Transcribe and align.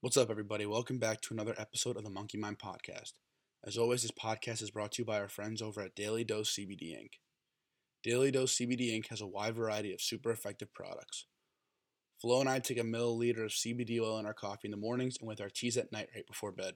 What's 0.00 0.16
up, 0.16 0.30
everybody? 0.30 0.64
Welcome 0.64 1.00
back 1.00 1.20
to 1.22 1.34
another 1.34 1.56
episode 1.58 1.96
of 1.96 2.04
the 2.04 2.10
Monkey 2.10 2.38
Mind 2.38 2.60
Podcast. 2.60 3.14
As 3.66 3.76
always, 3.76 4.02
this 4.02 4.12
podcast 4.12 4.62
is 4.62 4.70
brought 4.70 4.92
to 4.92 5.02
you 5.02 5.04
by 5.04 5.18
our 5.18 5.26
friends 5.26 5.60
over 5.60 5.80
at 5.80 5.96
Daily 5.96 6.22
Dose 6.22 6.54
CBD 6.54 6.92
Inc. 6.92 7.14
Daily 8.04 8.30
Dose 8.30 8.56
CBD 8.56 8.96
Inc. 8.96 9.08
has 9.08 9.20
a 9.20 9.26
wide 9.26 9.56
variety 9.56 9.92
of 9.92 10.00
super 10.00 10.30
effective 10.30 10.72
products. 10.72 11.26
Flo 12.22 12.38
and 12.38 12.48
I 12.48 12.60
take 12.60 12.78
a 12.78 12.82
milliliter 12.82 13.44
of 13.44 13.50
CBD 13.50 14.00
oil 14.00 14.20
in 14.20 14.24
our 14.24 14.34
coffee 14.34 14.68
in 14.68 14.70
the 14.70 14.76
mornings 14.76 15.16
and 15.18 15.26
with 15.26 15.40
our 15.40 15.50
teas 15.50 15.76
at 15.76 15.90
night 15.90 16.10
right 16.14 16.28
before 16.28 16.52
bed. 16.52 16.74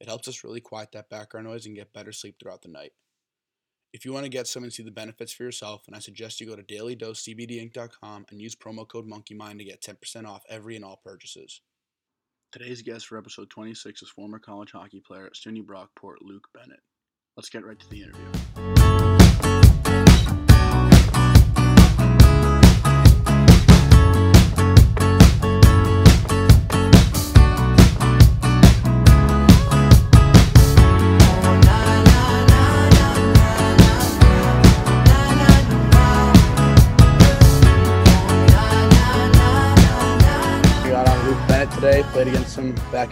It 0.00 0.08
helps 0.08 0.26
us 0.26 0.42
really 0.42 0.62
quiet 0.62 0.92
that 0.92 1.10
background 1.10 1.46
noise 1.46 1.66
and 1.66 1.76
get 1.76 1.92
better 1.92 2.10
sleep 2.10 2.36
throughout 2.40 2.62
the 2.62 2.70
night. 2.70 2.92
If 3.92 4.06
you 4.06 4.14
want 4.14 4.24
to 4.24 4.30
get 4.30 4.46
some 4.46 4.62
and 4.62 4.72
see 4.72 4.82
the 4.82 4.90
benefits 4.90 5.34
for 5.34 5.42
yourself, 5.42 5.82
then 5.86 5.94
I 5.94 6.00
suggest 6.00 6.40
you 6.40 6.46
go 6.46 6.56
to 6.56 6.62
dailydosecbdinc.com 6.62 8.26
and 8.30 8.40
use 8.40 8.56
promo 8.56 8.88
code 8.88 9.06
MonkeyMind 9.06 9.58
to 9.58 9.64
get 9.64 9.82
10% 9.82 10.24
off 10.24 10.42
every 10.48 10.74
and 10.74 10.86
all 10.86 11.02
purchases. 11.04 11.60
Today's 12.58 12.80
guest 12.80 13.06
for 13.06 13.18
episode 13.18 13.50
26 13.50 14.00
is 14.00 14.08
former 14.08 14.38
college 14.38 14.72
hockey 14.72 14.98
player 14.98 15.26
at 15.26 15.34
SUNY 15.34 15.62
Brockport, 15.62 16.14
Luke 16.22 16.48
Bennett. 16.54 16.80
Let's 17.36 17.50
get 17.50 17.66
right 17.66 17.78
to 17.78 17.90
the 17.90 18.02
interview. 18.02 19.15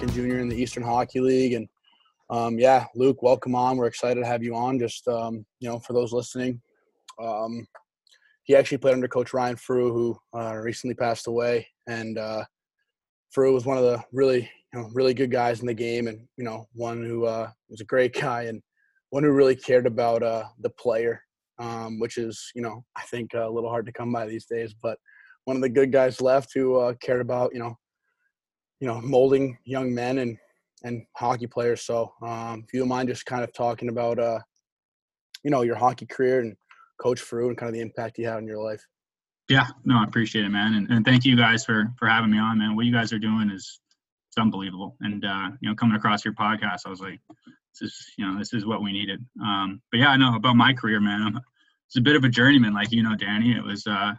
In 0.02 0.10
junior 0.10 0.38
in 0.38 0.48
the 0.48 0.56
Eastern 0.56 0.82
Hockey 0.82 1.20
League, 1.20 1.52
and 1.52 1.68
um, 2.30 2.58
yeah, 2.58 2.86
Luke, 2.94 3.22
welcome 3.22 3.54
on. 3.54 3.76
We're 3.76 3.86
excited 3.86 4.20
to 4.20 4.26
have 4.26 4.42
you 4.42 4.54
on. 4.54 4.78
Just 4.78 5.06
um, 5.08 5.44
you 5.60 5.68
know, 5.68 5.78
for 5.78 5.92
those 5.92 6.12
listening, 6.12 6.60
um, 7.22 7.66
he 8.44 8.56
actually 8.56 8.78
played 8.78 8.94
under 8.94 9.08
Coach 9.08 9.32
Ryan 9.32 9.56
Frew, 9.56 9.92
who 9.92 10.18
uh, 10.38 10.56
recently 10.56 10.94
passed 10.94 11.26
away, 11.26 11.66
and 11.86 12.18
uh, 12.18 12.44
Frew 13.30 13.52
was 13.52 13.66
one 13.66 13.78
of 13.78 13.84
the 13.84 14.02
really 14.12 14.50
you 14.72 14.80
know 14.80 14.90
really 14.94 15.14
good 15.14 15.30
guys 15.30 15.60
in 15.60 15.66
the 15.66 15.74
game, 15.74 16.08
and 16.08 16.26
you 16.36 16.44
know 16.44 16.66
one 16.72 17.04
who 17.04 17.26
uh, 17.26 17.50
was 17.68 17.80
a 17.80 17.84
great 17.84 18.14
guy 18.20 18.44
and 18.44 18.62
one 19.10 19.22
who 19.22 19.30
really 19.30 19.56
cared 19.56 19.86
about 19.86 20.22
uh, 20.22 20.44
the 20.60 20.70
player, 20.70 21.22
um, 21.58 21.98
which 22.00 22.18
is 22.18 22.50
you 22.54 22.62
know 22.62 22.84
I 22.96 23.02
think 23.02 23.34
a 23.34 23.48
little 23.48 23.70
hard 23.70 23.86
to 23.86 23.92
come 23.92 24.12
by 24.12 24.26
these 24.26 24.46
days, 24.46 24.74
but 24.82 24.98
one 25.44 25.56
of 25.56 25.62
the 25.62 25.68
good 25.68 25.92
guys 25.92 26.20
left 26.20 26.52
who 26.54 26.76
uh, 26.76 26.94
cared 27.00 27.20
about 27.20 27.52
you 27.52 27.60
know 27.60 27.76
you 28.84 28.90
know 28.90 29.00
molding 29.00 29.56
young 29.64 29.94
men 29.94 30.18
and 30.18 30.36
and 30.82 31.06
hockey 31.16 31.46
players 31.46 31.80
so 31.80 32.12
um, 32.20 32.62
if 32.66 32.74
you 32.74 32.80
don't 32.80 32.88
mind 32.90 33.08
just 33.08 33.24
kind 33.24 33.42
of 33.42 33.50
talking 33.54 33.88
about 33.88 34.18
uh 34.18 34.38
you 35.42 35.50
know 35.50 35.62
your 35.62 35.74
hockey 35.74 36.04
career 36.04 36.40
and 36.40 36.54
coach 37.00 37.18
Frew 37.18 37.48
and 37.48 37.56
kind 37.56 37.68
of 37.68 37.74
the 37.74 37.80
impact 37.80 38.18
he 38.18 38.24
had 38.24 38.36
on 38.36 38.46
your 38.46 38.62
life 38.62 38.84
Yeah, 39.48 39.68
no, 39.86 39.96
I 39.96 40.04
appreciate 40.04 40.44
it, 40.44 40.50
man, 40.50 40.74
and, 40.74 40.90
and 40.90 41.02
thank 41.02 41.24
you 41.24 41.34
guys 41.34 41.64
for 41.64 41.94
for 41.98 42.06
having 42.08 42.30
me 42.30 42.38
on, 42.38 42.58
man. 42.58 42.76
What 42.76 42.84
you 42.84 42.92
guys 42.92 43.10
are 43.14 43.18
doing 43.18 43.50
is 43.50 43.80
it's 44.28 44.38
unbelievable, 44.38 44.96
and 45.00 45.24
uh, 45.24 45.48
you 45.62 45.70
know, 45.70 45.74
coming 45.74 45.96
across 45.96 46.22
your 46.22 46.34
podcast, 46.34 46.80
I 46.84 46.90
was 46.90 47.00
like, 47.00 47.20
this 47.72 47.80
is 47.88 48.12
you 48.18 48.26
know, 48.26 48.38
this 48.38 48.52
is 48.52 48.66
what 48.66 48.82
we 48.82 48.92
needed. 48.92 49.24
Um, 49.42 49.80
but 49.90 50.00
yeah, 50.00 50.10
I 50.10 50.18
know 50.18 50.34
about 50.34 50.56
my 50.56 50.74
career, 50.74 51.00
man. 51.00 51.22
I'm, 51.22 51.36
it's 51.88 51.96
a 51.96 52.02
bit 52.02 52.16
of 52.16 52.24
a 52.24 52.28
journeyman, 52.28 52.74
like 52.74 52.92
you 52.92 53.02
know, 53.02 53.16
Danny. 53.16 53.52
It 53.52 53.64
was 53.64 53.86
uh, 53.86 54.12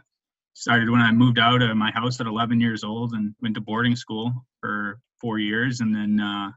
started 0.56 0.88
when 0.88 1.02
I 1.02 1.12
moved 1.12 1.38
out 1.38 1.60
of 1.60 1.76
my 1.76 1.90
house 1.90 2.18
at 2.18 2.26
11 2.26 2.60
years 2.60 2.82
old 2.82 3.12
and 3.12 3.34
went 3.42 3.54
to 3.56 3.60
boarding 3.60 3.94
school 3.94 4.32
for 4.60 4.98
four 5.20 5.38
years, 5.38 5.80
and 5.80 5.94
then 5.94 6.18
uh, 6.18 6.50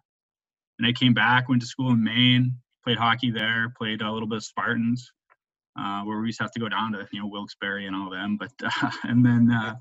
and 0.80 0.88
I 0.88 0.94
came 0.94 1.14
back, 1.14 1.50
went 1.50 1.62
to 1.62 1.68
school 1.68 1.92
in 1.92 2.02
Maine, 2.02 2.56
played 2.86 2.98
hockey 2.98 3.30
there, 3.30 3.74
played 3.78 4.02
a 4.02 4.12
little 4.12 4.28
bit 4.28 4.38
of 4.38 4.44
Spartans 4.44 5.12
uh, 5.78 6.02
where 6.04 6.20
we 6.20 6.28
used 6.28 6.38
to 6.40 6.46
have 6.46 6.52
to 6.52 6.60
go 6.60 6.70
down 6.70 6.94
to 6.94 7.06
you 7.12 7.20
know 7.20 7.28
Wilkes-Barre 7.28 7.86
and 7.86 7.96
all 7.96 8.10
them. 8.10 8.38
But 8.38 8.52
uh, 8.64 8.92
and 9.04 9.26
then 9.26 9.52
uh, 9.52 9.76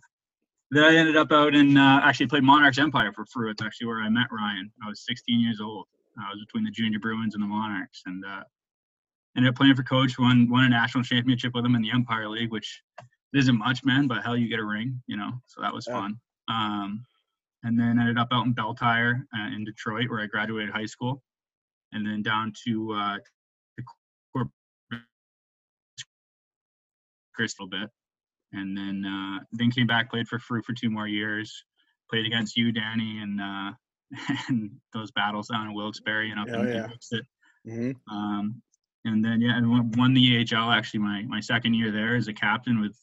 then 0.73 0.85
I 0.85 0.97
ended 0.97 1.17
up 1.17 1.31
out 1.31 1.55
in 1.55 1.77
uh, 1.77 2.01
actually 2.03 2.27
played 2.27 2.43
Monarchs 2.43 2.79
Empire 2.79 3.13
for 3.15 3.25
Frew. 3.33 3.51
It's 3.51 3.63
actually 3.63 3.87
where 3.87 4.03
I 4.03 4.09
met 4.09 4.27
Ryan. 4.33 4.71
I 4.85 4.89
was 4.89 5.05
16 5.07 5.41
years 5.41 5.61
old. 5.61 5.87
I 6.19 6.31
was 6.33 6.45
between 6.45 6.65
the 6.65 6.73
Junior 6.73 6.99
Bruins 6.99 7.35
and 7.35 7.43
the 7.43 7.47
Monarchs, 7.47 8.03
and 8.07 8.25
uh, 8.25 8.43
ended 9.37 9.51
up 9.51 9.57
playing 9.57 9.77
for 9.77 9.85
Coach. 9.85 10.19
Won 10.19 10.51
won 10.51 10.65
a 10.65 10.69
national 10.69 11.05
championship 11.05 11.53
with 11.55 11.65
him 11.65 11.77
in 11.77 11.83
the 11.83 11.93
Empire 11.93 12.29
League, 12.29 12.51
which 12.51 12.83
isn't 13.35 13.59
much, 13.59 13.85
man. 13.85 14.07
But 14.09 14.23
hell, 14.25 14.37
you 14.37 14.49
get 14.49 14.61
a 14.61 14.65
ring, 14.65 15.03
you 15.07 15.17
know. 15.17 15.33
So 15.47 15.61
that 15.61 15.73
was 15.73 15.87
Yeah. 15.87 15.95
fun. 15.95 16.21
Um, 16.49 17.05
and 17.65 17.79
then 17.79 17.99
ended 17.99 18.19
up 18.19 18.29
out 18.33 18.47
in 18.47 18.53
Belle 18.53 18.75
Tire 18.75 19.27
uh, 19.37 19.47
in 19.55 19.65
Detroit, 19.65 20.09
where 20.09 20.21
I 20.21 20.27
graduated 20.27 20.73
high 20.73 20.87
school, 20.87 21.23
and 21.93 22.07
then 22.07 22.23
down 22.23 22.53
to 22.65 22.93
uh, 22.93 23.19
the 23.77 23.83
Corpus 24.33 24.53
Christi 27.35 27.67
bit, 27.71 27.91
and 28.53 28.77
then 28.77 29.05
uh, 29.05 29.45
then 29.53 29.71
came 29.71 29.87
back, 29.87 30.11
played 30.11 30.29
for 30.29 30.39
Frew 30.39 30.63
for 30.63 30.73
two 30.73 30.91
more 30.91 31.07
years, 31.07 31.65
played 32.11 32.27
against 32.27 32.57
you, 32.57 32.73
Danny, 32.73 33.19
and 33.19 33.41
uh, 33.41 33.73
and 34.49 34.71
those 34.95 35.11
battles 35.11 35.49
down 35.49 35.67
in 35.69 35.75
Wilkes-Barre 35.75 36.31
and 36.31 36.41
up 36.41 36.49
Oh, 36.51 36.63
in 36.63 36.69
yeah. 36.69 36.89
Mm-hmm. 37.67 38.17
Um, 38.17 38.63
and 39.05 39.25
then 39.25 39.41
yeah, 39.41 39.57
and 39.57 39.69
won- 39.71 39.91
won 39.93 40.15
the 40.15 40.47
AHL 40.53 40.71
actually 40.71 41.01
my 41.01 41.23
my 41.23 41.41
second 41.41 41.75
year 41.75 41.91
there 41.91 42.17
as 42.17 42.29
a 42.29 42.33
captain 42.33 42.81
with 42.81 42.97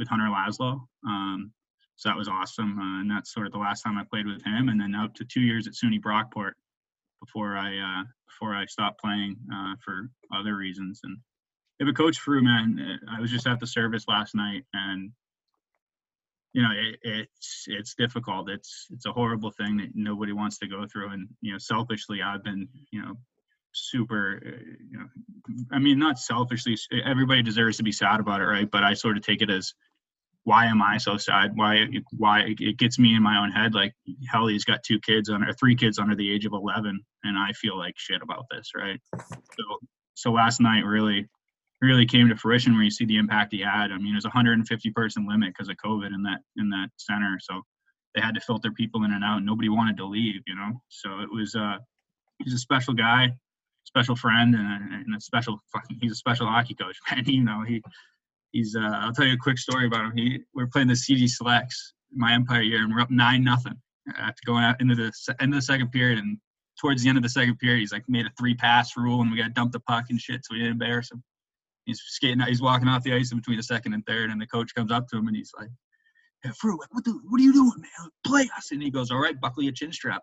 with 0.00 0.08
Hunter 0.08 0.24
Laszlo. 0.24 0.80
Um, 1.06 1.52
so 1.94 2.08
that 2.08 2.16
was 2.16 2.26
awesome, 2.26 2.78
uh, 2.78 3.00
and 3.00 3.10
that's 3.10 3.32
sort 3.32 3.46
of 3.46 3.52
the 3.52 3.58
last 3.58 3.82
time 3.82 3.98
I 3.98 4.04
played 4.10 4.26
with 4.26 4.42
him. 4.42 4.70
And 4.70 4.80
then 4.80 4.94
out 4.94 5.14
to 5.16 5.24
two 5.24 5.42
years 5.42 5.66
at 5.66 5.74
SUNY 5.74 6.00
Brockport 6.00 6.52
before 7.20 7.56
I 7.58 7.76
uh, 7.78 8.04
before 8.26 8.56
I 8.56 8.64
stopped 8.64 9.00
playing 9.00 9.36
uh, 9.54 9.74
for 9.84 10.10
other 10.34 10.56
reasons. 10.56 11.00
And 11.04 11.18
yeah, 11.78 11.84
but 11.86 11.96
Coach 11.96 12.18
Frew, 12.18 12.42
man, 12.42 12.98
uh, 13.04 13.16
I 13.16 13.20
was 13.20 13.30
just 13.30 13.46
at 13.46 13.60
the 13.60 13.66
service 13.66 14.06
last 14.08 14.34
night, 14.34 14.64
and 14.72 15.12
you 16.54 16.62
know 16.62 16.70
it, 16.74 16.98
it's 17.02 17.66
it's 17.66 17.94
difficult. 17.94 18.48
It's 18.48 18.86
it's 18.90 19.04
a 19.04 19.12
horrible 19.12 19.50
thing 19.50 19.76
that 19.76 19.90
nobody 19.94 20.32
wants 20.32 20.58
to 20.60 20.66
go 20.66 20.86
through. 20.90 21.10
And 21.10 21.28
you 21.42 21.52
know, 21.52 21.58
selfishly, 21.58 22.22
I've 22.22 22.42
been 22.42 22.66
you 22.90 23.02
know 23.02 23.18
super 23.72 24.40
uh, 24.44 24.50
you 24.90 24.98
know 24.98 25.06
i 25.70 25.78
mean 25.78 25.98
not 25.98 26.18
selfishly 26.18 26.76
everybody 27.04 27.42
deserves 27.42 27.76
to 27.76 27.82
be 27.82 27.92
sad 27.92 28.18
about 28.18 28.40
it 28.40 28.44
right 28.44 28.70
but 28.70 28.82
i 28.82 28.94
sort 28.94 29.16
of 29.16 29.22
take 29.22 29.42
it 29.42 29.50
as 29.50 29.74
why 30.44 30.66
am 30.66 30.82
i 30.82 30.96
so 30.96 31.16
sad? 31.16 31.52
Why 31.54 31.86
why 32.16 32.54
it 32.58 32.78
gets 32.78 32.98
me 32.98 33.14
in 33.14 33.22
my 33.22 33.38
own 33.42 33.50
head 33.50 33.74
like 33.74 33.92
hell 34.30 34.46
he's 34.46 34.64
got 34.64 34.82
two 34.82 34.98
kids 35.00 35.28
under 35.28 35.52
three 35.52 35.76
kids 35.76 35.98
under 35.98 36.14
the 36.14 36.32
age 36.32 36.46
of 36.46 36.52
11 36.52 36.98
and 37.24 37.38
i 37.38 37.52
feel 37.52 37.76
like 37.76 37.94
shit 37.96 38.22
about 38.22 38.46
this 38.50 38.70
right? 38.76 39.00
So 39.18 39.64
so 40.14 40.32
last 40.32 40.60
night 40.60 40.84
really 40.84 41.26
really 41.82 42.06
came 42.06 42.28
to 42.28 42.36
fruition 42.36 42.74
where 42.74 42.82
you 42.82 42.90
see 42.90 43.06
the 43.06 43.16
impact 43.16 43.52
he 43.52 43.60
had. 43.60 43.90
I 43.92 43.98
mean 43.98 44.12
it 44.12 44.16
was 44.16 44.24
a 44.24 44.28
150 44.28 44.90
person 44.90 45.26
limit 45.28 45.50
because 45.50 45.68
of 45.68 45.76
covid 45.76 46.14
in 46.14 46.22
that 46.22 46.40
in 46.56 46.70
that 46.70 46.88
center. 46.96 47.38
So 47.40 47.62
they 48.14 48.20
had 48.20 48.34
to 48.34 48.40
filter 48.40 48.72
people 48.72 49.04
in 49.04 49.12
and 49.12 49.22
out. 49.22 49.42
Nobody 49.42 49.68
wanted 49.68 49.96
to 49.98 50.06
leave 50.06 50.42
you 50.46 50.54
know? 50.54 50.80
So 50.88 51.20
it 51.20 51.30
was 51.30 51.54
uh 51.54 51.78
he's 52.38 52.54
a 52.54 52.58
special 52.58 52.94
guy 52.94 53.32
special 53.84 54.14
friend 54.14 54.54
and 54.54 54.66
a, 54.66 54.94
and 54.94 55.16
a 55.16 55.20
special 55.20 55.58
fucking 55.72 55.98
he's 56.02 56.12
a 56.12 56.16
special 56.16 56.46
hockey 56.46 56.74
coach 56.74 56.96
man 57.10 57.24
you 57.26 57.44
know? 57.44 57.62
He 57.62 57.82
he's 58.52 58.76
uh 58.76 58.98
i'll 59.00 59.12
tell 59.12 59.26
you 59.26 59.34
a 59.34 59.38
quick 59.38 59.58
story 59.58 59.86
about 59.86 60.04
him. 60.04 60.12
He 60.16 60.40
we 60.54 60.62
are 60.62 60.68
playing 60.68 60.88
the 60.88 60.96
cd 60.96 61.28
selects 61.28 61.94
my 62.12 62.32
empire 62.32 62.62
year 62.62 62.82
and 62.82 62.92
we're 62.92 63.00
up 63.00 63.10
nine 63.10 63.44
nothing 63.44 63.74
after 64.18 64.40
going 64.46 64.64
out 64.64 64.80
into 64.80 64.94
the 64.94 65.12
end 65.40 65.52
of 65.52 65.58
the 65.58 65.62
second 65.62 65.90
period 65.92 66.18
and 66.18 66.38
towards 66.80 67.02
the 67.02 67.08
end 67.08 67.18
of 67.18 67.22
the 67.22 67.28
second 67.28 67.58
period 67.58 67.80
he's 67.80 67.92
like 67.92 68.04
made 68.08 68.26
a 68.26 68.30
three 68.38 68.54
pass 68.54 68.96
rule 68.96 69.20
and 69.20 69.30
we 69.30 69.36
got 69.36 69.44
to 69.44 69.50
dump 69.50 69.72
the 69.72 69.80
puck 69.80 70.06
and 70.10 70.20
shit 70.20 70.44
so 70.44 70.54
we 70.54 70.58
didn't 70.58 70.72
embarrass 70.72 71.10
him. 71.10 71.22
He's 71.84 72.00
skating 72.04 72.40
out 72.40 72.48
he's 72.48 72.62
walking 72.62 72.88
off 72.88 73.02
the 73.02 73.14
ice 73.14 73.32
in 73.32 73.38
between 73.38 73.58
the 73.58 73.62
second 73.62 73.94
and 73.94 74.04
third 74.06 74.30
and 74.30 74.40
the 74.40 74.46
coach 74.46 74.74
comes 74.74 74.90
up 74.90 75.08
to 75.08 75.18
him 75.18 75.28
and 75.28 75.36
he's 75.36 75.52
like 75.58 75.68
hey, 76.42 76.50
Frew, 76.58 76.78
what, 76.90 77.04
the, 77.04 77.12
what 77.28 77.40
are 77.40 77.44
you 77.44 77.52
doing 77.52 77.72
man? 77.76 78.10
Play 78.26 78.48
us. 78.56 78.72
And 78.72 78.82
he 78.82 78.90
goes 78.90 79.10
all 79.10 79.20
right 79.20 79.40
buckle 79.40 79.62
your 79.62 79.72
chin 79.72 79.92
strap 79.92 80.22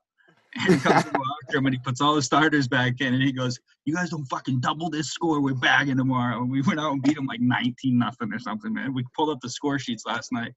and 0.60 0.74
he 0.76 0.80
comes 0.80 1.04
to 1.04 1.58
and 1.58 1.70
he 1.70 1.80
puts 1.80 2.02
all 2.02 2.16
the 2.16 2.22
starters 2.22 2.68
back 2.68 3.00
in 3.00 3.14
and 3.14 3.24
he 3.24 3.32
goes, 3.32 3.60
You 3.86 3.96
guys 3.96 4.10
don't 4.10 4.26
fucking 4.26 4.60
double 4.60 4.90
this 4.90 5.12
score. 5.12 5.42
We're 5.42 5.54
bagging 5.54 5.98
tomorrow. 5.98 6.42
And 6.42 6.52
we 6.52 6.62
went 6.62 6.80
out 6.80 6.92
and 6.92 7.02
beat 7.02 7.18
him 7.18 7.26
like 7.26 7.40
19 7.40 7.98
nothing 7.98 8.34
or 8.34 8.40
something, 8.40 8.74
man. 8.74 8.94
We 8.94 9.04
pulled 9.16 9.30
up 9.30 9.40
the 9.42 9.50
score 9.50 9.80
sheets 9.80 10.04
last 10.06 10.32
night. 10.32 10.54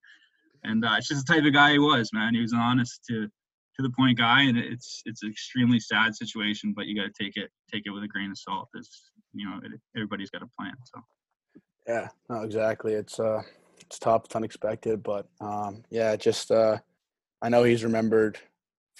And 0.65 0.85
uh, 0.85 0.95
it's 0.99 1.09
just 1.09 1.27
the 1.27 1.35
type 1.35 1.45
of 1.45 1.53
guy 1.53 1.73
he 1.73 1.79
was, 1.79 2.11
man. 2.13 2.35
He 2.35 2.41
was 2.41 2.53
honest 2.53 3.05
to 3.09 3.29
to 3.77 3.83
the 3.83 3.91
point 3.91 4.19
guy 4.19 4.43
and 4.43 4.59
it's 4.59 5.01
it's 5.07 5.23
an 5.23 5.31
extremely 5.31 5.79
sad 5.79 6.15
situation, 6.15 6.73
but 6.75 6.87
you 6.87 6.97
gotta 6.97 7.13
take 7.19 7.37
it 7.37 7.51
take 7.73 7.85
it 7.87 7.91
with 7.91 8.03
a 8.03 8.09
grain 8.09 8.31
of 8.31 8.39
salt. 8.39 8.69
It's 8.75 9.13
you 9.33 9.49
know, 9.49 9.61
it, 9.63 9.81
everybody's 9.97 10.31
got 10.31 10.43
a 10.43 10.49
plan. 10.59 10.75
So 10.85 11.01
yeah 11.87 12.09
no 12.29 12.43
exactly 12.43 12.93
it's 12.95 13.19
uh 13.19 13.43
it's 13.81 13.99
tough 13.99 14.25
it's 14.25 14.37
unexpected 14.37 15.03
but 15.03 15.27
um 15.41 15.83
yeah 15.91 16.15
just 16.17 16.51
uh 16.51 16.77
i 17.43 17.49
know 17.49 17.65
he's 17.65 17.85
remembered 17.85 18.39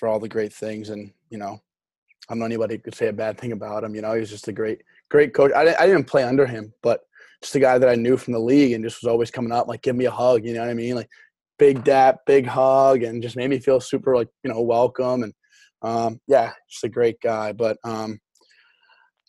for 0.01 0.09
all 0.09 0.19
the 0.19 0.29
great 0.29 0.53
things 0.53 0.91
and 0.91 1.13
you 1.29 1.39
know 1.39 1.61
i 2.29 2.33
don't 2.33 2.41
know 2.41 2.47
anybody 2.47 2.79
could 2.79 2.95
say 2.95 3.09
a 3.09 3.13
bad 3.13 3.39
thing 3.39 3.53
about 3.53 3.85
him 3.85 3.95
you 3.95 4.01
know 4.01 4.15
he's 4.15 4.31
just 4.31 4.49
a 4.49 4.53
great 4.53 4.81
great 5.11 5.33
coach 5.33 5.53
i, 5.55 5.75
I 5.79 5.87
didn't 5.87 6.09
play 6.09 6.25
under 6.25 6.47
him 6.47 6.73
but 6.83 7.03
just 7.43 7.55
a 7.55 7.61
guy 7.61 7.79
that 7.79 7.89
i 7.89 7.95
knew 7.95 8.17
from 8.17 8.33
the 8.33 8.41
league 8.41 8.73
and 8.73 8.83
just 8.83 9.03
was 9.03 9.11
always 9.11 9.31
coming 9.31 9.53
up 9.53 9.69
like 9.69 9.83
give 9.83 9.95
me 9.95 10.07
a 10.07 10.11
hug 10.11 10.45
you 10.45 10.55
know 10.55 10.61
what 10.61 10.71
i 10.71 10.75
mean 10.75 10.97
like 10.97 11.09
big 11.59 11.85
dap 11.85 12.17
big 12.27 12.47
hug 12.47 13.03
and 13.03 13.23
just 13.23 13.37
made 13.37 13.51
me 13.51 13.59
feel 13.61 13.81
super 13.81 14.17
like 14.17 14.29
you 14.43 14.51
know 14.51 14.63
welcome 14.63 15.23
and 15.23 15.35
Um, 15.83 16.21
yeah, 16.27 16.53
just 16.69 16.85
a 16.85 16.89
great 16.89 17.21
guy. 17.21 17.53
But 17.53 17.79
um, 17.85 18.21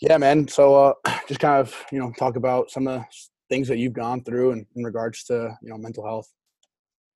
yeah, 0.01 0.17
man. 0.17 0.47
So 0.47 0.75
uh, 0.75 0.93
just 1.27 1.39
kind 1.39 1.59
of 1.59 1.73
you 1.91 1.99
know 1.99 2.11
talk 2.17 2.35
about 2.35 2.71
some 2.71 2.87
of 2.87 2.99
the 2.99 3.05
things 3.49 3.67
that 3.67 3.77
you've 3.77 3.93
gone 3.93 4.23
through 4.23 4.51
in, 4.51 4.65
in 4.75 4.83
regards 4.83 5.23
to 5.25 5.57
you 5.61 5.69
know 5.69 5.77
mental 5.77 6.05
health. 6.05 6.29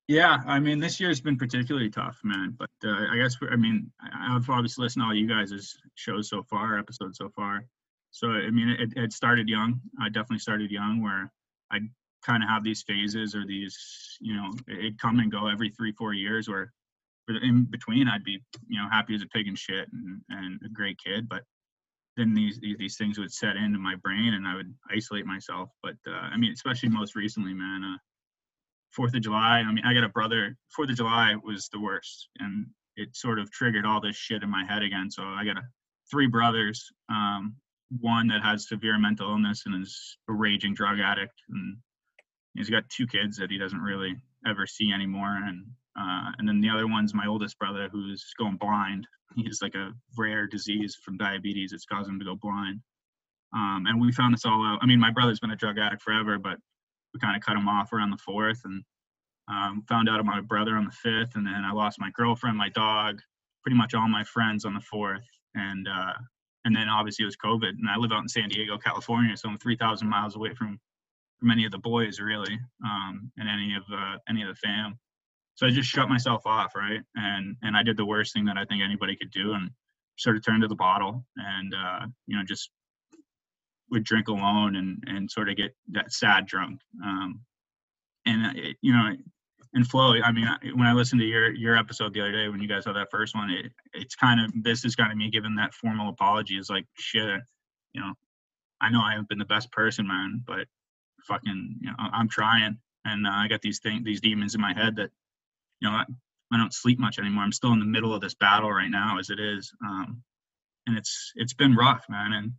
Yeah, 0.08 0.38
I 0.46 0.60
mean, 0.60 0.78
this 0.78 1.00
year's 1.00 1.20
been 1.20 1.36
particularly 1.36 1.90
tough, 1.90 2.20
man. 2.22 2.54
But 2.56 2.70
uh, 2.84 3.06
I 3.10 3.16
guess 3.16 3.36
I 3.50 3.56
mean 3.56 3.90
I've 4.00 4.48
obviously 4.48 4.84
listened 4.84 5.02
to 5.02 5.06
all 5.06 5.14
you 5.14 5.26
guys' 5.26 5.76
shows 5.96 6.28
so 6.28 6.42
far, 6.44 6.78
episodes 6.78 7.18
so 7.18 7.28
far. 7.30 7.64
So 8.12 8.28
I 8.30 8.50
mean, 8.50 8.68
it, 8.68 8.92
it 8.96 9.12
started 9.12 9.48
young. 9.48 9.80
I 10.00 10.08
definitely 10.08 10.38
started 10.38 10.70
young, 10.70 11.02
where 11.02 11.32
I 11.72 11.80
kind 12.24 12.42
of 12.42 12.48
have 12.48 12.62
these 12.62 12.82
phases 12.82 13.34
or 13.34 13.44
these, 13.46 13.76
you 14.20 14.34
know, 14.34 14.52
it 14.68 14.98
come 14.98 15.18
and 15.18 15.30
go 15.30 15.48
every 15.48 15.70
three, 15.70 15.92
four 15.92 16.12
years. 16.12 16.48
Where 16.48 16.72
in 17.42 17.64
between, 17.64 18.06
I'd 18.06 18.24
be, 18.24 18.40
you 18.68 18.80
know, 18.80 18.88
happy 18.88 19.16
as 19.16 19.22
a 19.22 19.26
pig 19.26 19.48
and 19.48 19.58
shit 19.58 19.88
and, 19.92 20.20
and 20.28 20.60
a 20.64 20.68
great 20.68 20.98
kid, 20.98 21.28
but 21.28 21.42
then 22.16 22.32
these, 22.32 22.58
these 22.60 22.76
these 22.78 22.96
things 22.96 23.18
would 23.18 23.32
set 23.32 23.56
into 23.56 23.78
my 23.80 23.96
brain 23.96 24.34
and 24.34 24.46
I 24.46 24.54
would 24.54 24.72
isolate 24.90 25.26
myself. 25.26 25.70
But 25.82 25.96
uh, 26.06 26.12
I 26.12 26.36
mean, 26.36 26.52
especially 26.52 26.90
most 26.90 27.16
recently, 27.16 27.54
man. 27.54 27.82
Uh, 27.82 27.98
Fourth 28.96 29.14
of 29.14 29.20
July. 29.20 29.62
I 29.66 29.72
mean, 29.72 29.84
I 29.84 29.92
got 29.92 30.04
a 30.04 30.08
brother. 30.08 30.56
Fourth 30.74 30.90
of 30.90 30.96
July 30.96 31.34
was 31.44 31.68
the 31.70 31.80
worst, 31.80 32.28
and 32.38 32.66
it 32.96 33.14
sort 33.14 33.38
of 33.38 33.50
triggered 33.50 33.84
all 33.84 34.00
this 34.00 34.16
shit 34.16 34.42
in 34.42 34.50
my 34.50 34.64
head 34.64 34.82
again. 34.82 35.10
So 35.10 35.22
I 35.22 35.44
got 35.44 35.58
a, 35.58 35.62
three 36.10 36.26
brothers. 36.26 36.90
Um, 37.10 37.56
one 38.00 38.26
that 38.28 38.42
has 38.42 38.68
severe 38.68 38.98
mental 38.98 39.30
illness 39.30 39.62
and 39.66 39.80
is 39.80 40.16
a 40.28 40.32
raging 40.32 40.74
drug 40.74 40.98
addict, 40.98 41.34
and 41.50 41.76
he's 42.54 42.70
got 42.70 42.88
two 42.88 43.06
kids 43.06 43.36
that 43.36 43.50
he 43.50 43.58
doesn't 43.58 43.80
really 43.80 44.16
ever 44.46 44.66
see 44.66 44.90
anymore. 44.92 45.38
And 45.46 45.66
uh, 45.98 46.32
and 46.38 46.48
then 46.48 46.60
the 46.60 46.70
other 46.70 46.86
one's 46.86 47.14
my 47.14 47.26
oldest 47.26 47.58
brother 47.58 47.88
who's 47.92 48.24
going 48.38 48.56
blind. 48.56 49.06
He's 49.36 49.60
like 49.60 49.74
a 49.74 49.92
rare 50.16 50.46
disease 50.46 50.96
from 51.04 51.18
diabetes. 51.18 51.72
It's 51.72 51.84
causing 51.84 52.14
him 52.14 52.20
to 52.20 52.24
go 52.24 52.36
blind. 52.40 52.80
Um, 53.54 53.84
and 53.86 54.00
we 54.00 54.10
found 54.12 54.34
this 54.34 54.44
all 54.44 54.64
out. 54.64 54.78
I 54.82 54.86
mean, 54.86 55.00
my 55.00 55.10
brother's 55.10 55.40
been 55.40 55.50
a 55.50 55.56
drug 55.56 55.78
addict 55.78 56.02
forever, 56.02 56.38
but 56.38 56.58
we 57.16 57.26
kind 57.26 57.36
of 57.36 57.42
cut 57.42 57.56
him 57.56 57.68
off 57.68 57.92
around 57.92 58.10
the 58.10 58.18
fourth 58.18 58.60
and 58.64 58.84
um, 59.48 59.82
found 59.88 60.08
out 60.08 60.20
about 60.20 60.34
my 60.36 60.40
brother 60.40 60.76
on 60.76 60.84
the 60.84 60.90
fifth. 60.90 61.36
And 61.36 61.46
then 61.46 61.64
I 61.64 61.72
lost 61.72 62.00
my 62.00 62.10
girlfriend, 62.14 62.56
my 62.56 62.68
dog, 62.70 63.20
pretty 63.62 63.76
much 63.76 63.94
all 63.94 64.08
my 64.08 64.24
friends 64.24 64.64
on 64.64 64.74
the 64.74 64.80
fourth. 64.80 65.24
And, 65.54 65.88
uh, 65.88 66.12
and 66.64 66.74
then 66.74 66.88
obviously 66.88 67.22
it 67.22 67.26
was 67.26 67.36
COVID 67.36 67.70
and 67.70 67.88
I 67.88 67.96
live 67.96 68.12
out 68.12 68.22
in 68.22 68.28
San 68.28 68.48
Diego, 68.48 68.76
California. 68.76 69.36
So 69.36 69.48
I'm 69.48 69.58
3000 69.58 70.08
miles 70.08 70.36
away 70.36 70.52
from, 70.54 70.78
from 71.38 71.50
any 71.50 71.64
of 71.64 71.72
the 71.72 71.78
boys 71.78 72.20
really, 72.20 72.58
um, 72.84 73.30
and 73.38 73.48
any 73.48 73.74
of, 73.74 73.84
uh, 73.92 74.18
any 74.28 74.42
of 74.42 74.48
the 74.48 74.54
fam. 74.54 74.98
So 75.54 75.66
I 75.66 75.70
just 75.70 75.88
shut 75.88 76.08
myself 76.08 76.42
off. 76.44 76.74
Right. 76.74 77.00
And, 77.14 77.56
and 77.62 77.76
I 77.76 77.82
did 77.82 77.96
the 77.96 78.04
worst 78.04 78.34
thing 78.34 78.44
that 78.46 78.58
I 78.58 78.64
think 78.66 78.82
anybody 78.82 79.16
could 79.16 79.30
do 79.30 79.52
and 79.52 79.70
sort 80.18 80.36
of 80.36 80.44
turned 80.44 80.62
to 80.62 80.68
the 80.68 80.74
bottle 80.74 81.24
and, 81.36 81.74
uh, 81.74 82.06
you 82.26 82.36
know, 82.36 82.42
just 82.44 82.70
would 83.90 84.04
drink 84.04 84.28
alone 84.28 84.76
and 84.76 85.02
and 85.06 85.30
sort 85.30 85.48
of 85.48 85.56
get 85.56 85.74
that 85.92 86.12
sad 86.12 86.46
drunk. 86.46 86.80
Um, 87.04 87.40
and 88.24 88.56
it, 88.56 88.76
you 88.80 88.92
know, 88.92 89.12
and 89.74 89.86
Flo. 89.86 90.14
I 90.22 90.32
mean, 90.32 90.48
when 90.74 90.86
I 90.86 90.92
listened 90.92 91.20
to 91.20 91.26
your 91.26 91.52
your 91.54 91.76
episode 91.76 92.12
the 92.14 92.20
other 92.20 92.32
day 92.32 92.48
when 92.48 92.60
you 92.60 92.68
guys 92.68 92.84
had 92.84 92.96
that 92.96 93.10
first 93.10 93.34
one, 93.34 93.50
it 93.50 93.72
it's 93.94 94.14
kind 94.14 94.40
of 94.40 94.52
this 94.62 94.84
is 94.84 94.96
kind 94.96 95.12
of 95.12 95.18
me 95.18 95.30
giving 95.30 95.56
that 95.56 95.74
formal 95.74 96.08
apology. 96.08 96.56
Is 96.56 96.70
like 96.70 96.86
shit, 96.94 97.40
you 97.92 98.00
know. 98.00 98.12
I 98.80 98.90
know 98.90 99.00
I 99.00 99.12
haven't 99.12 99.30
been 99.30 99.38
the 99.38 99.46
best 99.46 99.72
person, 99.72 100.06
man, 100.06 100.42
but 100.46 100.66
fucking, 101.26 101.78
you 101.80 101.88
know, 101.88 101.96
I'm 101.98 102.28
trying, 102.28 102.78
and 103.06 103.26
uh, 103.26 103.30
I 103.30 103.48
got 103.48 103.62
these 103.62 103.80
things, 103.80 104.04
these 104.04 104.20
demons 104.20 104.54
in 104.54 104.60
my 104.60 104.74
head 104.74 104.96
that, 104.96 105.10
you 105.80 105.88
know, 105.88 105.96
I, 105.96 106.04
I 106.52 106.58
don't 106.58 106.74
sleep 106.74 106.98
much 106.98 107.18
anymore. 107.18 107.42
I'm 107.42 107.52
still 107.52 107.72
in 107.72 107.78
the 107.78 107.86
middle 107.86 108.14
of 108.14 108.20
this 108.20 108.34
battle 108.34 108.70
right 108.70 108.90
now, 108.90 109.18
as 109.18 109.30
it 109.30 109.40
is, 109.40 109.72
um, 109.82 110.22
and 110.86 110.96
it's 110.96 111.32
it's 111.36 111.54
been 111.54 111.74
rough, 111.74 112.04
man. 112.08 112.32
And 112.34 112.52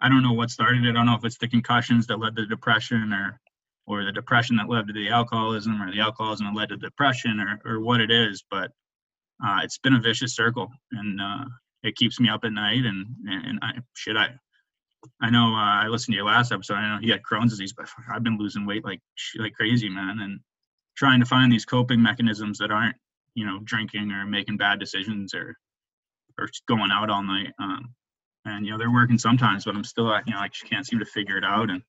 I 0.00 0.08
don't 0.08 0.22
know 0.22 0.32
what 0.32 0.50
started 0.50 0.84
it. 0.84 0.90
I 0.90 0.92
don't 0.92 1.06
know 1.06 1.14
if 1.14 1.24
it's 1.24 1.38
the 1.38 1.48
concussions 1.48 2.06
that 2.06 2.18
led 2.18 2.36
to 2.36 2.42
the 2.42 2.48
depression 2.48 3.12
or 3.12 3.40
or 3.86 4.04
the 4.04 4.12
depression 4.12 4.56
that 4.56 4.68
led 4.68 4.86
to 4.86 4.92
the 4.94 5.10
alcoholism 5.10 5.80
or 5.80 5.92
the 5.92 6.00
alcoholism 6.00 6.46
that 6.46 6.58
led 6.58 6.70
to 6.70 6.76
depression 6.76 7.38
or, 7.38 7.60
or 7.66 7.80
what 7.80 8.00
it 8.00 8.10
is, 8.10 8.42
but 8.50 8.70
uh, 9.44 9.60
it's 9.62 9.76
been 9.76 9.92
a 9.92 10.00
vicious 10.00 10.34
circle 10.34 10.70
and 10.92 11.20
uh, 11.20 11.44
it 11.82 11.94
keeps 11.96 12.18
me 12.18 12.30
up 12.30 12.44
at 12.44 12.52
night 12.52 12.86
and, 12.86 13.06
and 13.26 13.58
I, 13.60 13.72
shit, 13.94 14.16
I, 14.16 14.30
I 15.20 15.30
know 15.30 15.54
uh, 15.54 15.84
I 15.84 15.88
listened 15.88 16.14
to 16.14 16.16
your 16.16 16.26
last 16.26 16.52
episode. 16.52 16.74
I 16.74 16.94
know 16.94 17.00
you 17.02 17.12
had 17.12 17.22
Crohn's 17.22 17.50
disease, 17.50 17.72
but 17.72 17.88
I've 18.10 18.22
been 18.22 18.38
losing 18.38 18.66
weight 18.66 18.84
like 18.84 19.00
like 19.38 19.54
crazy, 19.54 19.88
man, 19.88 20.20
and 20.20 20.40
trying 20.96 21.20
to 21.20 21.26
find 21.26 21.52
these 21.52 21.64
coping 21.64 22.02
mechanisms 22.02 22.58
that 22.58 22.70
aren't, 22.70 22.96
you 23.34 23.44
know, 23.44 23.60
drinking 23.64 24.10
or 24.12 24.24
making 24.24 24.56
bad 24.56 24.80
decisions 24.80 25.34
or 25.34 25.56
or 26.38 26.48
going 26.68 26.90
out 26.90 27.10
all 27.10 27.22
night. 27.22 27.52
Um, 27.58 27.94
and 28.44 28.64
you 28.64 28.72
know 28.72 28.78
they're 28.78 28.92
working 28.92 29.18
sometimes 29.18 29.64
but 29.64 29.74
i'm 29.74 29.84
still 29.84 30.06
you 30.26 30.34
know 30.34 30.40
i 30.40 30.48
just 30.48 30.68
can't 30.68 30.86
seem 30.86 30.98
to 30.98 31.04
figure 31.04 31.36
it 31.36 31.44
out. 31.44 31.70
And 31.70 31.82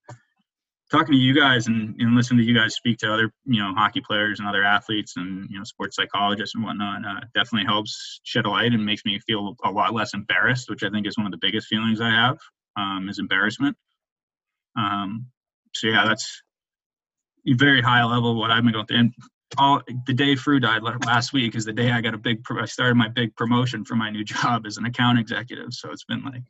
talking 0.91 1.13
to 1.13 1.17
you 1.17 1.33
guys 1.33 1.67
and, 1.67 1.95
and 1.99 2.15
listening 2.15 2.39
to 2.39 2.45
you 2.45 2.57
guys 2.57 2.75
speak 2.75 2.97
to 2.99 3.11
other 3.11 3.31
you 3.45 3.59
know 3.61 3.73
hockey 3.75 4.01
players 4.01 4.39
and 4.39 4.47
other 4.47 4.63
athletes 4.63 5.13
and 5.17 5.49
you 5.49 5.57
know 5.57 5.63
sports 5.63 5.95
psychologists 5.95 6.55
and 6.55 6.63
whatnot 6.63 7.05
uh, 7.05 7.21
definitely 7.33 7.65
helps 7.65 8.19
shed 8.23 8.45
a 8.45 8.49
light 8.49 8.71
and 8.71 8.85
makes 8.85 9.03
me 9.05 9.19
feel 9.25 9.55
a 9.63 9.71
lot 9.71 9.93
less 9.93 10.13
embarrassed 10.13 10.69
which 10.69 10.83
i 10.83 10.89
think 10.89 11.07
is 11.07 11.17
one 11.17 11.25
of 11.25 11.31
the 11.31 11.39
biggest 11.41 11.67
feelings 11.67 12.01
i 12.01 12.09
have 12.09 12.37
um, 12.77 13.07
is 13.09 13.19
embarrassment. 13.19 13.75
Um, 14.77 15.27
so 15.73 15.87
yeah 15.87 16.05
that's 16.05 16.41
very 17.47 17.81
high 17.81 18.03
level 18.03 18.35
what 18.35 18.51
i've 18.51 18.63
been 18.63 18.73
going 18.73 18.85
through. 18.85 18.97
And 18.97 19.13
all 19.57 19.81
the 20.07 20.13
day 20.13 20.35
Frew 20.35 20.59
died 20.59 20.81
last 21.05 21.33
week 21.33 21.55
is 21.55 21.65
the 21.65 21.73
day 21.73 21.91
I 21.91 22.01
got 22.01 22.13
a 22.13 22.17
big. 22.17 22.43
I 22.49 22.65
started 22.65 22.95
my 22.95 23.07
big 23.07 23.35
promotion 23.35 23.85
for 23.85 23.95
my 23.95 24.09
new 24.09 24.23
job 24.23 24.65
as 24.65 24.77
an 24.77 24.85
account 24.85 25.19
executive. 25.19 25.73
So 25.73 25.91
it's 25.91 26.03
been 26.03 26.23
like 26.23 26.41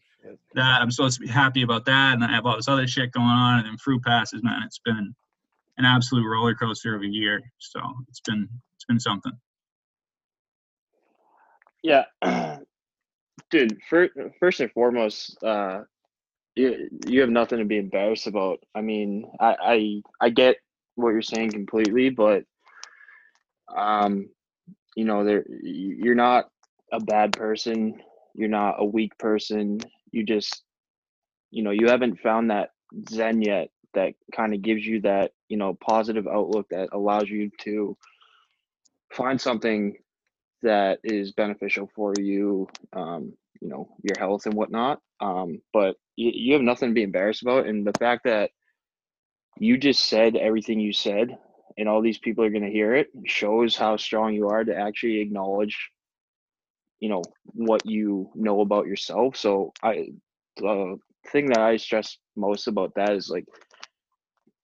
that. 0.53 0.81
I'm 0.81 0.91
supposed 0.91 1.19
to 1.19 1.25
be 1.25 1.31
happy 1.31 1.61
about 1.61 1.85
that, 1.85 2.13
and 2.13 2.23
I 2.23 2.31
have 2.31 2.45
all 2.45 2.55
this 2.55 2.67
other 2.67 2.87
shit 2.87 3.11
going 3.11 3.25
on, 3.25 3.59
and 3.59 3.67
then 3.67 3.77
Frew 3.77 3.99
passes. 3.99 4.43
Man, 4.43 4.61
it's 4.65 4.79
been 4.79 5.13
an 5.77 5.85
absolute 5.85 6.27
roller 6.27 6.55
coaster 6.55 6.95
of 6.95 7.01
a 7.01 7.07
year. 7.07 7.41
So 7.59 7.79
it's 8.09 8.21
been 8.21 8.47
it's 8.75 8.85
been 8.85 8.99
something. 8.99 9.33
Yeah, 11.83 12.05
dude. 13.51 13.77
First, 13.89 14.13
first 14.39 14.59
and 14.61 14.71
foremost, 14.71 15.37
uh, 15.43 15.81
you 16.55 16.89
you 17.05 17.21
have 17.21 17.29
nothing 17.29 17.59
to 17.59 17.65
be 17.65 17.77
embarrassed 17.77 18.27
about. 18.27 18.59
I 18.73 18.81
mean, 18.81 19.29
I 19.39 19.55
I, 19.61 20.01
I 20.21 20.29
get 20.29 20.57
what 20.95 21.09
you're 21.09 21.21
saying 21.21 21.51
completely, 21.51 22.09
but 22.09 22.45
um, 23.73 24.29
you 24.95 25.05
know, 25.05 25.23
there 25.23 25.45
you're 25.61 26.15
not 26.15 26.45
a 26.91 26.99
bad 26.99 27.33
person. 27.33 28.01
You're 28.33 28.49
not 28.49 28.75
a 28.79 28.85
weak 28.85 29.17
person. 29.17 29.79
You 30.11 30.25
just, 30.25 30.63
you 31.51 31.63
know, 31.63 31.71
you 31.71 31.87
haven't 31.87 32.19
found 32.19 32.51
that 32.51 32.69
zen 33.09 33.41
yet 33.41 33.69
that 33.93 34.13
kind 34.35 34.53
of 34.53 34.61
gives 34.61 34.85
you 34.85 35.01
that, 35.01 35.31
you 35.49 35.57
know, 35.57 35.75
positive 35.75 36.27
outlook 36.27 36.67
that 36.69 36.89
allows 36.93 37.29
you 37.29 37.49
to 37.61 37.97
find 39.13 39.39
something 39.39 39.97
that 40.61 40.99
is 41.03 41.31
beneficial 41.33 41.89
for 41.95 42.13
you, 42.19 42.67
um, 42.93 43.33
you 43.61 43.69
know, 43.69 43.87
your 44.03 44.17
health 44.17 44.45
and 44.45 44.55
whatnot. 44.55 44.99
Um, 45.21 45.61
but 45.73 45.95
you, 46.15 46.31
you 46.33 46.53
have 46.53 46.61
nothing 46.61 46.89
to 46.89 46.93
be 46.95 47.03
embarrassed 47.03 47.41
about. 47.41 47.67
And 47.67 47.85
the 47.85 47.93
fact 47.93 48.23
that 48.25 48.51
you 49.57 49.77
just 49.77 50.05
said 50.05 50.35
everything 50.35 50.79
you 50.79 50.93
said 50.93 51.37
and 51.77 51.89
all 51.89 52.01
these 52.01 52.17
people 52.17 52.43
are 52.43 52.49
going 52.49 52.63
to 52.63 52.69
hear 52.69 52.95
it 52.95 53.07
shows 53.25 53.75
how 53.75 53.97
strong 53.97 54.33
you 54.33 54.47
are 54.47 54.63
to 54.63 54.75
actually 54.75 55.19
acknowledge 55.19 55.91
you 56.99 57.09
know 57.09 57.21
what 57.45 57.85
you 57.85 58.29
know 58.35 58.61
about 58.61 58.87
yourself. 58.87 59.35
So 59.35 59.73
i 59.83 60.07
the 60.57 60.97
thing 61.31 61.47
that 61.47 61.59
i 61.59 61.75
stress 61.75 62.17
most 62.35 62.67
about 62.67 62.93
that 62.95 63.11
is 63.13 63.29
like 63.29 63.45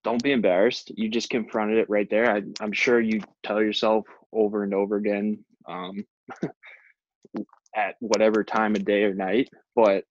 don't 0.04 0.24
be 0.24 0.32
embarrassed. 0.32 0.92
You 0.96 1.10
just 1.10 1.30
confronted 1.30 1.78
it 1.78 1.90
right 1.90 2.10
there. 2.10 2.32
I, 2.36 2.42
i'm 2.60 2.72
sure 2.72 3.00
you 3.00 3.22
tell 3.44 3.62
yourself 3.62 4.06
over 4.32 4.64
and 4.64 4.74
over 4.74 4.96
again 4.96 5.44
um, 5.68 6.06
at 7.76 7.96
whatever 8.00 8.44
time 8.44 8.76
of 8.76 8.86
day 8.86 9.04
or 9.04 9.14
night 9.14 9.50
but 9.76 10.04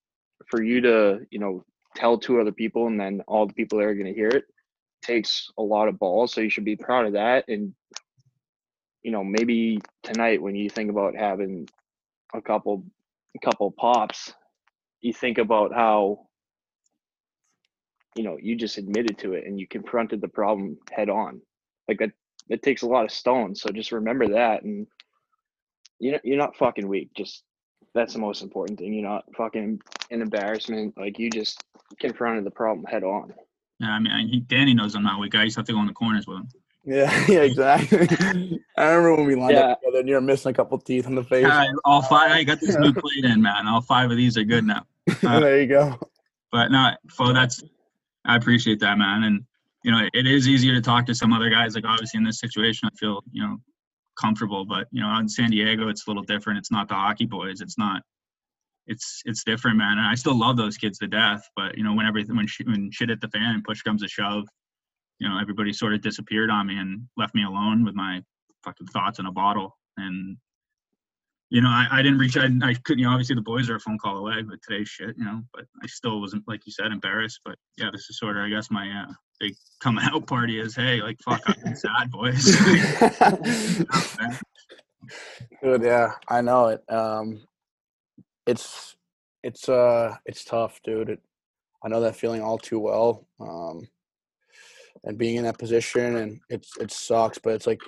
for 0.51 0.63
you 0.63 0.81
to 0.81 1.21
you 1.31 1.39
know 1.39 1.65
tell 1.97 2.19
two 2.19 2.41
other 2.41 2.53
people 2.53 2.87
and 2.87 2.99
then 2.99 3.21
all 3.27 3.47
the 3.47 3.55
people 3.55 3.79
that 3.79 3.87
are 3.87 3.95
going 3.95 4.07
to 4.07 4.15
hear 4.15 4.29
it 4.29 4.45
takes 5.03 5.51
a 5.59 5.63
lot 5.63 5.89
of 5.89 5.99
balls, 5.99 6.33
so 6.33 6.41
you 6.41 6.51
should 6.51 6.65
be 6.65 6.77
proud 6.77 7.07
of 7.07 7.13
that. 7.15 7.45
And 7.49 7.75
you 9.03 9.11
know, 9.11 9.25
maybe 9.25 9.81
tonight 10.03 10.43
when 10.43 10.55
you 10.55 10.69
think 10.69 10.91
about 10.91 11.17
having 11.17 11.69
a 12.35 12.43
couple 12.43 12.85
a 13.37 13.39
couple 13.45 13.71
pops, 13.73 14.33
you 15.01 15.13
think 15.13 15.39
about 15.39 15.73
how 15.75 16.27
you 18.17 18.25
know 18.25 18.37
you 18.41 18.57
just 18.57 18.79
admitted 18.79 19.19
to 19.19 19.35
it 19.35 19.47
and 19.47 19.59
you 19.59 19.67
confronted 19.67 20.21
the 20.21 20.29
problem 20.29 20.77
head 20.93 21.09
on. 21.09 21.41
Like 21.89 21.99
that 21.99 22.11
it 22.49 22.63
takes 22.63 22.83
a 22.83 22.87
lot 22.87 23.05
of 23.05 23.13
stones. 23.13 23.61
So 23.61 23.71
just 23.71 23.93
remember 23.93 24.29
that 24.29 24.63
and 24.63 24.87
you 25.99 26.13
know 26.13 26.19
you're 26.25 26.37
not 26.37 26.57
fucking 26.57 26.89
weak. 26.89 27.11
Just 27.17 27.45
that's 27.95 28.13
the 28.13 28.21
most 28.21 28.43
important 28.43 28.79
thing. 28.79 28.93
You're 28.93 29.09
not 29.09 29.25
fucking 29.37 29.81
an 30.11 30.23
embarrassment. 30.23 30.95
Like 30.97 31.19
you 31.19 31.31
just 31.31 31.63
confronted 31.99 32.45
the 32.45 32.51
problem 32.51 32.85
head 32.85 33.05
on. 33.05 33.33
Yeah, 33.81 33.93
I 33.93 33.99
mean, 33.99 34.13
I, 34.13 34.23
he, 34.27 34.41
Danny 34.41 34.75
knows 34.75 34.95
I'm 34.95 35.03
not 35.03 35.17
a 35.17 35.19
weak 35.19 35.33
guy. 35.33 35.41
I 35.41 35.45
used 35.45 35.55
to 35.57 35.61
have 35.61 35.67
to 35.67 35.73
go 35.73 35.81
in 35.81 35.87
the 35.87 35.93
corners 35.93 36.27
with 36.27 36.37
him. 36.39 36.49
Yeah, 36.85 37.27
yeah, 37.29 37.41
exactly. 37.41 38.07
I 38.77 38.91
remember 38.93 39.17
when 39.17 39.27
we 39.27 39.35
lined 39.35 39.53
Yeah. 39.57 39.61
up 39.73 39.81
together 39.81 40.01
and 40.01 40.09
you're 40.09 40.21
missing 40.21 40.51
a 40.51 40.55
couple 40.55 40.79
teeth 40.79 41.07
in 41.07 41.15
the 41.15 41.25
face. 41.25 41.47
Yeah, 41.47 41.67
all 41.85 42.03
five. 42.03 42.31
I 42.31 42.45
got 42.45 42.61
this 42.61 42.77
new 42.77 42.93
plate 42.93 43.25
in, 43.25 43.41
man. 43.43 43.67
All 43.67 43.81
five 43.81 44.11
of 44.11 44.17
these 44.17 44.37
are 44.37 44.45
good 44.45 44.65
now. 44.65 44.85
Uh, 45.27 45.41
there 45.41 45.61
you 45.61 45.67
go. 45.67 45.99
But 46.53 46.71
no, 46.71 46.91
Flo, 47.11 47.33
that's 47.33 47.63
I 48.25 48.37
appreciate 48.37 48.81
that, 48.81 48.97
man. 48.99 49.25
And 49.25 49.45
you 49.83 49.91
know, 49.91 50.07
it 50.13 50.27
is 50.27 50.47
easier 50.49 50.75
to 50.75 50.81
talk 50.81 51.07
to 51.07 51.15
some 51.15 51.33
other 51.33 51.49
guys. 51.51 51.75
Like 51.75 51.85
obviously 51.87 52.19
in 52.19 52.25
this 52.25 52.39
situation, 52.39 52.89
I 52.93 52.97
feel 52.97 53.23
you 53.33 53.43
know 53.43 53.57
comfortable. 54.21 54.65
But 54.65 54.87
you 54.93 55.01
know, 55.01 55.17
in 55.19 55.29
San 55.29 55.51
Diego, 55.51 55.89
it's 55.89 56.07
a 56.07 56.11
little 56.11 56.23
different. 56.23 56.59
It's 56.59 56.71
not 56.71 56.89
the 56.89 56.95
hockey 56.95 57.27
boys. 57.27 57.61
It's 57.61 57.79
not. 57.79 58.03
It's 58.87 59.23
it's 59.25 59.45
different, 59.45 59.77
man. 59.77 59.99
And 59.99 60.07
I 60.07 60.15
still 60.15 60.37
love 60.37 60.57
those 60.57 60.77
kids 60.77 60.99
to 60.99 61.07
death. 61.07 61.43
But 61.57 61.77
you 61.77 61.85
know, 61.85 61.95
when 61.95 62.07
everything 62.07 62.37
when 62.37 62.47
shit, 62.47 62.67
when 62.67 62.91
shit 62.91 63.09
hit 63.09 63.21
the 63.21 63.29
fan 63.29 63.55
and 63.55 63.65
push 63.65 63.83
comes 63.83 64.03
to 64.03 64.09
shove, 64.09 64.47
you 65.19 65.29
know, 65.29 65.39
everybody 65.41 65.73
sort 65.73 65.95
of 65.95 66.01
disappeared 66.01 66.51
on 66.51 66.67
me 66.67 66.77
and 66.79 67.07
left 67.17 67.35
me 67.35 67.45
alone 67.45 67.85
with 67.85 67.95
my 67.95 68.23
fucking 68.65 68.89
thoughts 68.89 69.19
in 69.19 69.27
a 69.27 69.33
bottle. 69.33 69.77
And 69.97 70.37
you 71.51 71.61
know, 71.61 71.69
I, 71.69 71.87
I 71.91 72.03
didn't 72.03 72.19
reach. 72.19 72.37
I, 72.37 72.49
I 72.63 72.75
couldn't. 72.85 73.01
You 73.01 73.07
know, 73.07 73.11
obviously 73.11 73.35
the 73.35 73.43
boys 73.43 73.69
are 73.69 73.75
a 73.77 73.81
phone 73.81 73.99
call 73.99 74.19
away 74.19 74.43
but 74.43 74.61
today's 74.63 74.89
shit. 74.89 75.17
You 75.19 75.25
know, 75.25 75.43
but 75.53 75.65
I 75.83 75.87
still 75.89 76.21
wasn't 76.21 76.45
like 76.47 76.65
you 76.65 76.73
said 76.73 76.93
embarrassed. 76.93 77.41
But 77.45 77.57
yeah, 77.77 77.91
this 77.93 78.09
is 78.09 78.19
sort 78.19 78.37
of 78.37 78.45
I 78.45 78.49
guess 78.49 78.71
my 78.71 78.89
uh, 78.89 79.13
big 79.41 79.55
coming 79.81 80.05
out 80.05 80.27
party 80.27 80.61
is 80.61 80.77
hey, 80.77 81.03
like 81.03 81.19
fuck, 81.25 81.43
I've 81.47 81.63
been 81.63 81.77
sad, 81.85 82.11
boys. 82.11 82.57
Good, 85.61 85.83
yeah, 85.83 86.13
I 86.29 86.41
know 86.41 86.69
it. 86.69 86.85
Um, 86.89 87.43
it's 88.47 88.97
it's 89.43 89.69
uh 89.69 90.17
it's 90.27 90.45
tough, 90.45 90.81
dude. 90.83 91.11
It, 91.11 91.21
I 91.85 91.89
know 91.89 92.01
that 92.01 92.17
feeling 92.17 92.43
all 92.43 92.59
too 92.59 92.79
well. 92.79 93.27
Um, 93.41 93.89
and 95.05 95.17
being 95.19 95.37
in 95.37 95.45
that 95.45 95.59
position, 95.59 96.17
and 96.17 96.41
it's 96.49 96.77
it 96.79 96.91
sucks, 96.91 97.39
but 97.39 97.55
it's 97.55 97.67
like 97.67 97.81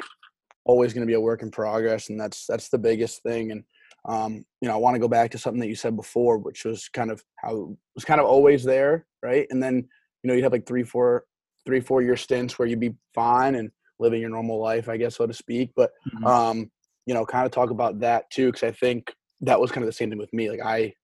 always 0.64 0.92
going 0.92 1.02
to 1.06 1.10
be 1.10 1.14
a 1.14 1.20
work 1.20 1.42
in 1.42 1.50
progress, 1.50 2.08
and 2.08 2.18
that's 2.18 2.46
that's 2.46 2.68
the 2.68 2.78
biggest 2.78 3.22
thing. 3.22 3.50
And 3.50 3.64
um, 4.08 4.44
you 4.60 4.68
know, 4.68 4.74
I 4.74 4.78
want 4.78 4.94
to 4.94 5.00
go 5.00 5.08
back 5.08 5.30
to 5.32 5.38
something 5.38 5.60
that 5.60 5.68
you 5.68 5.74
said 5.74 5.96
before, 5.96 6.38
which 6.38 6.64
was 6.64 6.88
kind 6.88 7.10
of 7.10 7.22
how 7.36 7.56
it 7.56 7.76
was 7.94 8.04
kind 8.04 8.20
of 8.20 8.26
always 8.26 8.64
there, 8.64 9.06
right? 9.22 9.46
And 9.50 9.62
then 9.62 9.76
you 10.22 10.28
know 10.28 10.34
you'd 10.34 10.44
have 10.44 10.52
like 10.52 10.66
three, 10.66 10.84
four, 10.84 11.26
three, 11.66 11.80
four 11.80 12.02
year 12.02 12.16
stints 12.16 12.58
where 12.58 12.66
you'd 12.68 12.80
be 12.80 12.94
fine 13.14 13.56
and 13.56 13.70
living 13.98 14.20
your 14.20 14.30
normal 14.30 14.60
life, 14.60 14.88
I 14.88 14.96
guess, 14.96 15.16
so 15.16 15.26
to 15.26 15.34
speak. 15.34 15.72
But 15.76 15.92
Mhm. 16.16 16.26
um, 16.26 16.72
you 17.06 17.14
know, 17.14 17.26
kind 17.26 17.44
of 17.44 17.52
talk 17.52 17.70
about 17.70 18.00
that 18.00 18.30
too, 18.30 18.46
because 18.46 18.62
I 18.62 18.72
think 18.72 19.12
that 19.42 19.60
was 19.60 19.70
kind 19.70 19.82
of 19.82 19.88
the 19.88 19.92
same 19.92 20.10
thing 20.10 20.18
with 20.18 20.32
me. 20.32 20.50
Like 20.50 20.60
I, 20.64 20.94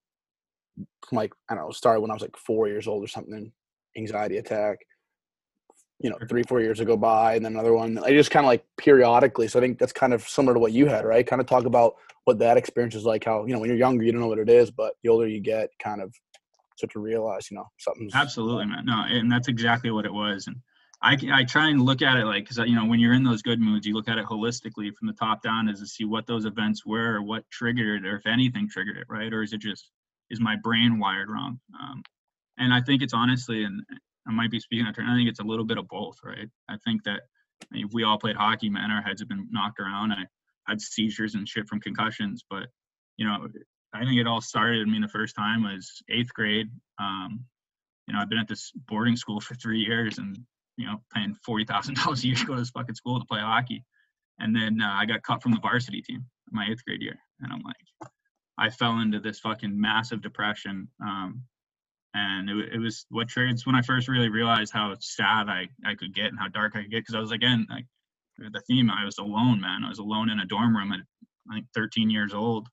like 1.11 1.33
I 1.49 1.55
don't 1.55 1.65
know, 1.65 1.71
started 1.71 2.01
when 2.01 2.11
I 2.11 2.13
was 2.13 2.21
like 2.21 2.37
four 2.37 2.67
years 2.67 2.87
old 2.87 3.03
or 3.03 3.07
something, 3.07 3.51
anxiety 3.97 4.37
attack. 4.37 4.79
You 6.01 6.09
know, 6.09 6.17
three, 6.29 6.43
four 6.43 6.61
years 6.61 6.79
ago 6.79 6.95
by, 6.95 7.35
and 7.35 7.43
then 7.43 7.51
another 7.51 7.73
one. 7.73 7.97
I 7.97 8.11
just 8.11 8.31
kind 8.31 8.45
of 8.45 8.47
like 8.47 8.63
periodically. 8.77 9.49
So 9.49 9.59
I 9.59 9.61
think 9.61 9.79
that's 9.79 9.91
kind 9.91 10.13
of 10.13 10.21
similar 10.21 10.53
to 10.53 10.59
what 10.59 10.71
you 10.71 10.85
had, 10.85 11.03
right? 11.03 11.27
Kind 11.27 11.41
of 11.41 11.45
talk 11.45 11.65
about 11.65 11.95
what 12.23 12.39
that 12.39 12.55
experience 12.55 12.95
is 12.95 13.03
like. 13.03 13.25
How 13.25 13.45
you 13.45 13.53
know 13.53 13.59
when 13.59 13.69
you're 13.69 13.77
younger, 13.77 14.05
you 14.05 14.13
don't 14.13 14.21
know 14.21 14.27
what 14.27 14.39
it 14.39 14.47
is, 14.47 14.71
but 14.71 14.93
the 15.03 15.09
older 15.09 15.27
you 15.27 15.41
get, 15.41 15.69
kind 15.83 16.01
of 16.01 16.13
start 16.79 16.91
to 16.93 16.99
realize, 16.99 17.51
you 17.51 17.57
know, 17.57 17.65
something's 17.77 18.15
Absolutely, 18.15 18.65
man. 18.65 18.85
No, 18.85 19.03
and 19.07 19.31
that's 19.31 19.47
exactly 19.47 19.91
what 19.91 20.05
it 20.05 20.13
was. 20.13 20.47
And 20.47 20.55
I, 21.01 21.17
I 21.31 21.43
try 21.45 21.69
and 21.69 21.81
look 21.81 22.01
at 22.01 22.17
it 22.17 22.25
like, 22.25 22.43
because, 22.43 22.57
you 22.57 22.75
know, 22.75 22.85
when 22.85 22.99
you're 22.99 23.13
in 23.13 23.23
those 23.23 23.41
good 23.41 23.61
moods, 23.61 23.87
you 23.87 23.93
look 23.93 24.09
at 24.09 24.17
it 24.17 24.25
holistically 24.25 24.93
from 24.93 25.07
the 25.07 25.13
top 25.13 25.41
down 25.41 25.69
as 25.69 25.79
to 25.79 25.87
see 25.87 26.03
what 26.03 26.27
those 26.27 26.45
events 26.45 26.85
were 26.85 27.15
or 27.15 27.21
what 27.21 27.49
triggered 27.49 28.03
it, 28.03 28.07
or 28.07 28.17
if 28.17 28.25
anything 28.27 28.67
triggered 28.69 28.97
it, 28.97 29.05
right? 29.07 29.31
Or 29.31 29.41
is 29.41 29.53
it 29.53 29.61
just, 29.61 29.89
is 30.29 30.41
my 30.41 30.57
brain 30.61 30.99
wired 30.99 31.29
wrong? 31.29 31.59
Um, 31.81 32.03
and 32.57 32.73
I 32.73 32.81
think 32.81 33.01
it's 33.01 33.13
honestly, 33.13 33.63
and 33.63 33.81
I 34.27 34.31
might 34.31 34.51
be 34.51 34.59
speaking 34.59 34.85
out 34.85 34.99
I 34.99 35.15
think 35.15 35.29
it's 35.29 35.39
a 35.39 35.43
little 35.43 35.65
bit 35.65 35.77
of 35.77 35.87
both, 35.87 36.17
right? 36.23 36.49
I 36.67 36.75
think 36.83 37.03
that 37.05 37.21
I 37.63 37.75
mean, 37.75 37.89
we 37.93 38.03
all 38.03 38.17
played 38.17 38.35
hockey, 38.35 38.69
man, 38.69 38.91
our 38.91 39.01
heads 39.01 39.21
have 39.21 39.29
been 39.29 39.47
knocked 39.51 39.79
around. 39.79 40.11
I 40.11 40.25
had 40.67 40.81
seizures 40.81 41.35
and 41.35 41.47
shit 41.47 41.67
from 41.67 41.79
concussions, 41.79 42.43
but, 42.49 42.67
you 43.17 43.25
know, 43.25 43.47
I 43.93 44.05
think 44.05 44.19
it 44.19 44.27
all 44.27 44.41
started. 44.41 44.87
I 44.87 44.91
mean, 44.91 45.01
the 45.01 45.07
first 45.07 45.35
time 45.35 45.63
was 45.63 46.01
eighth 46.09 46.33
grade. 46.33 46.67
Um, 46.99 47.45
you 48.07 48.13
know, 48.13 48.19
I've 48.19 48.29
been 48.29 48.39
at 48.39 48.47
this 48.47 48.71
boarding 48.87 49.15
school 49.15 49.39
for 49.41 49.55
three 49.55 49.79
years, 49.79 50.17
and 50.17 50.37
you 50.79 50.87
know, 50.87 51.01
paying 51.13 51.35
forty 51.45 51.65
thousand 51.65 51.95
dollars 51.95 52.23
a 52.23 52.27
year 52.27 52.35
to 52.35 52.45
go 52.45 52.53
to 52.55 52.61
this 52.61 52.71
fucking 52.71 52.95
school 52.95 53.19
to 53.19 53.25
play 53.25 53.39
hockey. 53.39 53.83
And 54.39 54.55
then 54.55 54.81
uh, 54.81 54.93
I 54.93 55.05
got 55.05 55.23
cut 55.23 55.43
from 55.43 55.51
the 55.51 55.59
varsity 55.59 56.01
team 56.01 56.25
my 56.51 56.65
eighth 56.69 56.83
grade 56.85 57.01
year, 57.01 57.17
and 57.41 57.53
I'm 57.53 57.61
like, 57.61 58.11
I 58.57 58.69
fell 58.69 58.99
into 58.99 59.19
this 59.19 59.39
fucking 59.39 59.79
massive 59.79 60.21
depression. 60.21 60.87
Um, 61.01 61.43
and 62.15 62.49
it, 62.49 62.73
it 62.73 62.79
was 62.79 63.05
what 63.09 63.27
it's 63.35 63.67
when 63.67 63.75
I 63.75 63.83
first 63.83 64.07
really 64.07 64.29
realized 64.29 64.73
how 64.73 64.95
sad 64.99 65.47
I, 65.47 65.67
I 65.85 65.93
could 65.93 66.15
get 66.15 66.25
and 66.27 66.39
how 66.39 66.47
dark 66.47 66.75
I 66.75 66.81
could 66.81 66.91
get 66.91 67.01
because 67.01 67.13
I 67.13 67.19
was 67.19 67.31
again 67.31 67.67
like 67.69 67.85
the 68.39 68.61
theme 68.61 68.89
I 68.89 69.05
was 69.05 69.19
alone 69.19 69.61
man 69.61 69.83
I 69.83 69.89
was 69.89 69.99
alone 69.99 70.31
in 70.31 70.39
a 70.39 70.45
dorm 70.45 70.75
room 70.75 70.91
at 70.91 71.01
I 71.51 71.55
think 71.55 71.67
13 71.75 72.09
years 72.09 72.33
old 72.33 72.67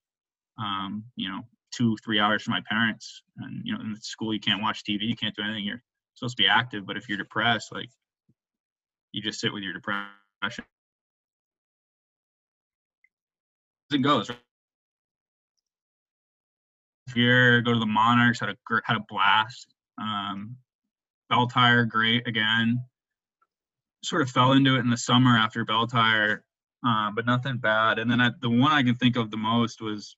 um, 0.59 1.05
you 1.17 1.29
know, 1.29 1.43
two, 1.73 1.97
three 2.05 2.19
hours 2.19 2.43
from 2.43 2.53
my 2.53 2.63
parents. 2.69 3.23
And, 3.39 3.63
you 3.65 3.75
know, 3.75 3.81
in 3.81 3.97
school, 4.01 4.33
you 4.33 4.41
can't 4.41 4.63
watch 4.63 4.83
TV, 4.85 5.03
you 5.03 5.17
can't 5.17 5.35
do 5.35 5.43
anything. 5.43 5.65
You're 5.65 5.83
supposed 6.17 6.37
to 6.37 6.43
be 6.43 6.49
active, 6.49 6.87
but 6.87 6.97
if 6.97 7.09
you're 7.09 7.19
depressed, 7.19 7.73
like, 7.73 7.89
you 9.13 9.23
just 9.23 9.41
sit 9.41 9.53
with 9.53 9.63
your 9.63 9.73
depression. 9.73 10.65
It 13.93 14.03
goes. 14.03 14.31
Here, 17.15 17.61
go 17.61 17.73
to 17.73 17.79
the 17.79 17.87
Monarchs, 17.87 18.41
had 18.41 18.49
a 18.49 18.57
had 18.85 18.97
a 18.97 19.05
blast. 19.09 19.73
Um, 19.99 20.57
Belle 21.31 21.47
Tire, 21.47 21.85
great 21.85 22.27
again. 22.27 22.81
Sort 24.03 24.23
of 24.23 24.31
fell 24.31 24.53
into 24.53 24.77
it 24.77 24.81
in 24.81 24.91
the 24.91 24.97
summer 24.97 25.37
after 25.37 25.65
Belle 25.65 25.87
Tire, 25.87 26.45
uh, 26.87 27.11
but 27.15 27.27
nothing 27.27 27.59
bad. 27.59 27.99
And 27.99 28.11
then 28.11 28.21
I, 28.21 28.33
the 28.41 28.51
one 28.51 28.73
I 28.73 28.83
can 28.83 28.97
think 28.97 29.17
of 29.17 29.31
the 29.31 29.37
most 29.37 29.81
was 29.81 30.17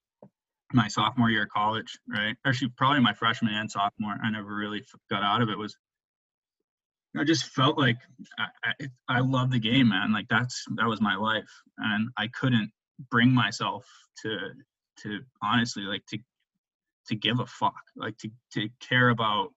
my 0.72 0.88
sophomore 0.88 1.30
year 1.30 1.44
of 1.44 1.50
college, 1.50 1.98
right? 2.08 2.36
Actually, 2.46 2.70
probably 2.76 3.00
my 3.00 3.12
freshman 3.12 3.54
and 3.54 3.70
sophomore. 3.70 4.16
I 4.22 4.30
never 4.30 4.54
really 4.54 4.84
got 5.10 5.22
out 5.22 5.42
of 5.42 5.50
it. 5.50 5.58
Was 5.58 5.76
I 7.18 7.24
just 7.24 7.44
felt 7.46 7.78
like 7.78 7.96
I, 8.38 8.46
I, 8.64 9.16
I 9.16 9.20
love 9.20 9.50
the 9.50 9.58
game, 9.58 9.88
man. 9.88 10.12
Like 10.12 10.28
that's 10.28 10.64
that 10.76 10.86
was 10.86 11.00
my 11.00 11.16
life, 11.16 11.50
and 11.78 12.10
I 12.16 12.28
couldn't 12.28 12.70
bring 13.10 13.32
myself 13.32 13.86
to 14.22 14.38
to 15.02 15.20
honestly 15.42 15.82
like 15.82 16.04
to 16.06 16.18
to 17.08 17.16
give 17.16 17.40
a 17.40 17.46
fuck, 17.46 17.82
like 17.96 18.16
to 18.18 18.30
to 18.52 18.68
care 18.80 19.08
about 19.08 19.52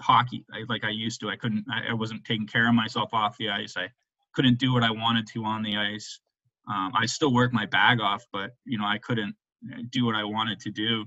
hockey 0.00 0.44
I, 0.52 0.64
like 0.68 0.84
I 0.84 0.90
used 0.90 1.20
to. 1.20 1.30
I 1.30 1.36
couldn't. 1.36 1.64
I, 1.70 1.90
I 1.90 1.94
wasn't 1.94 2.24
taking 2.24 2.46
care 2.46 2.68
of 2.68 2.74
myself 2.74 3.10
off 3.12 3.38
the 3.38 3.50
ice. 3.50 3.76
I 3.76 3.88
couldn't 4.34 4.58
do 4.58 4.72
what 4.72 4.82
I 4.82 4.90
wanted 4.90 5.26
to 5.28 5.44
on 5.44 5.62
the 5.62 5.76
ice. 5.76 6.20
Um, 6.68 6.92
I 6.94 7.06
still 7.06 7.32
worked 7.32 7.54
my 7.54 7.66
bag 7.66 8.00
off, 8.00 8.26
but 8.32 8.50
you 8.64 8.78
know 8.78 8.84
I 8.84 8.98
couldn't 8.98 9.34
uh, 9.72 9.82
do 9.90 10.04
what 10.04 10.14
I 10.14 10.24
wanted 10.24 10.60
to 10.60 10.70
do. 10.70 11.04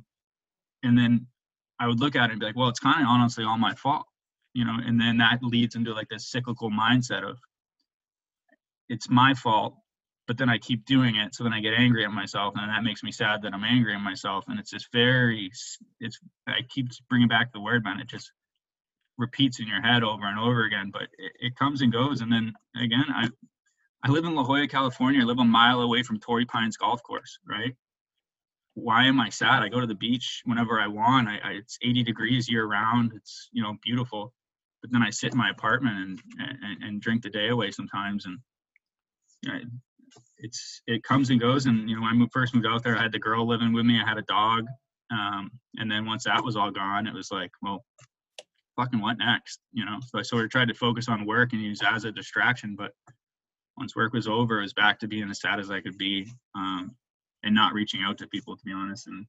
And 0.84 0.98
then 0.98 1.28
I 1.80 1.88
would 1.88 2.00
look 2.00 2.16
at 2.16 2.30
it 2.30 2.32
and 2.32 2.40
be 2.40 2.46
like, 2.46 2.56
well, 2.56 2.70
it's 2.70 2.80
kind 2.80 3.02
of 3.02 3.08
honestly 3.08 3.44
all 3.44 3.58
my 3.58 3.76
fault, 3.76 4.06
you 4.54 4.66
know. 4.66 4.78
And 4.86 5.00
then 5.00 5.18
that 5.18 5.40
leads 5.42 5.76
into 5.76 5.94
like 5.94 6.10
this 6.10 6.30
cyclical 6.30 6.70
mindset 6.70 7.28
of 7.30 7.38
it's 8.90 9.10
my 9.10 9.34
fault, 9.34 9.76
but 10.28 10.38
then 10.38 10.50
I 10.50 10.58
keep 10.58 10.86
doing 10.86 11.16
it, 11.16 11.34
so 11.34 11.44
then 11.44 11.54
I 11.54 11.62
get 11.62 11.74
angry 11.74 12.04
at 12.06 12.12
myself, 12.12 12.54
and 12.58 12.70
that 12.70 12.84
makes 12.84 13.04
me 13.04 13.12
sad 13.12 13.42
that 13.42 13.54
I'm 13.54 13.64
angry 13.64 13.94
at 13.96 14.02
myself. 14.02 14.46
And 14.48 14.60
it's 14.60 14.72
just 14.72 14.92
very, 14.92 15.52
it's 16.00 16.20
I 16.48 16.62
keep 16.70 16.88
bringing 17.10 17.28
back 17.28 17.54
the 17.54 17.62
word, 17.62 17.84
man. 17.84 18.00
It 18.00 18.08
just 18.08 18.32
repeats 19.18 19.60
in 19.60 19.68
your 19.68 19.82
head 19.82 20.04
over 20.04 20.26
and 20.26 20.40
over 20.40 20.66
again, 20.66 20.90
but 20.92 21.04
it, 21.18 21.32
it 21.40 21.56
comes 21.56 21.82
and 21.82 21.92
goes. 21.92 22.22
And 22.22 22.32
then 22.32 22.54
again, 22.76 23.06
I 23.10 23.30
I 24.04 24.10
live 24.10 24.26
in 24.26 24.34
La 24.34 24.44
Jolla, 24.44 24.68
California. 24.68 25.22
I 25.22 25.26
live 25.26 25.40
a 25.40 25.46
mile 25.46 25.82
away 25.82 26.02
from 26.02 26.20
Torrey 26.20 26.46
Pines 26.46 26.76
Golf 26.76 27.04
Course, 27.04 27.38
right? 27.48 27.76
Why 28.74 29.06
am 29.06 29.20
I 29.20 29.30
sad? 29.30 29.62
I 29.62 29.70
go 29.70 29.80
to 29.80 29.86
the 29.86 29.96
beach 29.96 30.42
whenever 30.46 30.80
I 30.80 30.88
want. 30.88 31.28
I, 31.28 31.38
I 31.44 31.52
it's 31.52 31.78
80 31.82 32.04
degrees 32.04 32.50
year 32.50 32.66
round. 32.66 33.14
It's 33.16 33.50
you 33.52 33.62
know 33.62 33.76
beautiful, 33.84 34.34
but 34.82 34.92
then 34.92 35.04
I 35.04 35.10
sit 35.10 35.34
in 35.34 35.38
my 35.38 35.50
apartment 35.50 35.96
and 35.98 36.22
and, 36.40 36.84
and 36.84 37.02
drink 37.02 37.22
the 37.22 37.30
day 37.30 37.50
away 37.50 37.72
sometimes. 37.72 38.26
And 38.26 38.40
you 39.44 39.54
know, 39.54 39.60
it's 40.40 40.82
it 40.88 41.04
comes 41.04 41.30
and 41.30 41.40
goes. 41.40 41.66
And 41.66 41.90
you 41.90 41.96
know, 41.96 42.02
when 42.02 42.12
I 42.12 42.16
moved, 42.16 42.34
first 42.34 42.54
moved 42.54 42.68
out 42.68 42.84
there, 42.84 42.98
I 42.98 43.04
had 43.04 43.12
the 43.12 43.20
girl 43.20 43.48
living 43.48 43.74
with 43.74 43.86
me. 43.86 44.00
I 44.00 44.08
had 44.08 44.18
a 44.18 44.24
dog, 44.24 44.66
um, 45.12 45.52
and 45.78 45.90
then 45.90 46.06
once 46.06 46.24
that 46.26 46.44
was 46.44 46.56
all 46.56 46.72
gone, 46.72 47.08
it 47.08 47.14
was 47.14 47.32
like, 47.32 47.52
well, 47.62 47.84
fucking 48.76 49.02
what 49.02 49.18
next? 49.18 49.60
You 49.72 49.86
know. 49.86 50.00
So 50.06 50.20
I 50.20 50.24
sort 50.24 50.46
of 50.46 50.52
tried 50.52 50.68
to 50.70 50.74
focus 50.74 51.08
on 51.08 51.26
work 51.26 51.54
and 51.54 51.62
use 51.62 51.80
that 51.80 51.94
as 51.94 52.06
a 52.06 52.12
distraction, 52.12 52.76
but 52.78 52.92
once 53.78 53.96
work 53.96 54.14
was 54.14 54.28
over, 54.28 54.60
it 54.60 54.64
was 54.64 54.74
back 54.74 55.00
to 55.00 55.08
being 55.08 55.30
as 55.30 55.42
sad 55.42 55.60
as 55.60 55.72
I 55.72 55.82
could 55.82 55.98
be, 55.98 56.28
um, 56.56 56.96
and 57.44 57.56
not 57.56 57.74
reaching 57.74 58.04
out 58.04 58.18
to 58.20 58.28
people, 58.28 58.56
to 58.56 58.64
be 58.66 58.74
honest. 58.74 59.08
And 59.08 59.26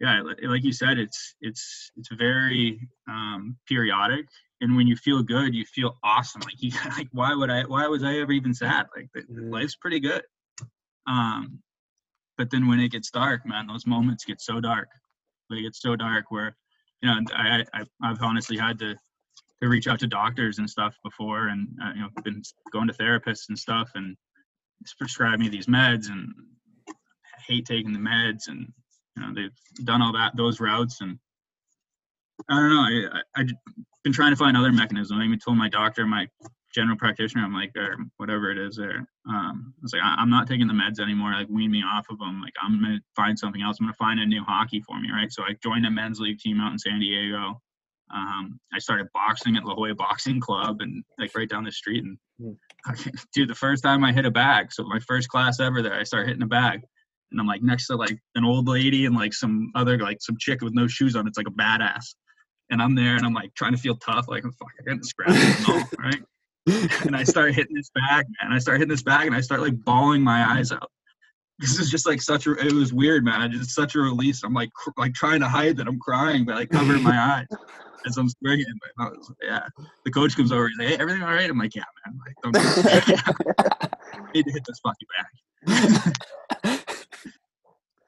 yeah, 0.00 0.22
like 0.44 0.64
you 0.64 0.72
said, 0.72 0.98
it's 0.98 1.34
it's 1.40 1.92
it's 1.96 2.08
very 2.12 2.88
um, 3.08 3.56
periodic. 3.68 4.26
And 4.62 4.76
when 4.76 4.86
you 4.86 4.96
feel 4.96 5.22
good, 5.22 5.54
you 5.54 5.64
feel 5.64 5.98
awesome. 6.02 6.40
Like 6.42 6.54
you, 6.62 6.72
like 6.96 7.08
why 7.12 7.34
would 7.34 7.50
I? 7.50 7.62
Why 7.64 7.86
was 7.86 8.02
I 8.02 8.18
ever 8.18 8.32
even 8.32 8.54
sad? 8.54 8.86
Like 8.96 9.08
the, 9.14 9.22
Mhm. 9.22 9.52
life's 9.52 9.76
pretty 9.76 10.00
good. 10.00 10.22
Um, 11.06 11.62
but 12.38 12.50
then 12.50 12.66
when 12.66 12.80
it 12.80 12.90
gets 12.90 13.10
dark, 13.10 13.44
man, 13.44 13.66
those 13.66 13.86
moments 13.86 14.24
get 14.24 14.40
so 14.40 14.60
dark. 14.60 14.88
They 15.50 15.62
get 15.62 15.74
so 15.74 15.96
dark 15.96 16.30
where, 16.30 16.56
you 17.02 17.08
know, 17.08 17.20
I, 17.34 17.64
I 17.74 17.84
I've 18.02 18.22
honestly 18.22 18.56
had 18.56 18.78
to 18.78 18.96
to 19.62 19.68
reach 19.68 19.86
out 19.86 19.98
to 20.00 20.06
doctors 20.06 20.58
and 20.58 20.70
stuff 20.70 20.96
before, 21.04 21.48
and 21.48 21.68
uh, 21.82 21.92
you 21.94 22.00
know, 22.00 22.08
been 22.24 22.40
going 22.72 22.88
to 22.88 22.94
therapists 22.94 23.50
and 23.50 23.58
stuff, 23.58 23.90
and 23.94 24.16
it's 24.80 24.94
prescribed 24.94 25.42
me 25.42 25.50
these 25.50 25.66
meds, 25.66 26.08
and 26.08 26.32
I 26.88 27.40
hate 27.46 27.66
taking 27.66 27.92
the 27.92 27.98
meds, 27.98 28.48
and 28.48 28.72
you 29.20 29.26
know, 29.26 29.34
they've 29.34 29.86
done 29.86 30.02
all 30.02 30.12
that 30.12 30.36
those 30.36 30.60
routes, 30.60 31.00
and 31.00 31.18
I 32.48 32.54
don't 32.54 32.70
know. 32.70 32.80
I, 32.80 33.18
I 33.18 33.40
I've 33.42 33.48
been 34.02 34.12
trying 34.12 34.32
to 34.32 34.36
find 34.36 34.56
other 34.56 34.72
mechanisms. 34.72 35.18
I 35.20 35.24
even 35.24 35.38
told 35.38 35.58
my 35.58 35.68
doctor, 35.68 36.06
my 36.06 36.26
general 36.74 36.96
practitioner, 36.96 37.44
I'm 37.44 37.54
like, 37.54 37.72
or 37.76 37.96
whatever 38.16 38.50
it 38.50 38.58
is 38.58 38.76
there. 38.76 39.06
Um, 39.28 39.74
I 39.76 39.82
was 39.82 39.92
like, 39.92 40.02
I, 40.02 40.22
am 40.22 40.30
not 40.30 40.46
taking 40.46 40.66
the 40.66 40.72
meds 40.72 41.00
anymore. 41.00 41.32
Like, 41.32 41.48
wean 41.48 41.70
me 41.70 41.82
off 41.82 42.06
of 42.10 42.18
them. 42.18 42.40
Like, 42.40 42.54
I'm 42.62 42.80
gonna 42.80 43.00
find 43.16 43.38
something 43.38 43.62
else. 43.62 43.78
I'm 43.80 43.86
gonna 43.86 43.94
find 43.94 44.20
a 44.20 44.26
new 44.26 44.42
hockey 44.44 44.80
for 44.80 44.98
me, 45.00 45.10
right? 45.12 45.32
So 45.32 45.42
I 45.42 45.56
joined 45.62 45.86
a 45.86 45.90
men's 45.90 46.20
league 46.20 46.38
team 46.38 46.60
out 46.60 46.72
in 46.72 46.78
San 46.78 47.00
Diego. 47.00 47.60
Um, 48.12 48.58
I 48.74 48.78
started 48.78 49.06
boxing 49.14 49.56
at 49.56 49.64
La 49.64 49.74
Jolla 49.74 49.94
Boxing 49.94 50.40
Club 50.40 50.80
and 50.80 51.04
like 51.18 51.32
right 51.36 51.48
down 51.48 51.64
the 51.64 51.72
street. 51.72 52.04
And 52.04 52.18
mm. 52.40 53.26
dude, 53.34 53.48
the 53.48 53.54
first 53.54 53.84
time 53.84 54.02
I 54.04 54.12
hit 54.12 54.26
a 54.26 54.30
bag, 54.30 54.72
so 54.72 54.82
my 54.84 54.98
first 55.00 55.28
class 55.28 55.60
ever 55.60 55.82
there, 55.82 55.94
I 55.94 56.04
start 56.04 56.26
hitting 56.26 56.42
a 56.42 56.46
bag, 56.46 56.80
and 57.30 57.40
I'm 57.40 57.46
like 57.46 57.62
next 57.62 57.86
to 57.88 57.96
like 57.96 58.18
an 58.34 58.44
old 58.44 58.68
lady 58.68 59.06
and 59.06 59.14
like 59.14 59.32
some 59.32 59.70
other 59.74 59.98
like 59.98 60.18
some 60.20 60.36
chick 60.38 60.62
with 60.62 60.74
no 60.74 60.86
shoes 60.86 61.16
on. 61.16 61.26
It's 61.26 61.38
like 61.38 61.48
a 61.48 61.52
badass. 61.52 62.14
And 62.70 62.80
I'm 62.80 62.94
there 62.94 63.16
and 63.16 63.26
I'm 63.26 63.34
like 63.34 63.54
trying 63.54 63.72
to 63.72 63.78
feel 63.78 63.96
tough, 63.96 64.26
like 64.28 64.44
oh, 64.44 64.48
I'm 64.48 64.52
fucking 64.52 64.84
getting 64.86 65.02
scratched, 65.02 65.94
right? 65.98 66.22
and 67.06 67.16
I 67.16 67.24
start 67.24 67.54
hitting 67.54 67.74
this 67.74 67.90
bag, 67.94 68.26
man. 68.40 68.52
I 68.52 68.58
start 68.58 68.78
hitting 68.78 68.90
this 68.90 69.02
bag 69.02 69.26
and 69.26 69.34
I 69.34 69.40
start 69.40 69.60
like 69.60 69.82
bawling 69.84 70.22
my 70.22 70.56
eyes 70.56 70.70
out. 70.72 70.90
This 71.58 71.78
is 71.78 71.90
just 71.90 72.06
like 72.06 72.22
such 72.22 72.46
a, 72.46 72.52
it 72.52 72.72
was 72.72 72.92
weird, 72.92 73.24
man. 73.24 73.52
It's 73.52 73.74
such 73.74 73.94
a 73.94 73.98
release. 73.98 74.44
I'm 74.44 74.54
like, 74.54 74.72
cr- 74.72 74.90
like 74.96 75.14
trying 75.14 75.40
to 75.40 75.48
hide 75.48 75.76
that 75.76 75.88
I'm 75.88 75.98
crying, 75.98 76.44
but 76.44 76.54
like 76.54 76.70
covering 76.70 77.02
my 77.02 77.18
eyes 77.50 77.58
as 78.06 78.16
I'm 78.16 78.28
swinging. 78.28 78.64
But 78.96 79.16
was, 79.16 79.32
yeah, 79.42 79.66
the 80.04 80.10
coach 80.10 80.36
comes 80.36 80.52
over. 80.52 80.66
And 80.66 80.72
he's 80.78 80.90
like, 80.90 80.96
"Hey, 80.96 81.02
everything 81.02 81.22
all 81.22 81.34
right?" 81.34 81.50
I'm 81.50 81.58
like, 81.58 81.74
"Yeah, 81.74 81.84
man. 82.06 82.18
Like, 82.24 82.36
don't 82.42 84.34
need 84.34 84.44
to 84.46 84.52
hit 84.52 84.64
this 84.66 84.80
fucking 84.82 85.08
bag." 85.66 86.14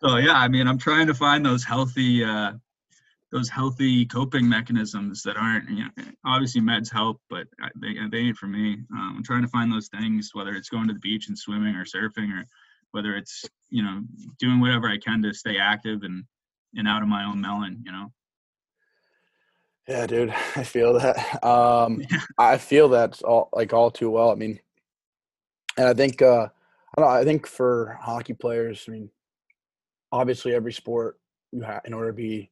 So 0.03 0.17
yeah, 0.17 0.35
I 0.35 0.49
mean, 0.49 0.67
I'm 0.67 0.79
trying 0.79 1.07
to 1.07 1.15
find 1.15 1.45
those 1.45 1.65
healthy, 1.65 2.25
uh, 2.25 2.53
those 3.33 3.49
healthy 3.49 4.05
coping 4.05 4.47
mechanisms 4.47 5.23
that 5.23 5.37
aren't 5.37 5.69
you 5.71 5.85
know 5.85 6.05
obviously 6.25 6.61
meds 6.61 6.93
help 6.93 7.21
but 7.31 7.47
they, 7.77 7.95
they 8.11 8.19
ain't 8.19 8.37
for 8.37 8.47
me. 8.47 8.75
Um, 8.93 9.15
i'm 9.17 9.25
trying 9.25 9.43
to 9.43 9.49
find 9.49 9.73
those 9.73 9.89
things 9.89 10.31
whether 10.35 10.53
it's 10.53 10.69
going 10.69 10.87
to 10.87 10.95
the 10.95 11.01
beach 11.01 11.29
and 11.29 11.39
swimming 11.39 11.75
or 11.75 11.85
surfing 11.85 12.31
or 12.31 12.45
whether 12.93 13.17
it's 13.17 13.45
you 13.71 13.83
know 13.83 14.03
doing 14.39 14.61
whatever 14.61 14.87
i 14.87 14.99
can 14.99 15.23
to 15.23 15.33
stay 15.33 15.57
active 15.59 16.03
and 16.03 16.25
and 16.77 16.87
out 16.87 17.03
of 17.03 17.09
my 17.09 17.25
own 17.25 17.41
melon 17.41 17.83
you 17.85 17.91
know? 17.91 18.13
Yeah 19.89 20.07
dude 20.07 20.31
i 20.57 20.63
feel 20.63 20.93
that. 20.99 21.43
Um 21.43 22.03
yeah. 22.11 22.21
i 22.39 22.59
feel 22.59 22.91
that 22.91 23.21
all 23.23 23.49
like 23.53 23.73
all 23.73 23.91
too 23.91 24.11
well. 24.11 24.31
I 24.31 24.35
mean 24.35 24.61
and 25.79 25.89
i 25.89 25.95
think 25.95 26.21
uh 26.21 26.49
i 26.97 27.01
don't 27.01 27.09
know 27.09 27.17
i 27.17 27.25
think 27.25 27.47
for 27.47 27.99
hockey 28.01 28.35
players 28.35 28.85
i 28.87 28.91
mean 28.93 29.11
obviously 30.13 30.55
every 30.55 30.73
sport 30.73 31.19
you 31.51 31.63
have 31.63 31.83
in 31.85 31.95
order 31.95 32.09
to 32.09 32.17
be 32.17 32.51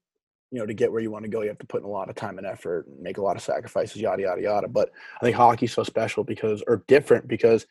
you 0.50 0.58
know, 0.58 0.66
to 0.66 0.74
get 0.74 0.90
where 0.90 1.00
you 1.00 1.10
want 1.10 1.24
to 1.24 1.30
go, 1.30 1.42
you 1.42 1.48
have 1.48 1.58
to 1.58 1.66
put 1.66 1.80
in 1.80 1.86
a 1.86 1.90
lot 1.90 2.08
of 2.08 2.16
time 2.16 2.38
and 2.38 2.46
effort 2.46 2.86
and 2.88 3.00
make 3.00 3.18
a 3.18 3.22
lot 3.22 3.36
of 3.36 3.42
sacrifices, 3.42 4.00
yada, 4.02 4.22
yada, 4.22 4.42
yada. 4.42 4.68
But 4.68 4.90
I 5.20 5.24
think 5.24 5.36
hockey's 5.36 5.72
so 5.72 5.84
special 5.84 6.24
because, 6.24 6.62
or 6.66 6.82
different 6.88 7.28
because 7.28 7.66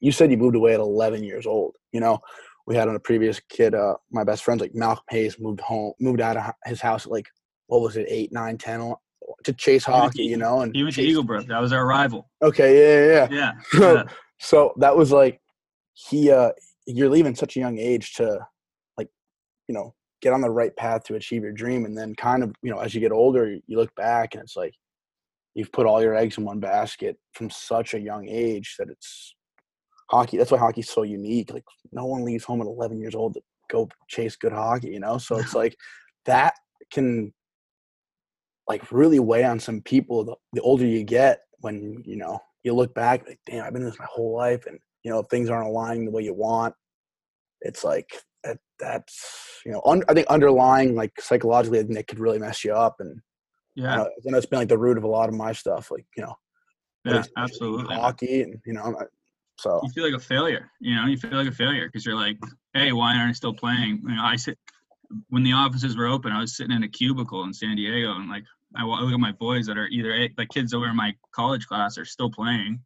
you 0.00 0.10
said 0.10 0.30
you 0.30 0.36
moved 0.36 0.56
away 0.56 0.74
at 0.74 0.80
11 0.80 1.22
years 1.22 1.46
old. 1.46 1.76
You 1.92 2.00
know, 2.00 2.18
we 2.66 2.74
had 2.74 2.88
on 2.88 2.96
a 2.96 3.00
previous 3.00 3.40
kid, 3.48 3.74
uh, 3.74 3.94
my 4.10 4.24
best 4.24 4.42
friends, 4.42 4.60
like 4.60 4.74
Malcolm 4.74 5.04
Hayes 5.10 5.38
moved 5.38 5.60
home, 5.60 5.92
moved 6.00 6.20
out 6.20 6.36
of 6.36 6.52
his 6.66 6.80
house 6.80 7.06
at 7.06 7.12
like, 7.12 7.28
what 7.68 7.82
was 7.82 7.96
it, 7.96 8.06
eight, 8.08 8.32
nine, 8.32 8.58
10 8.58 8.94
to 9.44 9.52
chase 9.52 9.84
hockey, 9.84 10.24
you 10.24 10.36
know? 10.36 10.62
And 10.62 10.74
he 10.74 10.82
was 10.82 10.96
to 10.96 11.02
Eaglebrook. 11.02 11.46
That 11.46 11.60
was 11.60 11.72
our 11.72 11.86
rival. 11.86 12.28
Okay. 12.42 13.06
Yeah. 13.06 13.28
Yeah. 13.30 13.52
Yeah. 13.72 13.78
So, 13.78 13.94
yeah. 13.94 14.02
so 14.40 14.72
that 14.78 14.96
was 14.96 15.12
like, 15.12 15.40
he, 15.92 16.32
uh, 16.32 16.50
you're 16.86 17.10
leaving 17.10 17.36
such 17.36 17.56
a 17.56 17.60
young 17.60 17.78
age 17.78 18.14
to 18.14 18.40
you 19.68 19.74
know, 19.74 19.94
get 20.20 20.32
on 20.32 20.40
the 20.40 20.50
right 20.50 20.74
path 20.76 21.04
to 21.04 21.14
achieve 21.14 21.42
your 21.42 21.52
dream 21.52 21.84
and 21.84 21.96
then 21.96 22.14
kind 22.14 22.42
of 22.42 22.54
you 22.62 22.70
know 22.70 22.78
as 22.78 22.94
you 22.94 23.00
get 23.00 23.12
older 23.12 23.56
you 23.66 23.76
look 23.76 23.94
back 23.94 24.34
and 24.34 24.42
it's 24.42 24.56
like 24.56 24.74
you've 25.54 25.72
put 25.72 25.86
all 25.86 26.02
your 26.02 26.14
eggs 26.14 26.38
in 26.38 26.44
one 26.44 26.60
basket 26.60 27.16
from 27.34 27.50
such 27.50 27.94
a 27.94 28.00
young 28.00 28.28
age 28.28 28.74
that 28.78 28.88
it's 28.88 29.34
hockey 30.10 30.36
that's 30.36 30.50
why 30.50 30.58
hockey's 30.58 30.90
so 30.90 31.02
unique 31.02 31.52
like 31.52 31.64
no 31.92 32.04
one 32.06 32.24
leaves 32.24 32.44
home 32.44 32.60
at 32.60 32.66
11 32.66 33.00
years 33.00 33.14
old 33.14 33.34
to 33.34 33.40
go 33.70 33.88
chase 34.08 34.36
good 34.36 34.52
hockey 34.52 34.88
you 34.88 35.00
know? 35.00 35.18
So 35.18 35.38
it's 35.38 35.54
like 35.62 35.76
that 36.26 36.54
can 36.92 37.32
like 38.66 38.90
really 38.92 39.18
weigh 39.18 39.44
on 39.44 39.60
some 39.60 39.80
people 39.82 40.24
the, 40.24 40.34
the 40.52 40.60
older 40.62 40.86
you 40.86 41.04
get 41.04 41.40
when 41.60 42.02
you 42.04 42.16
know 42.16 42.38
you 42.64 42.74
look 42.74 42.94
back 42.94 43.26
like 43.26 43.38
damn 43.46 43.64
i've 43.64 43.72
been 43.72 43.82
in 43.82 43.88
this 43.88 43.98
my 43.98 44.06
whole 44.08 44.34
life 44.34 44.66
and 44.66 44.78
you 45.04 45.10
know 45.10 45.20
if 45.20 45.26
things 45.28 45.48
aren't 45.48 45.68
aligning 45.68 46.04
the 46.04 46.10
way 46.10 46.22
you 46.22 46.34
want 46.34 46.74
it's 47.60 47.84
like 47.84 48.10
that 48.44 48.58
that's 48.78 49.60
you 49.64 49.72
know 49.72 49.82
un, 49.84 50.02
I 50.08 50.14
think 50.14 50.26
underlying 50.28 50.94
like 50.94 51.20
psychologically 51.20 51.80
I 51.80 51.82
think 51.82 51.94
that 51.94 52.06
could 52.06 52.18
really 52.18 52.38
mess 52.38 52.64
you 52.64 52.72
up 52.72 52.96
and 53.00 53.20
yeah. 53.74 54.04
you 54.24 54.32
know, 54.32 54.38
it's 54.38 54.46
been 54.46 54.58
like 54.58 54.68
the 54.68 54.78
root 54.78 54.98
of 54.98 55.04
a 55.04 55.08
lot 55.08 55.28
of 55.28 55.34
my 55.34 55.52
stuff 55.52 55.90
like 55.90 56.06
you 56.16 56.22
know 56.22 56.34
yeah 57.04 57.22
absolutely. 57.36 57.94
hockey 57.94 58.42
and 58.42 58.60
you 58.66 58.72
know 58.72 58.94
so. 59.58 59.80
You 59.82 59.90
feel 59.90 60.04
like 60.04 60.20
a 60.20 60.24
failure 60.24 60.70
you 60.80 60.94
know 60.94 61.06
you 61.06 61.16
feel 61.16 61.32
like 61.32 61.48
a 61.48 61.52
failure 61.52 61.86
because 61.86 62.06
you're 62.06 62.14
like 62.14 62.38
hey 62.74 62.92
why 62.92 63.16
aren't 63.16 63.30
I 63.30 63.32
still 63.32 63.54
playing? 63.54 64.02
You 64.02 64.14
know 64.14 64.22
I 64.22 64.36
sit 64.36 64.58
when 65.30 65.42
the 65.42 65.52
offices 65.52 65.96
were 65.96 66.06
open 66.06 66.32
I 66.32 66.40
was 66.40 66.56
sitting 66.56 66.76
in 66.76 66.84
a 66.84 66.88
cubicle 66.88 67.44
in 67.44 67.52
San 67.52 67.76
Diego 67.76 68.14
and 68.14 68.28
like 68.28 68.44
I 68.76 68.84
look 68.84 69.12
at 69.12 69.20
my 69.20 69.32
boys 69.32 69.66
that 69.66 69.78
are 69.78 69.88
either 69.88 70.28
like 70.36 70.50
kids 70.50 70.74
over 70.74 70.88
in 70.88 70.96
my 70.96 71.14
college 71.34 71.66
class 71.66 71.96
are 71.98 72.04
still 72.04 72.30
playing 72.30 72.80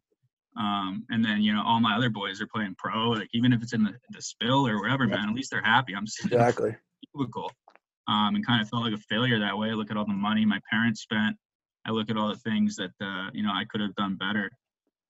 um, 0.57 1.05
and 1.09 1.23
then 1.23 1.41
you 1.41 1.53
know 1.53 1.63
all 1.65 1.79
my 1.79 1.95
other 1.95 2.09
boys 2.09 2.41
are 2.41 2.47
playing 2.47 2.75
pro. 2.77 3.09
Like 3.09 3.29
even 3.33 3.53
if 3.53 3.61
it's 3.61 3.73
in 3.73 3.83
the, 3.83 3.93
the 4.11 4.21
spill 4.21 4.67
or 4.67 4.79
wherever, 4.79 5.07
man, 5.07 5.29
at 5.29 5.35
least 5.35 5.51
they're 5.51 5.63
happy. 5.63 5.95
I'm 5.95 6.07
sitting 6.07 6.37
exactly 6.37 6.75
cubicle, 7.13 7.51
um, 8.07 8.35
and 8.35 8.45
kind 8.45 8.61
of 8.61 8.69
felt 8.69 8.83
like 8.83 8.93
a 8.93 8.97
failure 8.97 9.39
that 9.39 9.57
way. 9.57 9.69
I 9.69 9.73
look 9.73 9.91
at 9.91 9.97
all 9.97 10.05
the 10.05 10.13
money 10.13 10.45
my 10.45 10.59
parents 10.69 11.01
spent. 11.01 11.35
I 11.85 11.91
look 11.91 12.09
at 12.09 12.17
all 12.17 12.29
the 12.29 12.37
things 12.37 12.75
that 12.75 12.91
uh, 13.01 13.29
you 13.33 13.43
know 13.43 13.51
I 13.51 13.65
could 13.69 13.81
have 13.81 13.95
done 13.95 14.15
better. 14.15 14.51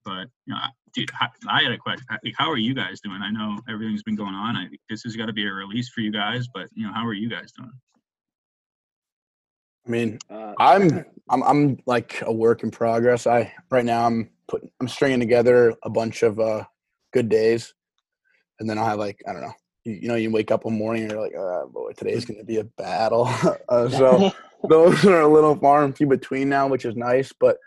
But 0.04 0.26
you 0.46 0.54
know, 0.54 0.58
dude, 0.94 1.10
I 1.48 1.62
had 1.62 1.72
a 1.72 1.78
question. 1.78 2.04
Like, 2.10 2.34
how 2.36 2.50
are 2.50 2.58
you 2.58 2.74
guys 2.74 3.00
doing? 3.00 3.20
I 3.22 3.30
know 3.30 3.58
everything's 3.68 4.02
been 4.02 4.16
going 4.16 4.34
on. 4.34 4.56
I 4.56 4.68
this 4.90 5.02
has 5.04 5.16
got 5.16 5.26
to 5.26 5.32
be 5.32 5.46
a 5.46 5.52
release 5.52 5.88
for 5.88 6.00
you 6.00 6.12
guys. 6.12 6.46
But 6.52 6.68
you 6.74 6.86
know, 6.86 6.92
how 6.92 7.06
are 7.06 7.14
you 7.14 7.28
guys 7.28 7.52
doing? 7.56 7.72
I 9.86 9.90
mean, 9.90 10.18
uh, 10.30 10.54
I'm 10.58 11.04
I'm 11.28 11.42
I'm 11.42 11.78
like 11.86 12.22
a 12.22 12.32
work 12.32 12.62
in 12.62 12.70
progress. 12.70 13.26
I 13.26 13.52
right 13.70 13.84
now 13.84 14.06
I'm 14.06 14.30
putting 14.48 14.70
I'm 14.80 14.88
stringing 14.88 15.20
together 15.20 15.74
a 15.82 15.90
bunch 15.90 16.22
of 16.22 16.38
uh, 16.40 16.64
good 17.12 17.28
days, 17.28 17.74
and 18.60 18.68
then 18.68 18.78
I'll 18.78 18.86
have 18.86 18.98
like 18.98 19.22
I 19.28 19.32
don't 19.32 19.42
know. 19.42 19.52
You, 19.84 19.92
you 19.94 20.08
know, 20.08 20.14
you 20.14 20.30
wake 20.30 20.50
up 20.50 20.64
one 20.64 20.78
morning 20.78 21.02
and 21.02 21.12
you're 21.12 21.20
like, 21.20 21.34
oh 21.36 21.70
boy, 21.72 21.92
today's 21.96 22.24
going 22.24 22.38
to 22.38 22.44
be 22.44 22.58
a 22.58 22.64
battle. 22.64 23.28
uh, 23.68 23.88
so 23.88 24.32
those 24.68 25.04
are 25.04 25.20
a 25.20 25.32
little 25.32 25.56
far 25.56 25.84
and 25.84 25.96
few 25.96 26.06
between 26.06 26.48
now, 26.48 26.66
which 26.68 26.84
is 26.84 26.96
nice. 26.96 27.32
But 27.38 27.58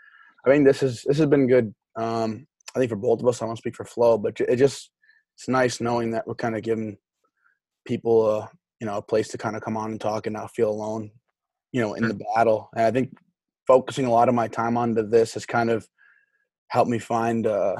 I 0.44 0.50
think 0.50 0.66
this 0.66 0.82
is 0.82 1.04
this 1.06 1.18
has 1.18 1.26
been 1.26 1.46
good. 1.46 1.74
Um, 1.96 2.46
I 2.74 2.78
think 2.78 2.90
for 2.90 2.96
both 2.96 3.20
of 3.20 3.28
us, 3.28 3.40
I 3.40 3.44
won't 3.44 3.58
speak 3.58 3.76
for 3.76 3.84
Flo, 3.84 4.18
but 4.18 4.40
it 4.40 4.56
just 4.56 4.90
it's 5.36 5.48
nice 5.48 5.80
knowing 5.80 6.10
that 6.12 6.26
we're 6.26 6.34
kind 6.34 6.56
of 6.56 6.62
giving 6.62 6.98
people 7.86 8.28
a 8.30 8.50
you 8.80 8.86
know 8.86 8.98
a 8.98 9.02
place 9.02 9.28
to 9.28 9.38
kind 9.38 9.56
of 9.56 9.62
come 9.62 9.76
on 9.76 9.92
and 9.92 10.00
talk 10.00 10.26
and 10.26 10.34
not 10.34 10.54
feel 10.54 10.70
alone 10.70 11.10
you 11.72 11.80
know, 11.80 11.94
in 11.94 12.08
the 12.08 12.18
battle. 12.34 12.70
And 12.74 12.86
I 12.86 12.90
think 12.90 13.16
focusing 13.66 14.06
a 14.06 14.10
lot 14.10 14.28
of 14.28 14.34
my 14.34 14.48
time 14.48 14.76
onto 14.76 15.06
this 15.08 15.34
has 15.34 15.44
kind 15.46 15.70
of 15.70 15.86
helped 16.68 16.90
me 16.90 16.98
find, 16.98 17.46
uh, 17.46 17.76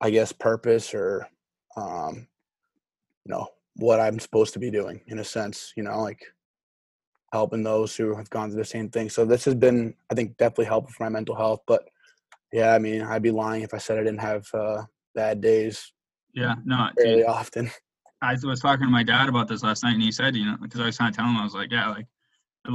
I 0.00 0.10
guess, 0.10 0.32
purpose 0.32 0.94
or, 0.94 1.28
um, 1.76 2.26
you 3.24 3.32
know, 3.32 3.48
what 3.76 4.00
I'm 4.00 4.18
supposed 4.18 4.52
to 4.54 4.58
be 4.58 4.70
doing 4.70 5.00
in 5.06 5.18
a 5.18 5.24
sense, 5.24 5.72
you 5.76 5.82
know, 5.82 6.00
like 6.00 6.22
helping 7.32 7.62
those 7.62 7.96
who 7.96 8.14
have 8.14 8.30
gone 8.30 8.50
through 8.50 8.60
the 8.60 8.64
same 8.64 8.88
thing. 8.88 9.08
So 9.08 9.24
this 9.24 9.44
has 9.44 9.54
been, 9.54 9.94
I 10.10 10.14
think, 10.14 10.36
definitely 10.36 10.66
helpful 10.66 10.92
for 10.92 11.04
my 11.04 11.08
mental 11.08 11.34
health. 11.34 11.60
But 11.66 11.88
yeah, 12.52 12.74
I 12.74 12.78
mean, 12.78 13.02
I'd 13.02 13.22
be 13.22 13.32
lying 13.32 13.62
if 13.62 13.74
I 13.74 13.78
said 13.78 13.98
I 13.98 14.04
didn't 14.04 14.20
have 14.20 14.46
uh, 14.54 14.82
bad 15.14 15.40
days. 15.40 15.92
Yeah, 16.34 16.54
no, 16.64 16.88
really 16.96 17.16
dude, 17.18 17.26
often. 17.26 17.70
I 18.22 18.36
was 18.42 18.60
talking 18.60 18.86
to 18.86 18.90
my 18.90 19.02
dad 19.02 19.28
about 19.28 19.48
this 19.48 19.62
last 19.62 19.82
night, 19.82 19.94
and 19.94 20.02
he 20.02 20.10
said, 20.10 20.34
you 20.34 20.46
know, 20.46 20.56
because 20.62 20.80
I 20.80 20.86
was 20.86 20.96
trying 20.96 21.12
to 21.12 21.16
tell 21.16 21.26
him, 21.26 21.36
I 21.36 21.44
was 21.44 21.54
like, 21.54 21.70
yeah, 21.70 21.90
like 21.90 22.06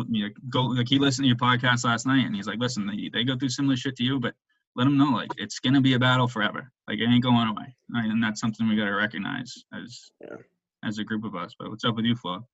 you 0.10 0.28
know, 0.28 0.34
go 0.50 0.64
like 0.64 0.88
he 0.88 1.00
listened 1.00 1.24
to 1.24 1.28
your 1.28 1.38
podcast 1.38 1.84
last 1.84 2.06
night 2.06 2.26
and 2.26 2.36
he's 2.36 2.48
like, 2.48 2.60
listen, 2.60 2.86
they, 2.86 3.10
they 3.12 3.24
go 3.24 3.36
through 3.38 3.50
similar 3.50 3.76
shit 3.76 3.96
to 3.96 4.04
you, 4.04 4.20
but 4.20 4.36
let 4.76 4.86
them 4.86 4.98
know 4.98 5.12
like 5.12 5.32
it's 5.38 5.60
gonna 5.60 5.82
be 5.82 5.94
a 5.94 6.00
battle 6.00 6.28
forever. 6.28 6.72
Like 6.88 7.00
it 7.00 7.10
ain't 7.10 7.24
going 7.24 7.48
away, 7.48 7.76
right? 7.94 8.06
and 8.06 8.22
that's 8.22 8.42
something 8.42 8.68
we 8.68 8.76
gotta 8.76 8.94
recognize 8.94 9.54
as 9.74 10.10
yeah. 10.22 10.38
as 10.84 10.98
a 10.98 11.04
group 11.04 11.24
of 11.24 11.36
us. 11.36 11.56
But 11.58 11.70
what's 11.70 11.86
up 11.86 11.96
with 11.96 12.06
you, 12.06 12.16
Flo? 12.16 12.46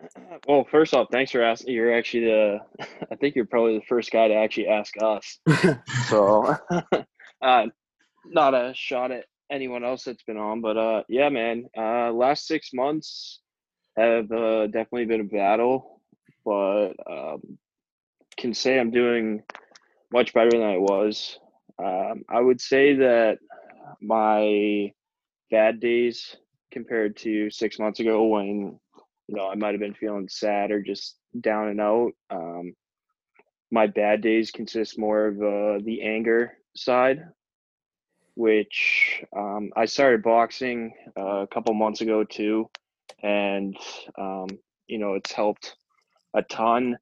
Well, 0.46 0.66
first 0.70 0.92
off, 0.92 1.08
thanks 1.10 1.32
for 1.32 1.42
asking. 1.42 1.72
You're 1.72 1.96
actually 1.96 2.26
the, 2.26 2.58
I 3.10 3.16
think 3.16 3.34
you're 3.34 3.46
probably 3.46 3.78
the 3.78 3.84
first 3.88 4.10
guy 4.10 4.28
to 4.28 4.34
actually 4.34 4.68
ask 4.68 4.92
us. 5.02 5.38
so, 6.08 6.54
uh, 7.42 7.66
not 8.26 8.54
a 8.54 8.72
shot 8.74 9.10
at 9.10 9.24
anyone 9.50 9.84
else 9.84 10.04
that's 10.04 10.22
been 10.24 10.36
on, 10.36 10.60
but 10.60 10.76
uh, 10.76 11.02
yeah, 11.08 11.30
man. 11.30 11.64
Uh, 11.74 12.12
last 12.12 12.46
six 12.46 12.70
months 12.74 13.40
have 13.96 14.30
uh, 14.30 14.66
definitely 14.66 15.06
been 15.06 15.22
a 15.22 15.24
battle 15.24 15.96
but 16.46 16.92
um, 17.10 17.58
can 18.38 18.54
say 18.54 18.78
I'm 18.78 18.92
doing 18.92 19.42
much 20.12 20.32
better 20.32 20.50
than 20.50 20.62
I 20.62 20.78
was. 20.78 21.38
Um, 21.82 22.22
I 22.28 22.40
would 22.40 22.60
say 22.60 22.94
that 22.94 23.38
my 24.00 24.92
bad 25.50 25.80
days 25.80 26.36
compared 26.72 27.16
to 27.16 27.50
six 27.50 27.78
months 27.78 28.00
ago 28.00 28.26
when 28.26 28.78
you 29.28 29.34
know 29.34 29.48
I 29.48 29.54
might 29.54 29.72
have 29.72 29.80
been 29.80 29.94
feeling 29.94 30.28
sad 30.28 30.70
or 30.70 30.82
just 30.82 31.16
down 31.40 31.68
and 31.68 31.80
out. 31.80 32.12
Um, 32.30 32.74
my 33.70 33.86
bad 33.86 34.20
days 34.20 34.50
consist 34.50 34.98
more 34.98 35.26
of 35.26 35.36
uh, 35.36 35.82
the 35.84 36.02
anger 36.02 36.52
side, 36.76 37.24
which 38.34 39.24
um, 39.36 39.70
I 39.76 39.86
started 39.86 40.22
boxing 40.22 40.92
uh, 41.18 41.42
a 41.42 41.46
couple 41.48 41.74
months 41.74 42.00
ago 42.00 42.24
too, 42.24 42.70
and 43.22 43.76
um, 44.18 44.48
you 44.86 44.98
know 44.98 45.14
it's 45.14 45.32
helped 45.32 45.76
a 46.34 46.42
ton. 46.42 46.96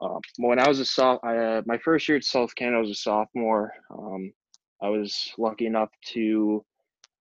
Um, 0.00 0.20
when 0.36 0.58
I 0.58 0.68
was 0.68 0.80
a 0.80 0.84
soft, 0.84 1.24
uh, 1.24 1.62
my 1.66 1.78
first 1.78 2.08
year 2.08 2.18
at 2.18 2.24
South 2.24 2.54
Kent, 2.54 2.74
I 2.74 2.78
was 2.78 2.90
a 2.90 2.94
sophomore. 2.94 3.72
Um, 3.90 4.32
I 4.80 4.88
was 4.88 5.32
lucky 5.38 5.66
enough 5.66 5.90
to 6.12 6.64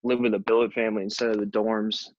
live 0.03 0.19
with 0.19 0.35
a 0.35 0.39
billet 0.39 0.73
family 0.73 1.03
instead 1.03 1.29
of 1.31 1.39
the 1.39 1.45
dorms, 1.45 2.09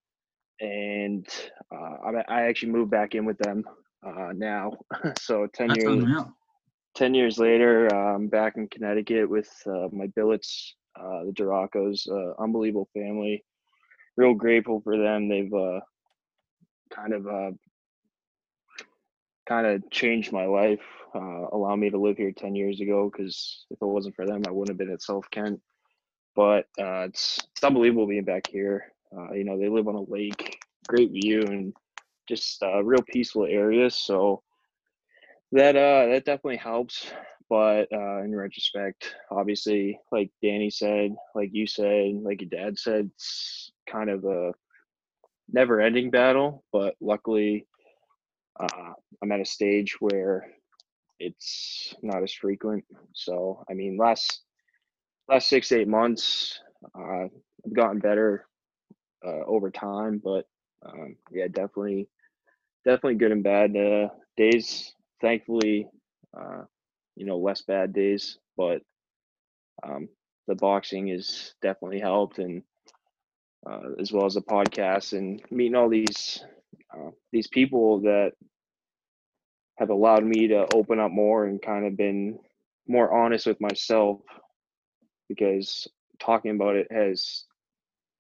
and 0.60 1.26
uh, 1.72 1.96
I, 2.04 2.24
I, 2.28 2.42
actually 2.42 2.72
moved 2.72 2.90
back 2.90 3.14
in 3.14 3.24
with 3.24 3.38
them 3.38 3.64
uh, 4.04 4.32
now. 4.34 4.72
so 5.20 5.46
ten 5.54 5.68
That's 5.68 5.84
years, 5.84 6.02
unreal. 6.02 6.34
ten 6.96 7.14
years 7.14 7.38
later, 7.38 7.86
I'm 7.86 8.26
back 8.26 8.56
in 8.56 8.66
Connecticut 8.68 9.30
with 9.30 9.48
uh, 9.66 9.88
my 9.92 10.08
billets, 10.16 10.74
uh, 10.98 11.24
the 11.24 11.32
Duracos, 11.32 12.08
uh, 12.10 12.42
unbelievable 12.42 12.88
family. 12.92 13.44
Real 14.16 14.34
grateful 14.34 14.80
for 14.80 14.98
them. 14.98 15.28
They've 15.28 15.52
kind 16.92 17.12
of 17.12 17.54
kind 19.48 19.66
of 19.66 19.90
changed 19.90 20.32
my 20.32 20.44
life, 20.46 20.80
uh, 21.14 21.46
allowed 21.52 21.76
me 21.76 21.90
to 21.90 21.98
live 21.98 22.18
here 22.18 22.32
10 22.32 22.54
years 22.54 22.80
ago. 22.80 23.10
Because 23.10 23.64
if 23.70 23.78
it 23.80 23.86
wasn't 23.86 24.14
for 24.14 24.26
them, 24.26 24.42
I 24.46 24.50
wouldn't 24.50 24.68
have 24.68 24.78
been 24.78 24.92
at 24.92 25.02
South 25.02 25.30
Kent. 25.30 25.60
But 26.36 26.66
uh, 26.78 27.06
it's, 27.08 27.38
it's 27.52 27.64
unbelievable 27.64 28.06
being 28.06 28.24
back 28.24 28.46
here. 28.48 28.92
Uh, 29.16 29.32
you 29.32 29.44
know, 29.44 29.58
they 29.58 29.68
live 29.68 29.88
on 29.88 29.94
a 29.94 30.02
lake, 30.02 30.58
great 30.86 31.10
view, 31.10 31.42
and 31.42 31.72
just 32.28 32.62
a 32.62 32.84
real 32.84 33.02
peaceful 33.02 33.46
area. 33.46 33.90
So 33.90 34.42
that 35.52 35.76
uh, 35.76 36.12
that 36.12 36.24
definitely 36.26 36.58
helps. 36.58 37.10
But 37.48 37.90
uh, 37.90 38.22
in 38.22 38.36
retrospect, 38.36 39.14
obviously, 39.30 39.98
like 40.12 40.30
Danny 40.42 40.68
said, 40.68 41.16
like 41.34 41.48
you 41.52 41.66
said, 41.66 42.16
like 42.22 42.42
your 42.42 42.50
dad 42.50 42.78
said, 42.78 43.10
it's 43.14 43.72
kind 43.88 44.10
of 44.10 44.24
a 44.26 44.52
never-ending 45.50 46.10
battle. 46.10 46.62
But 46.72 46.96
luckily, 47.00 47.66
uh, 48.58 48.92
I'm 49.22 49.32
at 49.32 49.40
a 49.40 49.44
stage 49.44 50.00
where 50.00 50.46
it's 51.20 51.94
not 52.02 52.22
as 52.22 52.32
frequent. 52.32 52.84
So 53.12 53.64
I 53.70 53.74
mean, 53.74 53.96
last 53.96 54.42
last 55.28 55.48
six 55.48 55.72
eight 55.72 55.88
months, 55.88 56.60
uh, 56.98 57.24
I've 57.24 57.74
gotten 57.74 57.98
better 57.98 58.46
uh, 59.26 59.44
over 59.46 59.70
time, 59.70 60.20
but 60.22 60.46
um, 60.86 61.16
yeah, 61.30 61.48
definitely 61.48 62.08
definitely 62.84 63.16
good 63.16 63.32
and 63.32 63.42
bad 63.42 63.76
uh, 63.76 64.08
days. 64.36 64.94
Thankfully, 65.20 65.88
uh, 66.38 66.62
you 67.16 67.26
know, 67.26 67.38
less 67.38 67.62
bad 67.62 67.92
days, 67.92 68.38
but 68.56 68.82
um, 69.82 70.08
the 70.46 70.54
boxing 70.54 71.08
has 71.08 71.54
definitely 71.60 72.00
helped, 72.00 72.38
and 72.38 72.62
uh, 73.68 73.80
as 73.98 74.12
well 74.12 74.26
as 74.26 74.34
the 74.34 74.40
podcast 74.40 75.12
and 75.16 75.42
meeting 75.50 75.74
all 75.74 75.88
these 75.88 76.44
uh, 76.94 77.10
these 77.32 77.46
people 77.46 78.00
that 78.00 78.32
have 79.78 79.90
allowed 79.90 80.24
me 80.24 80.48
to 80.48 80.66
open 80.74 80.98
up 80.98 81.10
more 81.10 81.44
and 81.44 81.62
kind 81.62 81.86
of 81.86 81.96
been 81.96 82.38
more 82.86 83.12
honest 83.12 83.46
with 83.46 83.60
myself 83.60 84.20
because 85.28 85.86
talking 86.18 86.52
about 86.52 86.74
it 86.74 86.88
has 86.90 87.44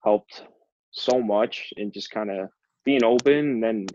helped 0.04 0.42
so 0.92 1.20
much 1.20 1.72
and 1.76 1.92
just 1.92 2.10
kind 2.10 2.30
of 2.30 2.48
being 2.84 3.04
open 3.04 3.34
and 3.34 3.62
then 3.62 3.86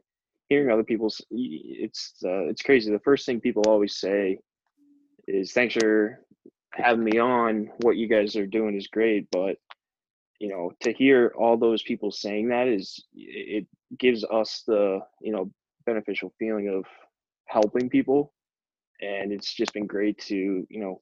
hearing 0.50 0.72
other 0.72 0.84
people's 0.84 1.22
it's 1.32 2.16
uh, 2.24 2.46
it's 2.46 2.62
crazy. 2.62 2.92
The 2.92 3.00
first 3.00 3.26
thing 3.26 3.40
people 3.40 3.64
always 3.68 3.96
say 3.96 4.40
is 5.28 5.54
thanks 5.54 5.76
for 5.76 6.20
having 6.74 7.04
me 7.04 7.18
on. 7.18 7.70
What 7.82 7.98
you 7.98 8.08
guys 8.08 8.36
are 8.36 8.46
doing 8.46 8.76
is 8.76 8.88
great. 8.88 9.28
But 9.32 9.58
you 10.40 10.50
know 10.50 10.72
to 10.82 10.92
hear 10.92 11.34
all 11.38 11.58
those 11.58 11.82
people 11.84 12.12
saying 12.12 12.50
that 12.50 12.68
is 12.68 13.06
it 13.14 13.66
gives 14.00 14.24
us 14.24 14.64
the 14.68 15.00
you 15.22 15.32
know 15.32 15.52
beneficial 15.86 16.34
feeling 16.40 16.70
of 16.70 16.86
helping 17.48 17.90
people 17.90 18.34
and 19.02 19.32
it's 19.32 19.54
just 19.54 19.74
been 19.74 19.88
great 19.88 20.18
to 20.18 20.66
you 20.70 20.80
know 20.80 21.02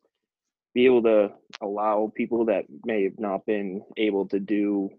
be 0.74 0.86
able 0.86 1.04
to 1.04 1.30
allow 1.62 2.12
people 2.16 2.46
that 2.46 2.64
may 2.86 3.04
have 3.04 3.20
not 3.20 3.46
been 3.46 3.82
able 3.98 4.28
to 4.28 4.40
do 4.40 4.90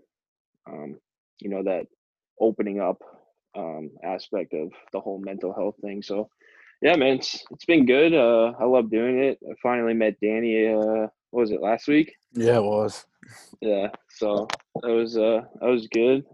um, 0.66 0.98
you 1.40 1.48
know 1.48 1.62
that 1.62 1.86
opening 2.40 2.80
up 2.80 2.98
um, 3.56 3.90
aspect 4.04 4.54
of 4.54 4.70
the 4.92 5.00
whole 5.00 5.18
mental 5.18 5.52
health 5.52 5.76
thing. 5.82 6.02
So 6.02 6.28
yeah 6.80 6.96
man 6.96 7.16
it's, 7.16 7.44
it's 7.50 7.64
been 7.64 7.86
good. 7.86 8.14
Uh, 8.14 8.52
i 8.58 8.64
love 8.64 8.90
doing 8.90 9.18
it. 9.18 9.38
I 9.48 9.54
finally 9.62 9.94
met 9.94 10.20
danny 10.20 10.68
uh, 10.68 11.08
what 11.30 11.40
was 11.40 11.50
it 11.50 11.62
last 11.62 11.88
week? 11.88 12.14
Yeah 12.32 12.56
it 12.56 12.64
was. 12.64 13.06
Yeah 13.60 13.88
so 14.10 14.48
that 14.82 14.90
was 14.90 15.16
uh 15.16 15.42
that 15.60 15.66
was 15.68 15.86
good 15.88 16.24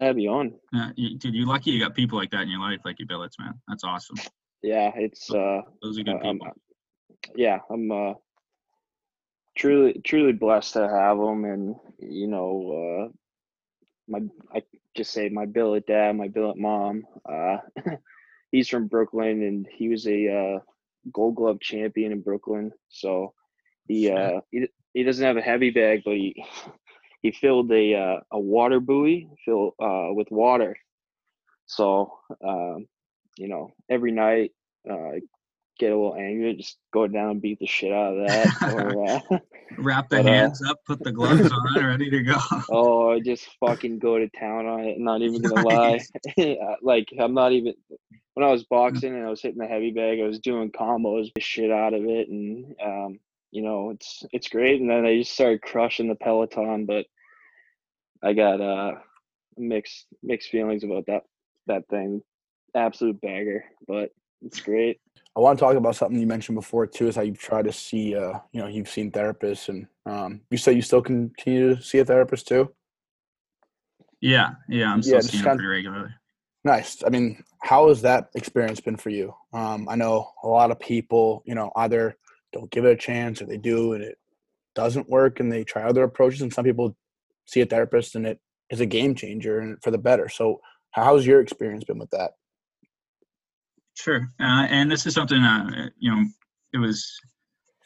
have 0.00 0.18
you 0.18 0.30
on. 0.30 0.54
Yeah, 0.72 0.90
you, 0.96 1.18
dude, 1.18 1.34
you're 1.34 1.46
lucky 1.46 1.70
you 1.70 1.80
got 1.80 1.94
people 1.94 2.18
like 2.18 2.30
that 2.30 2.42
in 2.42 2.48
your 2.48 2.60
life, 2.60 2.80
like 2.84 2.98
your 2.98 3.08
billets, 3.08 3.38
man. 3.38 3.54
That's 3.68 3.84
awesome. 3.84 4.16
Yeah, 4.62 4.92
it's 4.94 5.30
uh, 5.30 5.62
those 5.82 5.98
are 5.98 6.02
good 6.02 6.16
uh, 6.16 6.32
people. 6.32 6.46
I'm, 6.46 7.30
yeah, 7.34 7.58
I'm 7.70 7.90
uh, 7.90 8.14
truly 9.56 10.00
truly 10.04 10.32
blessed 10.32 10.74
to 10.74 10.88
have 10.88 11.18
them, 11.18 11.44
and 11.44 11.76
you 11.98 12.28
know, 12.28 13.08
uh, 13.08 13.12
my 14.08 14.20
I 14.54 14.62
just 14.96 15.12
say 15.12 15.28
my 15.28 15.46
billet 15.46 15.86
dad, 15.86 16.16
my 16.16 16.28
billet 16.28 16.58
mom. 16.58 17.04
Uh, 17.28 17.58
he's 18.52 18.68
from 18.68 18.88
Brooklyn, 18.88 19.42
and 19.42 19.66
he 19.72 19.88
was 19.88 20.06
a 20.06 20.32
uh, 20.32 20.58
Gold 21.12 21.36
Glove 21.36 21.60
champion 21.60 22.12
in 22.12 22.22
Brooklyn. 22.22 22.72
So 22.88 23.34
he 23.88 24.10
uh, 24.10 24.40
he 24.50 24.68
he 24.94 25.02
doesn't 25.02 25.24
have 25.24 25.36
a 25.36 25.42
heavy 25.42 25.70
bag, 25.70 26.02
but 26.04 26.14
he 26.14 26.44
he 27.26 27.32
filled 27.32 27.70
a 27.72 27.94
uh, 27.94 28.20
a 28.30 28.38
water 28.38 28.78
buoy 28.78 29.28
fill 29.44 29.74
uh, 29.80 30.08
with 30.12 30.30
water. 30.30 30.76
So 31.66 32.18
um, 32.44 32.86
you 33.36 33.48
know, 33.48 33.72
every 33.90 34.12
night 34.12 34.52
uh, 34.88 35.18
get 35.78 35.90
a 35.90 35.96
little 35.96 36.14
angry, 36.14 36.54
just 36.54 36.78
go 36.92 37.08
down 37.08 37.30
and 37.30 37.42
beat 37.42 37.58
the 37.58 37.66
shit 37.66 37.92
out 37.92 38.16
of 38.16 38.28
that. 38.28 38.62
or, 38.74 39.08
uh, 39.08 39.38
Wrap 39.78 40.08
the 40.08 40.18
but, 40.18 40.26
uh, 40.26 40.28
hands 40.28 40.62
up, 40.68 40.78
put 40.86 41.02
the 41.02 41.10
gloves 41.10 41.50
on, 41.50 41.74
ready 41.84 42.08
to 42.10 42.22
go. 42.22 42.38
oh, 42.70 43.20
just 43.20 43.48
fucking 43.58 43.98
go 43.98 44.18
to 44.18 44.28
town 44.38 44.66
on 44.66 44.84
it. 44.84 45.00
not 45.00 45.20
even 45.20 45.42
gonna 45.42 45.62
nice. 45.68 46.10
lie. 46.38 46.76
like 46.80 47.08
I'm 47.18 47.34
not 47.34 47.52
even. 47.52 47.74
When 48.34 48.46
I 48.46 48.52
was 48.52 48.64
boxing 48.64 49.14
and 49.14 49.26
I 49.26 49.30
was 49.30 49.40
hitting 49.40 49.58
the 49.58 49.66
heavy 49.66 49.90
bag, 49.90 50.20
I 50.20 50.26
was 50.26 50.38
doing 50.38 50.70
combos, 50.70 51.32
the 51.34 51.40
shit 51.40 51.70
out 51.70 51.94
of 51.94 52.04
it, 52.04 52.28
and 52.28 52.76
um, 52.84 53.18
you 53.50 53.62
know, 53.62 53.90
it's 53.90 54.22
it's 54.32 54.48
great. 54.48 54.80
And 54.80 54.90
then 54.90 55.06
I 55.06 55.18
just 55.18 55.32
started 55.32 55.62
crushing 55.62 56.08
the 56.08 56.14
Peloton, 56.14 56.84
but 56.84 57.06
I 58.22 58.32
got 58.32 58.60
uh 58.60 58.92
mixed 59.56 60.06
mixed 60.22 60.50
feelings 60.50 60.84
about 60.84 61.06
that 61.06 61.22
that 61.66 61.88
thing. 61.88 62.22
Absolute 62.74 63.20
bagger, 63.20 63.64
but 63.86 64.10
it's 64.42 64.60
great. 64.60 65.00
I 65.36 65.40
want 65.40 65.58
to 65.58 65.64
talk 65.64 65.76
about 65.76 65.96
something 65.96 66.18
you 66.18 66.26
mentioned 66.26 66.56
before 66.56 66.86
too, 66.86 67.08
is 67.08 67.16
how 67.16 67.22
you've 67.22 67.38
tried 67.38 67.64
to 67.66 67.72
see 67.72 68.14
uh 68.14 68.38
you 68.52 68.60
know, 68.60 68.68
you've 68.68 68.88
seen 68.88 69.10
therapists 69.10 69.68
and 69.68 69.86
um 70.06 70.40
you 70.50 70.58
say 70.58 70.72
you 70.72 70.82
still 70.82 71.02
continue 71.02 71.76
to 71.76 71.82
see 71.82 71.98
a 71.98 72.04
therapist 72.04 72.48
too? 72.48 72.72
Yeah, 74.20 74.50
yeah, 74.68 74.92
I'm 74.92 75.02
still 75.02 75.16
yeah, 75.16 75.20
seeing 75.20 75.42
pretty 75.44 75.66
regularly. 75.66 76.10
Nice. 76.64 77.04
I 77.06 77.10
mean, 77.10 77.44
how 77.62 77.88
has 77.88 78.02
that 78.02 78.30
experience 78.34 78.80
been 78.80 78.96
for 78.96 79.10
you? 79.10 79.32
Um, 79.52 79.88
I 79.88 79.94
know 79.94 80.32
a 80.42 80.48
lot 80.48 80.72
of 80.72 80.80
people, 80.80 81.44
you 81.46 81.54
know, 81.54 81.70
either 81.76 82.16
don't 82.52 82.70
give 82.70 82.84
it 82.84 82.92
a 82.92 82.96
chance 82.96 83.40
or 83.40 83.46
they 83.46 83.56
do 83.56 83.92
and 83.92 84.02
it 84.02 84.18
doesn't 84.74 85.08
work 85.08 85.38
and 85.38 85.52
they 85.52 85.62
try 85.62 85.82
other 85.82 86.02
approaches 86.02 86.42
and 86.42 86.52
some 86.52 86.64
people 86.64 86.96
see 87.46 87.60
a 87.60 87.66
therapist 87.66 88.14
and 88.14 88.26
it 88.26 88.40
is 88.70 88.80
a 88.80 88.86
game 88.86 89.14
changer 89.14 89.60
and 89.60 89.82
for 89.82 89.90
the 89.90 89.98
better. 89.98 90.28
So 90.28 90.60
how's 90.90 91.26
your 91.26 91.40
experience 91.40 91.84
been 91.84 91.98
with 91.98 92.10
that? 92.10 92.32
Sure. 93.94 94.28
Uh, 94.40 94.66
and 94.68 94.90
this 94.90 95.06
is 95.06 95.14
something, 95.14 95.40
uh, 95.40 95.88
you 95.98 96.10
know, 96.10 96.24
it 96.72 96.78
was, 96.78 97.18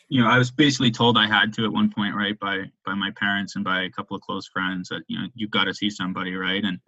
you 0.09 0.21
know, 0.21 0.29
I 0.29 0.39
was 0.39 0.51
basically 0.51 0.91
told 0.91 1.17
I 1.17 1.27
had 1.27 1.53
to 1.55 1.65
at 1.65 1.73
one 1.73 1.91
point, 1.91 2.17
right, 2.17 2.39
by 2.41 2.65
by 2.85 2.95
my 2.95 3.13
parents 3.13 3.55
and 3.55 3.65
by 3.65 3.83
a 3.83 3.91
couple 3.91 4.17
of 4.17 4.23
close 4.23 4.49
friends 4.49 4.89
that 4.89 5.03
you 5.07 5.17
know 5.17 5.29
you've 5.35 5.53
got 5.53 5.65
to 5.65 5.75
see 5.75 5.89
somebody, 5.89 6.35
right, 6.35 6.65
and 6.65 6.81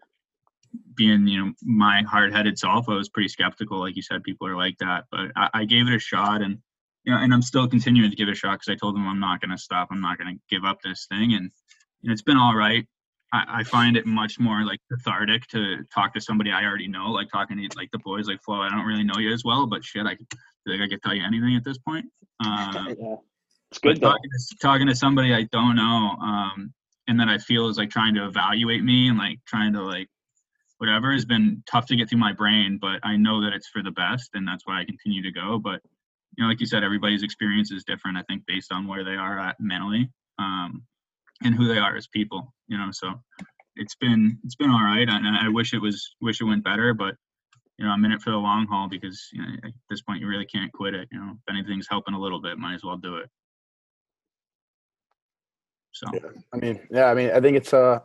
being 0.97 1.29
you 1.29 1.39
know 1.39 1.53
my 1.63 2.03
hard-headed 2.03 2.59
self, 2.59 2.89
I 2.89 2.95
was 2.95 3.09
pretty 3.09 3.29
skeptical. 3.29 3.79
Like 3.79 3.95
you 3.95 4.03
said, 4.03 4.25
people 4.25 4.49
are 4.49 4.57
like 4.57 4.77
that, 4.79 5.05
but 5.13 5.31
I, 5.37 5.51
I 5.55 5.65
gave 5.65 5.87
it 5.87 5.95
a 5.95 6.01
shot, 6.01 6.43
and 6.43 6.59
you 7.05 7.13
know, 7.13 7.19
and 7.19 7.33
I'm 7.33 7.43
still 7.43 7.69
continuing 7.69 8.11
to 8.11 8.17
give 8.17 8.27
it 8.27 8.33
a 8.33 8.35
shot 8.35 8.59
because 8.59 8.73
I 8.73 8.75
told 8.75 8.97
them 8.97 9.07
I'm 9.07 9.21
not 9.21 9.41
going 9.41 9.53
to 9.53 9.59
stop. 9.59 9.89
I'm 9.93 10.01
not 10.01 10.19
going 10.19 10.35
to 10.35 10.41
give 10.51 10.65
up 10.65 10.83
this 10.83 11.07
thing, 11.09 11.35
and 11.35 11.53
you 12.03 12.09
know, 12.09 12.13
it's 12.13 12.23
been 12.23 12.37
all 12.37 12.55
right. 12.55 12.87
I, 13.33 13.45
I 13.61 13.65
find 13.65 13.97
it 13.97 14.07
much 14.07 14.39
more 14.39 14.65
like 14.65 14.81
cathartic 14.91 15.47
to 15.49 15.85
talk 15.95 16.15
to 16.15 16.21
somebody 16.21 16.51
I 16.51 16.65
already 16.65 16.89
know, 16.89 17.07
like 17.07 17.29
talking 17.31 17.57
to 17.57 17.69
like 17.77 17.91
the 17.93 17.99
boys, 17.99 18.29
like 18.29 18.43
Flo. 18.43 18.61
I 18.61 18.69
don't 18.69 18.85
really 18.85 19.05
know 19.05 19.19
you 19.19 19.33
as 19.33 19.45
well, 19.45 19.67
but 19.67 19.85
shit, 19.85 20.07
I 20.07 20.17
feel 20.17 20.27
like 20.67 20.81
I 20.81 20.89
could 20.89 21.03
tell 21.03 21.15
you 21.15 21.25
anything 21.25 21.57
at 21.57 21.65
this 21.65 21.79
point. 21.79 22.07
Um, 22.45 22.97
yeah. 22.99 23.15
It's 23.71 23.79
good 23.79 24.03
talking 24.03 24.29
to, 24.29 24.57
talking 24.61 24.87
to 24.89 24.97
somebody 24.97 25.33
I 25.33 25.45
don't 25.53 25.77
know, 25.77 26.17
um, 26.21 26.75
and 27.07 27.21
that 27.21 27.29
I 27.29 27.39
feel 27.39 27.69
is 27.69 27.79
like 27.79 27.89
trying 27.89 28.17
to 28.17 28.27
evaluate 28.27 28.83
me 28.83 29.09
and 29.09 29.17
like 29.17 29.39
trying 29.47 29.75
to 29.75 29.83
like 29.83 30.09
whatever 30.79 31.13
has 31.13 31.25
been 31.25 31.63
tough 31.71 31.87
to 31.87 31.95
get 31.95 32.11
through 32.11 32.19
my 32.19 32.33
brain, 32.33 32.79
but 32.83 32.99
I 33.05 33.17
know 33.17 33.41
that 33.43 33.53
it's 33.53 33.69
for 33.69 33.81
the 33.81 33.93
best, 33.93 34.31
and 34.35 34.47
that's 34.47 34.67
why 34.67 34.81
I 34.81 34.85
continue 34.85 35.23
to 35.23 35.31
go. 35.31 35.61
But 35.63 35.81
you 36.37 36.43
know, 36.43 36.49
like 36.49 36.59
you 36.59 36.67
said, 36.67 36.83
everybody's 36.83 37.23
experience 37.23 37.71
is 37.71 37.85
different. 37.85 38.19
I 38.19 38.23
think 38.23 38.43
based 38.47 38.73
on 38.73 38.89
where 38.89 39.05
they 39.05 39.15
are 39.15 39.39
at 39.39 39.61
mentally, 39.61 40.11
um, 40.41 40.83
and 41.45 41.55
who 41.55 41.67
they 41.67 41.79
are 41.79 41.97
as 41.97 42.07
people. 42.07 42.53
You 42.69 42.79
know, 42.79 42.89
so 42.93 43.13
it's 43.77 43.95
been 43.97 44.39
it's 44.45 44.57
been 44.57 44.71
all 44.71 44.85
right, 44.85 45.09
and 45.09 45.37
I 45.37 45.49
wish 45.49 45.73
it 45.75 45.81
was 45.81 46.15
wish 46.21 46.41
it 46.41 46.45
went 46.45 46.65
better, 46.65 46.95
but 46.95 47.15
you 47.79 47.85
know, 47.85 47.91
I'm 47.91 48.05
in 48.05 48.13
it 48.13 48.23
for 48.23 48.31
the 48.31 48.37
long 48.37 48.67
haul 48.67 48.89
because 48.89 49.29
you 49.33 49.43
know, 49.43 49.49
at 49.65 49.73
this 49.91 50.03
point 50.03 50.21
you 50.21 50.29
really 50.29 50.47
can't 50.47 50.73
quit 50.73 50.95
it. 50.95 51.09
You 51.11 51.19
know, 51.19 51.33
if 51.33 51.55
anything's 51.55 51.89
helping 51.89 52.15
a 52.15 52.21
little 52.21 52.41
bit, 52.41 52.59
might 52.59 52.75
as 52.75 52.85
well 52.85 52.97
do 52.97 53.17
it. 53.17 53.29
So 55.93 56.07
Yeah. 56.13 56.21
I 56.53 56.57
mean, 56.59 56.81
yeah, 56.91 57.07
I 57.07 57.15
mean, 57.15 57.31
I 57.31 57.41
think 57.41 57.57
it's 57.57 57.73
uh 57.73 58.01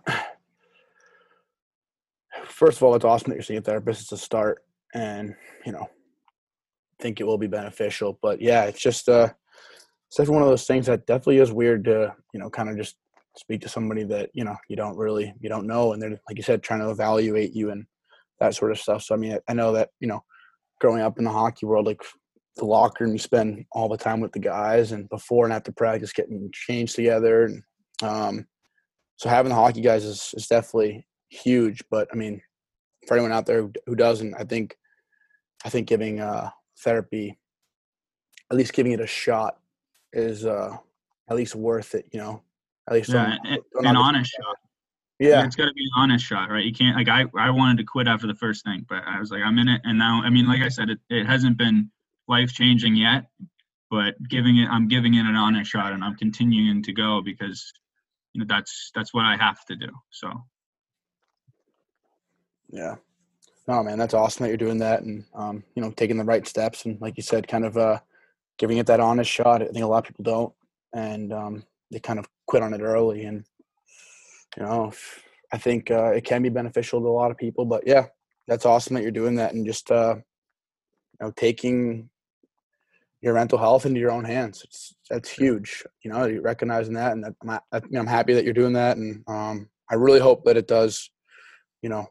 first 2.45 2.78
of 2.78 2.84
all, 2.84 2.95
it's 2.95 3.06
awesome 3.06 3.30
that 3.30 3.36
you're 3.36 3.43
seeing 3.43 3.60
a 3.60 3.62
therapist. 3.62 4.02
It's 4.02 4.12
a 4.12 4.17
start, 4.17 4.63
and 4.93 5.36
you 5.65 5.71
know, 5.71 5.89
think 7.00 7.19
it 7.19 7.26
will 7.26 7.38
be 7.38 7.47
beneficial. 7.47 8.17
But 8.21 8.41
yeah, 8.41 8.63
it's 8.63 8.80
just 8.80 9.10
uh, 9.10 9.30
it's 10.08 10.17
definitely 10.17 10.36
one 10.36 10.43
of 10.43 10.50
those 10.50 10.65
things 10.65 10.86
that 10.88 11.06
definitely 11.06 11.39
is 11.39 11.52
weird 11.52 11.86
to 11.86 12.15
you 12.34 12.39
know, 12.39 12.50
kind 12.50 12.69
of 12.69 12.78
just 12.78 12.95
speak 13.38 13.62
to 13.62 13.69
somebody 13.69 14.04
that 14.04 14.30
you 14.34 14.43
know 14.43 14.56
you 14.67 14.76
don't 14.76 14.97
really 14.97 15.34
you 15.39 15.50
don't 15.50 15.67
know, 15.67 15.93
and 15.93 16.02
they're 16.02 16.19
like 16.28 16.38
you 16.38 16.43
said, 16.43 16.63
trying 16.63 16.82
to 16.82 16.89
evaluate 16.89 17.54
you 17.54 17.71
and 17.71 17.86
that 18.39 18.56
sort 18.56 18.71
of 18.71 18.80
stuff. 18.80 19.04
So 19.04 19.15
I 19.15 19.17
mean, 19.17 19.38
I, 19.47 19.54
know 19.54 19.71
that 19.73 19.89
you 20.00 20.08
know, 20.08 20.23
growing 20.80 21.02
up 21.02 21.17
in 21.17 21.23
the 21.23 21.32
hockey 21.32 21.65
world, 21.65 21.86
like 21.86 22.02
the 22.56 22.65
locker 22.65 23.04
room, 23.04 23.13
you 23.13 23.19
spend 23.19 23.65
all 23.71 23.89
the 23.89 23.97
time 23.97 24.19
with 24.19 24.32
the 24.32 24.39
guys, 24.39 24.91
and 24.91 25.10
before 25.10 25.45
and 25.45 25.54
after 25.54 25.71
practice, 25.71 26.13
getting 26.13 26.50
changed 26.54 26.95
together, 26.95 27.45
and 27.45 27.63
um, 28.04 28.47
so 29.15 29.30
having 29.30 29.50
the 29.50 29.56
hockey 29.56 29.82
guys 29.82 30.06
is, 30.06 30.34
is 30.36 30.47
definitely 30.47 31.06
huge. 31.30 31.84
But 31.89 32.08
I 32.12 32.15
mean, 32.15 32.41
for 33.08 33.15
anyone 33.15 33.32
out 33.32 33.45
there 33.45 33.69
who 33.86 33.95
doesn't, 33.95 34.36
I 34.36 34.43
think, 34.43 34.76
I 35.65 35.69
think 35.69 35.88
giving 35.88 36.19
uh, 36.19 36.50
therapy, 36.84 37.38
at 38.52 38.58
least 38.58 38.73
giving 38.73 38.91
it 38.91 39.02
a 39.02 39.08
shot, 39.08 39.58
is 40.13 40.45
uh, 40.45 40.76
at 41.30 41.36
least 41.36 41.56
worth 41.56 41.95
it. 41.95 42.06
You 42.12 42.19
know, 42.19 42.43
at 42.88 42.93
least 42.93 43.10
yeah, 43.10 43.38
don't- 43.43 43.63
an, 43.80 43.86
an 43.86 43.97
honest 43.97 44.32
shot. 44.32 44.56
Yeah, 45.19 45.43
it's 45.43 45.56
got 45.56 45.65
to 45.65 45.73
be 45.73 45.84
an 45.84 45.89
honest 45.95 46.23
shot, 46.23 46.52
right? 46.52 46.63
You 46.63 46.73
can't 46.73 46.95
like 46.95 47.10
I 47.10 47.26
I 47.38 47.50
wanted 47.50 47.78
to 47.78 47.84
quit 47.84 48.08
after 48.08 48.28
the 48.28 48.36
first 48.36 48.63
thing, 48.63 48.86
but 48.88 49.04
I 49.06 49.19
was 49.19 49.32
like 49.32 49.41
I'm 49.41 49.58
in 49.58 49.67
it, 49.67 49.82
and 49.84 49.97
now 49.97 50.21
I 50.23 50.30
mean, 50.30 50.47
like 50.47 50.62
I 50.62 50.69
said, 50.69 50.89
it, 50.91 51.00
it 51.10 51.26
hasn't 51.26 51.58
been 51.58 51.89
life 52.28 52.54
changing 52.54 52.95
yet, 52.95 53.26
but 53.89 54.15
giving 54.30 54.58
it 54.58 54.67
I'm 54.69 54.88
giving 54.88 55.15
it 55.15 55.26
an 55.26 55.36
honest 55.36 55.71
shot, 55.71 55.93
and 55.93 56.04
I'm 56.04 56.15
continuing 56.17 56.84
to 56.84 56.93
go 56.93 57.21
because 57.21 57.73
you 58.34 58.41
know 58.41 58.45
that's 58.47 58.91
that's 58.93 59.12
what 59.12 59.26
I 59.26 59.36
have 59.38 59.65
to 59.65 59.76
do. 59.76 59.89
So 60.12 60.32
yeah. 62.69 62.95
No, 63.67 63.84
man, 63.84 63.97
that's 63.97 64.13
awesome 64.13 64.43
that 64.43 64.50
you're 64.50 64.58
doing 64.58 64.78
that, 64.78 65.02
and 65.02 65.26
um, 65.34 65.63
you 65.76 65.82
know, 65.82 65.91
taking 65.91 66.17
the 66.17 66.23
right 66.23 66.47
steps, 66.47 66.86
and 66.86 67.02
like 67.02 67.17
you 67.17 67.23
said, 67.23 67.47
kind 67.50 67.65
of 67.65 67.76
uh, 67.76 68.00
giving 68.58 68.78
it 68.78 68.86
that 68.88 69.02
honest 69.02 69.30
shot. 69.30 69.62
I 69.62 69.65
think 69.65 69.84
a 69.84 69.88
lot 69.88 70.08
of 70.08 70.15
people 70.15 70.23
don't, 70.23 70.54
and 70.93 71.34
um, 71.34 71.63
they 71.91 72.00
kind 72.00 72.17
of 72.17 72.28
quit 72.48 72.64
on 72.64 72.74
it 72.74 72.82
early, 72.82 73.26
and 73.26 73.44
you 74.56 74.64
know, 74.64 74.92
I 75.54 75.58
think 75.58 75.92
uh, 75.92 76.12
it 76.12 76.24
can 76.26 76.42
be 76.42 76.50
beneficial 76.50 77.00
to 77.02 77.08
a 77.08 77.10
lot 77.10 77.32
of 77.32 77.38
people. 77.38 77.66
But 77.66 77.84
yeah, 77.86 78.08
that's 78.48 78.66
awesome 78.66 78.96
that 78.96 79.04
you're 79.04 79.12
doing 79.12 79.36
that, 79.36 79.54
and 79.54 79.66
just 79.66 79.92
uh, 79.92 80.16
you 80.16 81.26
know, 81.28 81.32
taking 81.36 82.10
your 83.22 83.34
mental 83.34 83.58
health 83.58 83.86
into 83.86 84.00
your 84.00 84.12
own 84.12 84.24
hands. 84.26 84.64
It's 84.64 84.96
that's 85.10 85.30
huge. 85.30 85.84
You 86.04 86.12
know, 86.12 86.26
you're 86.26 86.42
recognizing 86.42 86.94
that, 86.96 87.12
and 87.14 87.24
that, 87.24 87.34
I'm, 87.42 87.50
I- 87.50 87.60
you 87.74 87.92
know, 87.92 88.00
I'm 88.00 88.08
happy 88.08 88.34
that 88.34 88.44
you're 88.46 88.54
doing 88.54 88.74
that, 88.74 88.98
and 88.98 89.24
um, 89.28 89.70
I 89.90 89.96
really 89.96 90.20
hope 90.20 90.44
that 90.46 90.58
it 90.58 90.68
does, 90.68 91.10
you 91.82 91.90
know, 91.90 92.08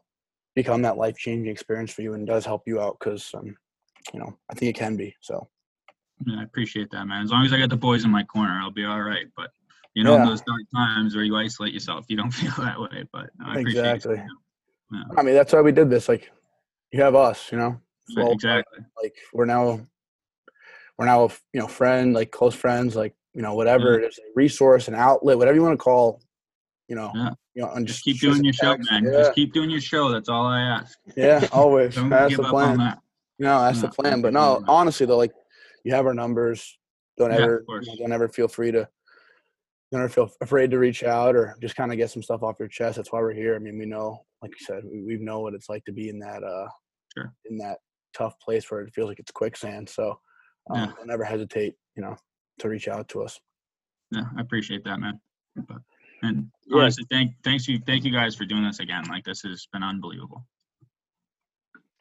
become 0.55 0.81
that 0.83 0.97
life 0.97 1.17
changing 1.17 1.51
experience 1.51 1.91
for 1.91 2.01
you 2.01 2.13
and 2.13 2.25
does 2.25 2.45
help 2.45 2.63
you 2.65 2.81
out 2.81 2.97
because, 2.99 3.29
um, 3.35 3.55
you 4.13 4.19
know, 4.19 4.37
I 4.49 4.55
think 4.55 4.75
it 4.75 4.79
can 4.79 4.95
be. 4.97 5.15
So 5.21 5.47
yeah, 6.25 6.39
I 6.39 6.43
appreciate 6.43 6.89
that, 6.91 7.05
man. 7.05 7.23
As 7.23 7.31
long 7.31 7.45
as 7.45 7.53
I 7.53 7.59
got 7.59 7.69
the 7.69 7.77
boys 7.77 8.03
in 8.05 8.11
my 8.11 8.23
corner, 8.23 8.59
I'll 8.61 8.71
be 8.71 8.85
all 8.85 9.01
right. 9.01 9.27
But 9.35 9.51
you 9.97 10.03
know, 10.03 10.15
Yeah. 10.15 10.25
those 10.25 10.41
dark 10.41 10.61
times 10.75 11.15
where 11.15 11.25
you 11.25 11.35
isolate 11.35 11.73
yourself, 11.73 12.05
you 12.07 12.17
don't 12.17 12.29
feel 12.41 12.53
that 12.59 12.79
way. 12.79 13.03
But 13.11 13.31
no, 13.39 13.47
I 13.47 13.55
appreciate 13.59 13.95
Exactly. 13.95 14.15
it. 14.17 14.25
Yeah, 14.93 15.03
I 15.17 15.23
mean, 15.23 15.33
that's 15.33 15.51
why 15.51 15.61
we 15.61 15.71
did 15.71 15.89
this. 15.89 16.07
Like, 16.07 16.29
you 16.91 17.01
have 17.01 17.15
us, 17.15 17.51
you 17.51 17.57
know. 17.57 17.81
So, 18.09 18.31
exactly. 18.31 18.79
Like 19.01 19.15
we're 19.33 19.45
now, 19.45 19.81
we're 20.97 21.05
now, 21.07 21.23
a, 21.25 21.29
you 21.51 21.59
know, 21.59 21.67
friend, 21.67 22.13
like 22.13 22.29
close 22.29 22.53
friends, 22.53 22.95
like 22.95 23.15
you 23.33 23.41
know, 23.41 23.55
whatever 23.55 23.99
it 23.99 24.05
is, 24.07 24.19
a 24.19 24.21
resource, 24.35 24.87
an 24.87 24.93
outlet, 24.95 25.37
whatever 25.37 25.55
you 25.55 25.63
want 25.63 25.73
to 25.77 25.83
call, 25.83 26.21
you 26.87 26.95
know, 26.95 27.11
Yeah. 27.15 27.29
you 27.55 27.63
know, 27.63 27.71
and 27.71 27.87
Just 27.87 28.05
just 28.05 28.05
keep 28.05 28.31
doing 28.31 28.43
your 28.43 28.53
show, 28.53 28.77
man. 28.91 29.03
Yeah, 29.03 29.11
Just 29.17 29.33
keep 29.33 29.51
doing 29.51 29.69
your 29.71 29.81
show. 29.81 30.09
That's 30.11 30.29
all 30.29 30.45
I 30.45 30.61
ask. 30.61 30.97
yeah, 31.17 31.47
always. 31.51 31.95
Don't 31.95 32.09
that's 32.09 32.29
give 32.29 32.37
the 32.37 32.43
up 32.45 32.51
plan. 32.51 32.69
on 32.69 32.77
that. 32.77 32.99
No, 33.39 33.61
that's 33.61 33.81
the 33.81 33.89
plan. 33.89 34.21
But 34.21 34.33
no, 34.33 34.63
honestly 34.67 35.07
though, 35.07 35.17
like 35.17 35.33
you 35.83 35.91
have 35.95 36.05
our 36.05 36.13
numbers. 36.13 36.77
Don't 37.17 37.31
Yeah, 37.31 37.37
ever, 37.37 37.65
you 37.67 37.75
know, 37.81 37.95
don't 37.97 38.11
ever 38.11 38.27
feel 38.29 38.47
free 38.47 38.71
to, 38.71 38.87
don't 39.91 40.01
ever 40.01 40.09
feel 40.09 40.29
afraid 40.41 40.71
to 40.71 40.79
reach 40.79 41.03
out 41.03 41.35
or 41.35 41.55
just 41.61 41.75
kind 41.75 41.91
of 41.91 41.97
get 41.97 42.09
some 42.11 42.21
stuff 42.23 42.43
off 42.43 42.57
your 42.59 42.67
chest. 42.67 42.97
That's 42.97 43.11
why 43.11 43.19
we're 43.19 43.33
here. 43.33 43.55
I 43.55 43.59
mean, 43.59 43.77
we 43.77 43.85
know, 43.85 44.25
like 44.41 44.51
you 44.51 44.65
said, 44.65 44.83
we, 44.83 45.01
we 45.03 45.17
know 45.17 45.39
what 45.39 45.53
it's 45.53 45.69
like 45.69 45.83
to 45.85 45.93
be 45.93 46.09
in 46.09 46.19
that, 46.19 46.43
uh, 46.43 46.67
Sure. 47.13 47.33
in 47.45 47.57
that 47.57 47.79
tough 48.13 48.37
place 48.39 48.69
where 48.69 48.81
it 48.81 48.93
feels 48.93 49.07
like 49.07 49.19
it's 49.19 49.31
quicksand. 49.31 49.87
So, 49.89 50.19
um, 50.69 50.77
Yeah. 50.79 50.91
don't 50.97 51.09
ever 51.11 51.23
hesitate, 51.23 51.75
you 51.95 52.01
know, 52.03 52.15
to 52.59 52.69
reach 52.69 52.87
out 52.87 53.07
to 53.09 53.23
us. 53.23 53.39
Yeah, 54.11 54.25
I 54.37 54.41
appreciate 54.41 54.83
that, 54.83 54.99
man. 54.99 55.19
But, 55.55 55.81
and 56.23 56.51
Yeah. 56.65 56.81
honestly, 56.81 57.05
thank 57.09 57.31
thanks 57.43 57.67
you 57.67 57.79
thank 57.85 58.03
you 58.03 58.11
guys 58.11 58.35
for 58.35 58.45
doing 58.45 58.63
this 58.63 58.79
again. 58.79 59.03
Like 59.07 59.23
this 59.23 59.41
has 59.41 59.67
been 59.71 59.83
unbelievable. 59.83 60.45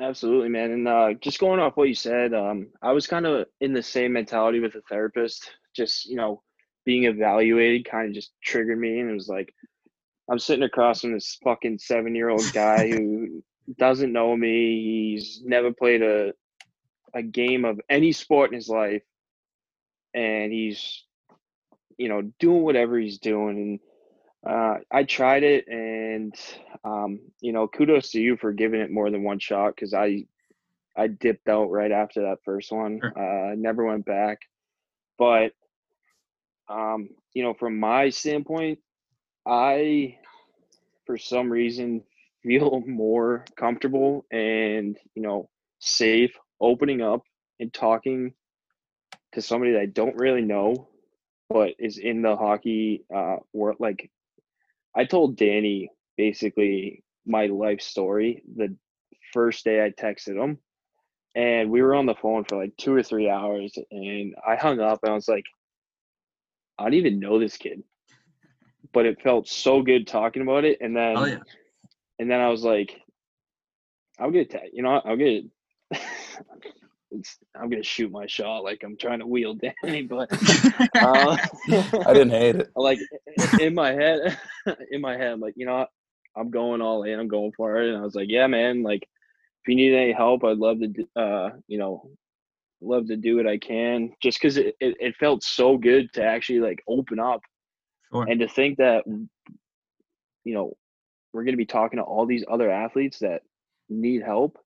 Absolutely, 0.00 0.48
man. 0.50 0.72
And 0.72 0.88
uh, 0.88 1.14
just 1.22 1.38
going 1.38 1.58
off 1.60 1.76
what 1.76 1.88
you 1.88 1.94
said, 1.94 2.34
um, 2.34 2.68
I 2.82 2.92
was 2.92 3.06
kind 3.06 3.26
of 3.26 3.46
in 3.60 3.72
the 3.72 3.82
same 3.82 4.12
mentality 4.12 4.60
with 4.60 4.74
a 4.74 4.82
therapist. 4.90 5.50
Just 5.74 6.06
you 6.06 6.16
know, 6.16 6.42
being 6.86 7.04
evaluated 7.04 7.84
kind 7.90 8.08
of 8.08 8.14
just 8.14 8.32
triggered 8.42 8.78
me, 8.78 9.00
and 9.00 9.10
it 9.10 9.14
was 9.14 9.28
like 9.28 9.52
I'm 10.30 10.38
sitting 10.38 10.64
across 10.64 11.02
from 11.02 11.12
this 11.12 11.38
fucking 11.44 11.78
seven 11.78 12.14
year 12.14 12.30
old 12.30 12.50
guy 12.54 12.88
who 12.88 13.42
doesn't 13.78 14.12
know 14.12 14.34
me. 14.34 15.12
He's 15.12 15.42
never 15.44 15.72
played 15.72 16.02
a 16.02 16.32
a 17.14 17.22
game 17.22 17.64
of 17.64 17.80
any 17.90 18.12
sport 18.12 18.50
in 18.50 18.56
his 18.56 18.68
life, 18.68 19.02
and 20.14 20.50
he's 20.50 21.04
you 21.98 22.08
know 22.08 22.22
doing 22.38 22.62
whatever 22.62 22.98
he's 22.98 23.18
doing 23.18 23.56
and 23.58 23.80
uh, 24.46 24.76
I 24.92 25.02
tried 25.02 25.42
it, 25.42 25.66
and 25.66 26.34
um, 26.84 27.18
you 27.40 27.52
know, 27.52 27.66
kudos 27.66 28.12
to 28.12 28.20
you 28.20 28.36
for 28.36 28.52
giving 28.52 28.80
it 28.80 28.92
more 28.92 29.10
than 29.10 29.24
one 29.24 29.40
shot 29.40 29.74
because 29.74 29.92
I 29.92 30.26
I 30.96 31.08
dipped 31.08 31.48
out 31.48 31.70
right 31.70 31.90
after 31.90 32.22
that 32.22 32.38
first 32.44 32.70
one. 32.70 33.00
Sure. 33.00 33.50
Uh, 33.50 33.54
never 33.56 33.84
went 33.84 34.04
back, 34.06 34.38
but 35.18 35.52
um, 36.68 37.10
you 37.34 37.42
know, 37.42 37.54
from 37.54 37.78
my 37.78 38.10
standpoint, 38.10 38.78
I 39.46 40.18
for 41.06 41.18
some 41.18 41.50
reason 41.50 42.02
feel 42.42 42.82
more 42.86 43.44
comfortable 43.56 44.24
and 44.30 44.96
you 45.14 45.22
know 45.22 45.48
safe 45.80 46.32
opening 46.60 47.02
up 47.02 47.22
and 47.60 47.72
talking 47.72 48.32
to 49.32 49.42
somebody 49.42 49.72
that 49.72 49.80
I 49.80 49.86
don't 49.86 50.16
really 50.16 50.42
know, 50.42 50.88
but 51.50 51.74
is 51.78 51.98
in 51.98 52.22
the 52.22 52.36
hockey 52.36 53.04
uh, 53.14 53.36
world. 53.52 53.76
Like 53.80 54.10
I 54.94 55.04
told 55.04 55.36
Danny 55.36 55.90
basically 56.16 57.04
my 57.26 57.46
life 57.46 57.80
story 57.80 58.42
the 58.56 58.74
first 59.32 59.64
day 59.64 59.84
I 59.84 59.90
texted 59.90 60.42
him. 60.42 60.58
And 61.34 61.70
we 61.70 61.82
were 61.82 61.94
on 61.94 62.06
the 62.06 62.14
phone 62.14 62.44
for 62.44 62.56
like 62.56 62.74
two 62.78 62.94
or 62.94 63.02
three 63.02 63.28
hours. 63.28 63.76
And 63.90 64.34
I 64.46 64.56
hung 64.56 64.80
up 64.80 65.00
and 65.02 65.12
I 65.12 65.14
was 65.14 65.28
like, 65.28 65.44
I 66.78 66.84
don't 66.84 66.94
even 66.94 67.20
know 67.20 67.38
this 67.38 67.56
kid. 67.56 67.82
But 68.92 69.06
it 69.06 69.20
felt 69.22 69.48
so 69.48 69.82
good 69.82 70.06
talking 70.06 70.42
about 70.42 70.64
it. 70.64 70.78
And 70.80 70.96
then, 70.96 71.16
Oh 71.16 71.24
yeah. 71.24 71.38
and 72.18 72.30
then 72.30 72.40
I 72.40 72.48
was 72.48 72.62
like, 72.64 73.00
I'll 74.18 74.30
get, 74.30 74.50
ta- 74.50 74.60
you 74.72 74.82
know, 74.82 75.00
I'll 75.04 75.16
get, 75.16 75.44
it's, 77.10 77.38
I'm 77.54 77.68
going 77.68 77.82
to 77.82 77.88
shoot 77.88 78.10
my 78.10 78.26
shot 78.26 78.64
like 78.64 78.82
I'm 78.84 78.96
trying 78.96 79.18
to 79.20 79.26
wheel 79.26 79.54
Danny. 79.82 80.02
But 80.02 80.30
uh, 80.94 81.36
I 82.06 82.12
didn't 82.12 82.30
hate 82.30 82.56
it. 82.56 82.70
like 82.76 82.98
in 83.58 83.74
my 83.74 83.92
head 83.92 84.38
in 84.90 85.00
my 85.00 85.16
head 85.16 85.32
I'm 85.32 85.40
like 85.40 85.54
you 85.56 85.66
know 85.66 85.78
what? 85.78 85.90
i'm 86.36 86.50
going 86.50 86.82
all 86.82 87.04
in 87.04 87.18
i'm 87.18 87.28
going 87.28 87.52
for 87.56 87.80
it 87.80 87.88
and 87.88 87.96
i 87.96 88.02
was 88.02 88.14
like 88.14 88.28
yeah 88.28 88.46
man 88.46 88.82
like 88.82 89.02
if 89.02 89.68
you 89.68 89.74
need 89.74 89.94
any 89.94 90.12
help 90.12 90.44
i'd 90.44 90.58
love 90.58 90.78
to 90.80 91.20
uh 91.20 91.50
you 91.66 91.78
know 91.78 92.10
love 92.80 93.06
to 93.06 93.16
do 93.16 93.36
what 93.36 93.46
i 93.46 93.56
can 93.56 94.12
just 94.22 94.38
because 94.40 94.56
it, 94.56 94.76
it, 94.80 94.96
it 95.00 95.16
felt 95.16 95.42
so 95.42 95.76
good 95.78 96.12
to 96.12 96.22
actually 96.22 96.60
like 96.60 96.82
open 96.88 97.18
up 97.18 97.40
Sure. 98.12 98.24
and 98.28 98.38
to 98.38 98.48
think 98.48 98.78
that 98.78 99.04
you 100.44 100.54
know 100.54 100.76
we're 101.36 101.44
going 101.44 101.52
to 101.52 101.58
be 101.58 101.66
talking 101.66 101.98
to 101.98 102.02
all 102.02 102.24
these 102.24 102.44
other 102.50 102.70
athletes 102.70 103.18
that 103.18 103.42
need 103.90 104.22
help. 104.22 104.58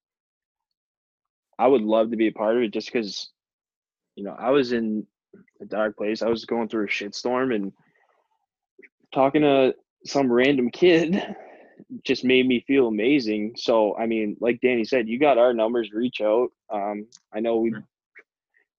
I 1.58 1.66
would 1.66 1.82
love 1.82 2.12
to 2.12 2.16
be 2.16 2.28
a 2.28 2.32
part 2.32 2.56
of 2.56 2.62
it 2.62 2.72
just 2.72 2.86
because, 2.92 3.30
you 4.14 4.22
know, 4.22 4.36
I 4.38 4.50
was 4.50 4.72
in 4.72 5.04
a 5.60 5.64
dark 5.64 5.96
place. 5.96 6.22
I 6.22 6.28
was 6.28 6.44
going 6.44 6.68
through 6.68 6.84
a 6.84 6.88
shitstorm 6.88 7.54
and 7.54 7.72
talking 9.12 9.42
to 9.42 9.74
some 10.06 10.32
random 10.32 10.70
kid 10.70 11.20
just 12.06 12.24
made 12.24 12.46
me 12.46 12.64
feel 12.68 12.86
amazing. 12.86 13.54
So, 13.56 13.96
I 13.96 14.06
mean, 14.06 14.36
like 14.40 14.60
Danny 14.60 14.84
said, 14.84 15.08
you 15.08 15.18
got 15.18 15.38
our 15.38 15.52
numbers, 15.52 15.90
reach 15.92 16.20
out. 16.20 16.50
Um, 16.72 17.08
I 17.34 17.40
know 17.40 17.56
we, 17.56 17.74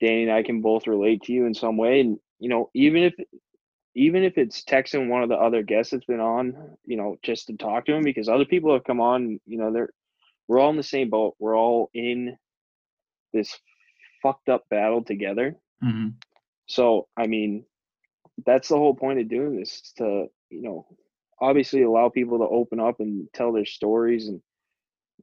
Danny 0.01 0.23
and 0.23 0.31
I 0.31 0.43
can 0.43 0.61
both 0.61 0.87
relate 0.87 1.23
to 1.23 1.33
you 1.33 1.45
in 1.45 1.53
some 1.53 1.77
way. 1.77 2.01
And, 2.01 2.17
you 2.39 2.49
know, 2.49 2.69
even 2.73 3.03
if, 3.03 3.13
even 3.95 4.23
if 4.23 4.37
it's 4.37 4.63
texting 4.63 5.07
one 5.07 5.23
of 5.23 5.29
the 5.29 5.35
other 5.35 5.63
guests 5.63 5.91
that's 5.91 6.05
been 6.05 6.19
on, 6.19 6.77
you 6.85 6.97
know, 6.97 7.17
just 7.23 7.47
to 7.47 7.57
talk 7.57 7.85
to 7.85 7.93
him 7.93 8.03
because 8.03 8.27
other 8.27 8.45
people 8.45 8.73
have 8.73 8.83
come 8.83 8.99
on, 8.99 9.39
you 9.45 9.57
know, 9.57 9.71
they're, 9.71 9.89
we're 10.47 10.59
all 10.59 10.71
in 10.71 10.77
the 10.77 10.83
same 10.83 11.09
boat. 11.09 11.35
We're 11.39 11.57
all 11.57 11.89
in 11.93 12.35
this 13.31 13.55
fucked 14.21 14.49
up 14.49 14.63
battle 14.69 15.03
together. 15.03 15.55
Mm-hmm. 15.83 16.09
So, 16.65 17.07
I 17.15 17.27
mean, 17.27 17.65
that's 18.45 18.69
the 18.69 18.77
whole 18.77 18.95
point 18.95 19.19
of 19.19 19.29
doing 19.29 19.57
this 19.57 19.93
to, 19.97 20.25
you 20.49 20.61
know, 20.61 20.87
obviously 21.41 21.81
allow 21.81 22.07
people 22.09 22.37
to 22.39 22.45
open 22.45 22.79
up 22.79 22.99
and 22.99 23.27
tell 23.33 23.51
their 23.51 23.65
stories 23.65 24.27
and 24.27 24.41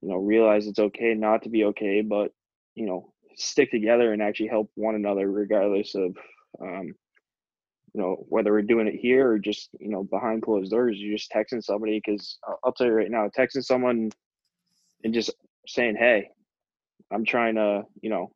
you 0.03 0.09
know 0.09 0.17
realize 0.17 0.67
it's 0.67 0.79
okay 0.79 1.14
not 1.14 1.43
to 1.43 1.49
be 1.49 1.64
okay 1.64 2.03
but 2.03 2.33
you 2.75 2.87
know 2.87 3.12
stick 3.38 3.70
together 3.70 4.12
and 4.12 4.22
actually 4.22 4.48
help 4.48 4.70
one 4.74 4.94
another 4.94 5.31
regardless 5.31 5.94
of 5.94 6.16
um, 6.61 6.94
you 7.94 8.01
know 8.03 8.24
whether 8.29 8.53
we're 8.53 8.62
doing 8.62 8.87
it 8.87 8.94
here 8.94 9.31
or 9.31 9.38
just 9.38 9.70
you 9.81 9.88
know 9.90 10.05
behind 10.05 10.42
closed 10.42 10.70
doors. 10.70 10.98
You're 10.98 11.16
just 11.16 11.33
texting 11.33 11.62
somebody 11.62 12.01
because 12.05 12.38
i'll 12.64 12.72
tell 12.72 12.87
you 12.87 12.92
right 12.92 13.11
now 13.11 13.29
texting 13.29 13.64
someone 13.64 14.11
and 15.05 15.14
just 15.14 15.31
saying 15.66 15.96
hey 15.96 16.29
i'm 17.12 17.24
trying 17.24 17.55
to 17.57 17.85
you 18.03 18.11
know 18.11 18.31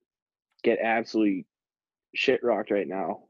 get 0.63 0.79
absolutely 0.83 1.47
shit 2.15 2.43
rocked 2.43 2.71
right 2.71 2.89
now. 2.89 3.25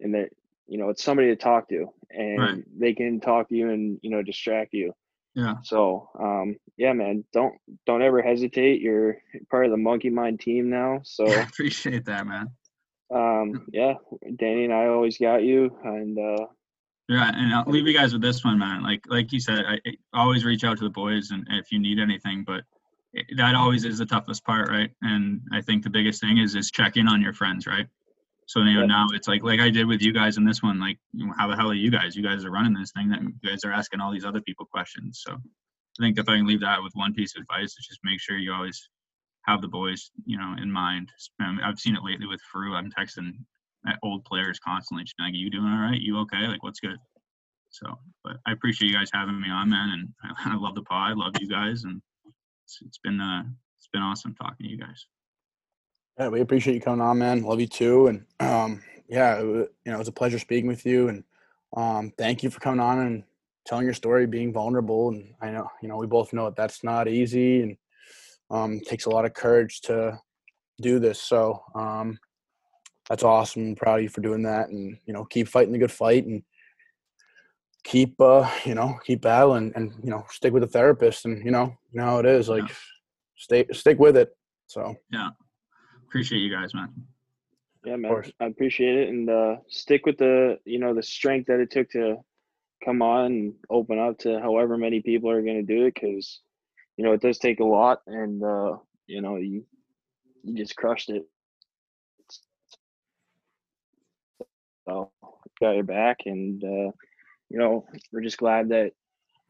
And 0.00 0.14
that 0.14 0.30
you 0.66 0.78
know 0.78 0.90
it's 0.90 1.02
somebody 1.02 1.28
to 1.28 1.36
talk 1.36 1.68
to 1.70 1.86
and 2.10 2.38
Right. 2.38 2.64
they 2.78 2.92
can 2.92 3.20
talk 3.20 3.48
to 3.48 3.56
you 3.56 3.70
and 3.70 3.98
you 4.02 4.10
know 4.10 4.22
distract 4.22 4.74
you 4.74 4.92
Yeah. 5.36 5.56
so 5.62 6.08
um 6.18 6.56
yeah 6.78 6.92
man 6.94 7.24
don't 7.32 7.54
don't 7.86 8.02
ever 8.02 8.22
hesitate 8.22 8.80
you're 8.80 9.18
part 9.50 9.66
of 9.66 9.70
the 9.70 9.76
monkey 9.76 10.10
mind 10.10 10.40
team 10.40 10.70
now 10.70 11.00
so 11.04 11.26
I 11.26 11.42
appreciate 11.50 12.06
that, 12.06 12.26
man. 12.26 12.48
um 13.14 13.66
yeah 13.72 13.94
danny 14.36 14.64
and 14.64 14.72
i 14.72 14.86
always 14.86 15.18
got 15.18 15.44
you 15.44 15.70
and 15.84 16.18
uh 16.18 16.46
Yeah, 17.08 17.30
and 17.34 17.54
I'll 17.54 17.70
leave 17.70 17.86
you 17.86 17.94
guys 17.94 18.12
with 18.12 18.22
this 18.22 18.44
one, 18.44 18.58
man. 18.58 18.82
Like 18.82 19.02
like 19.06 19.30
you 19.32 19.38
said, 19.38 19.64
I, 19.64 19.76
I 19.86 20.20
always 20.24 20.44
reach 20.44 20.64
out 20.64 20.78
to 20.78 20.84
the 20.84 20.90
boys, 20.90 21.30
and 21.30 21.46
if 21.50 21.70
you 21.70 21.78
need 21.78 21.98
anything, 22.00 22.42
but 22.44 22.62
it, 23.12 23.26
that 23.36 23.54
always 23.54 23.84
is 23.84 23.98
the 23.98 24.06
toughest 24.06 24.42
part, 24.44 24.68
right? 24.68 24.90
And 25.02 25.40
I 25.52 25.60
think 25.60 25.84
the 25.84 25.90
biggest 25.90 26.20
thing 26.20 26.38
is 26.38 26.56
is 26.56 26.70
check 26.72 26.96
in 26.96 27.06
on 27.06 27.22
your 27.22 27.32
friends, 27.32 27.66
right? 27.66 27.86
So 28.46 28.60
you 28.62 28.74
know 28.74 28.86
now 28.86 29.06
it's 29.12 29.28
like 29.28 29.42
like 29.42 29.60
I 29.60 29.70
did 29.70 29.86
with 29.86 30.02
you 30.02 30.12
guys 30.12 30.36
in 30.36 30.44
this 30.44 30.62
one. 30.62 30.78
Like, 30.78 30.98
you 31.12 31.26
know, 31.26 31.34
how 31.36 31.48
the 31.48 31.56
hell 31.56 31.70
are 31.70 31.74
you 31.74 31.90
guys? 31.90 32.14
You 32.14 32.22
guys 32.22 32.44
are 32.44 32.50
running 32.50 32.74
this 32.74 32.92
thing. 32.92 33.08
That 33.10 33.20
you 33.22 33.34
guys 33.44 33.64
are 33.64 33.72
asking 33.72 34.00
all 34.00 34.12
these 34.12 34.24
other 34.24 34.40
people 34.40 34.66
questions. 34.66 35.22
So 35.24 35.32
I 35.34 36.02
think 36.02 36.18
if 36.18 36.28
I 36.28 36.36
can 36.36 36.46
leave 36.46 36.60
that 36.60 36.82
with 36.82 36.92
one 36.94 37.12
piece 37.12 37.34
of 37.36 37.42
advice, 37.42 37.76
is 37.76 37.86
just 37.88 38.00
make 38.04 38.20
sure 38.20 38.38
you 38.38 38.52
always 38.52 38.88
have 39.46 39.62
the 39.62 39.68
boys, 39.68 40.10
you 40.24 40.38
know, 40.38 40.54
in 40.60 40.70
mind. 40.70 41.10
Um, 41.40 41.60
I've 41.62 41.78
seen 41.78 41.96
it 41.96 42.04
lately 42.04 42.26
with 42.26 42.40
Frew. 42.52 42.74
I'm 42.74 42.90
texting 42.90 43.32
old 44.02 44.24
players 44.24 44.58
constantly, 44.58 45.04
just 45.04 45.16
like, 45.18 45.34
"You 45.34 45.50
doing 45.50 45.66
all 45.66 45.80
right? 45.80 46.00
You 46.00 46.18
okay? 46.20 46.46
Like, 46.46 46.62
what's 46.62 46.80
good?" 46.80 46.98
So, 47.70 47.98
but 48.22 48.36
I 48.46 48.52
appreciate 48.52 48.88
you 48.88 48.94
guys 48.94 49.10
having 49.12 49.40
me 49.40 49.50
on, 49.50 49.70
man, 49.70 49.90
and 49.90 50.08
I, 50.22 50.50
I 50.54 50.56
love 50.56 50.74
the 50.74 50.82
pod. 50.82 51.10
I 51.10 51.14
love 51.14 51.34
you 51.40 51.48
guys, 51.48 51.84
and 51.84 52.00
it's, 52.64 52.78
it's 52.82 52.98
been 52.98 53.20
uh, 53.20 53.42
it's 53.78 53.88
been 53.92 54.02
awesome 54.02 54.34
talking 54.34 54.66
to 54.66 54.68
you 54.68 54.78
guys. 54.78 55.06
Yeah, 56.18 56.28
we 56.28 56.40
appreciate 56.40 56.74
you 56.74 56.80
coming 56.80 57.02
on, 57.04 57.18
man. 57.18 57.42
Love 57.42 57.60
you 57.60 57.66
too, 57.66 58.06
and 58.06 58.24
um, 58.40 58.82
yeah, 59.08 59.38
it, 59.38 59.44
wa- 59.44 59.52
you 59.52 59.68
know, 59.86 59.94
it 59.94 59.98
was 59.98 60.08
a 60.08 60.12
pleasure 60.12 60.38
speaking 60.38 60.66
with 60.68 60.86
you, 60.86 61.08
and 61.08 61.24
um, 61.76 62.12
thank 62.16 62.42
you 62.42 62.50
for 62.50 62.60
coming 62.60 62.80
on 62.80 62.98
and 63.00 63.24
telling 63.66 63.84
your 63.84 63.94
story, 63.94 64.26
being 64.26 64.52
vulnerable. 64.52 65.10
And 65.10 65.34
I 65.42 65.50
know, 65.50 65.68
you 65.82 65.88
know, 65.88 65.96
we 65.96 66.06
both 66.06 66.32
know 66.32 66.46
that 66.46 66.56
that's 66.56 66.82
not 66.82 67.08
easy, 67.08 67.62
and 67.62 67.76
um, 68.50 68.80
takes 68.80 69.04
a 69.06 69.10
lot 69.10 69.24
of 69.26 69.34
courage 69.34 69.80
to 69.82 70.18
do 70.80 70.98
this. 70.98 71.20
So 71.20 71.62
um, 71.74 72.18
that's 73.10 73.22
awesome. 73.22 73.68
I'm 73.68 73.74
proud 73.76 73.98
of 73.98 74.02
you 74.04 74.08
for 74.08 74.22
doing 74.22 74.42
that, 74.44 74.70
and 74.70 74.96
you 75.04 75.12
know, 75.12 75.24
keep 75.26 75.48
fighting 75.48 75.72
the 75.72 75.78
good 75.78 75.92
fight, 75.92 76.24
and 76.24 76.42
keep, 77.84 78.18
uh, 78.20 78.50
you 78.64 78.74
know, 78.74 78.98
keep 79.04 79.20
battling, 79.20 79.70
and 79.76 79.92
you 80.02 80.10
know, 80.10 80.24
stick 80.30 80.54
with 80.54 80.62
the 80.62 80.68
therapist, 80.68 81.26
and 81.26 81.44
you 81.44 81.50
know, 81.50 81.76
you 81.92 82.00
know 82.00 82.06
how 82.06 82.18
it 82.20 82.26
is. 82.26 82.48
Like, 82.48 82.68
Yeah. 82.68 82.74
stay, 83.36 83.66
stick 83.72 83.98
with 83.98 84.16
it. 84.16 84.34
So. 84.66 84.96
Appreciate 86.06 86.38
you 86.38 86.50
guys, 86.50 86.72
man. 86.74 86.92
yeah 87.84 87.96
man 87.96 88.10
course. 88.10 88.30
i 88.40 88.46
appreciate 88.46 88.96
it 88.96 89.08
and 89.08 89.28
uh 89.28 89.56
stick 89.68 90.06
with 90.06 90.18
the 90.18 90.58
you 90.64 90.78
know 90.78 90.94
the 90.94 91.02
strength 91.02 91.46
that 91.46 91.60
it 91.60 91.70
took 91.70 91.90
to 91.90 92.16
come 92.84 93.02
on 93.02 93.26
and 93.26 93.54
open 93.70 93.98
up 93.98 94.18
to 94.18 94.38
however 94.40 94.76
many 94.76 95.00
people 95.00 95.30
are 95.30 95.42
going 95.42 95.64
to 95.64 95.74
do 95.74 95.86
it 95.86 95.94
because 95.94 96.40
you 96.96 97.04
know 97.04 97.12
it 97.12 97.20
does 97.20 97.38
take 97.38 97.60
a 97.60 97.64
lot 97.64 98.00
and 98.06 98.42
uh 98.42 98.76
you 99.06 99.20
know 99.20 99.36
you 99.36 99.64
you 100.44 100.54
just 100.54 100.76
crushed 100.76 101.10
it 101.10 101.26
so 104.86 105.10
got 105.60 105.72
your 105.72 105.84
back 105.84 106.18
and 106.26 106.62
uh 106.62 106.90
you 107.48 107.58
know 107.58 107.84
we're 108.12 108.20
just 108.20 108.38
glad 108.38 108.68
that 108.68 108.92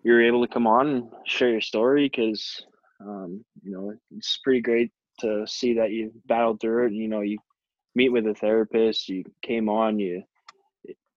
you 0.02 0.12
were 0.12 0.22
able 0.22 0.46
to 0.46 0.52
come 0.52 0.66
on 0.66 0.88
and 0.88 1.08
share 1.26 1.50
your 1.50 1.60
story 1.60 2.08
because 2.08 2.64
um 3.00 3.44
you 3.62 3.72
know 3.72 3.92
it's 4.16 4.38
pretty 4.42 4.60
great 4.60 4.92
to 5.18 5.46
see 5.46 5.74
that 5.74 5.90
you 5.90 6.12
battled 6.26 6.60
through 6.60 6.86
it 6.86 6.92
you 6.92 7.08
know 7.08 7.20
you 7.20 7.38
meet 7.94 8.10
with 8.10 8.26
a 8.26 8.34
therapist 8.34 9.08
you 9.08 9.24
came 9.42 9.68
on 9.68 9.98
you 9.98 10.22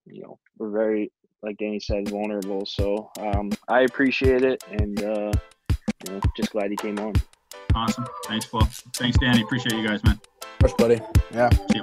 you 0.05 0.21
know 0.21 0.39
we're 0.57 0.71
very 0.71 1.11
like 1.43 1.57
danny 1.57 1.79
said 1.79 2.07
vulnerable 2.09 2.65
so 2.65 3.09
um 3.19 3.49
i 3.67 3.81
appreciate 3.81 4.43
it 4.43 4.63
and 4.71 5.03
uh 5.03 5.31
you 6.05 6.13
know 6.13 6.19
just 6.35 6.51
glad 6.51 6.71
you 6.71 6.77
came 6.77 6.99
on 6.99 7.13
Awesome. 7.75 8.07
Thanks, 8.25 8.45
Paul. 8.45 8.67
Thanks, 8.95 9.17
Danny. 9.17 9.41
Appreciate 9.41 9.73
you 9.75 9.87
guys, 9.87 10.03
man. 10.03 10.19
Of 10.41 10.59
course, 10.59 10.73
buddy. 10.73 10.99
Yeah. 11.31 11.49
See 11.71 11.81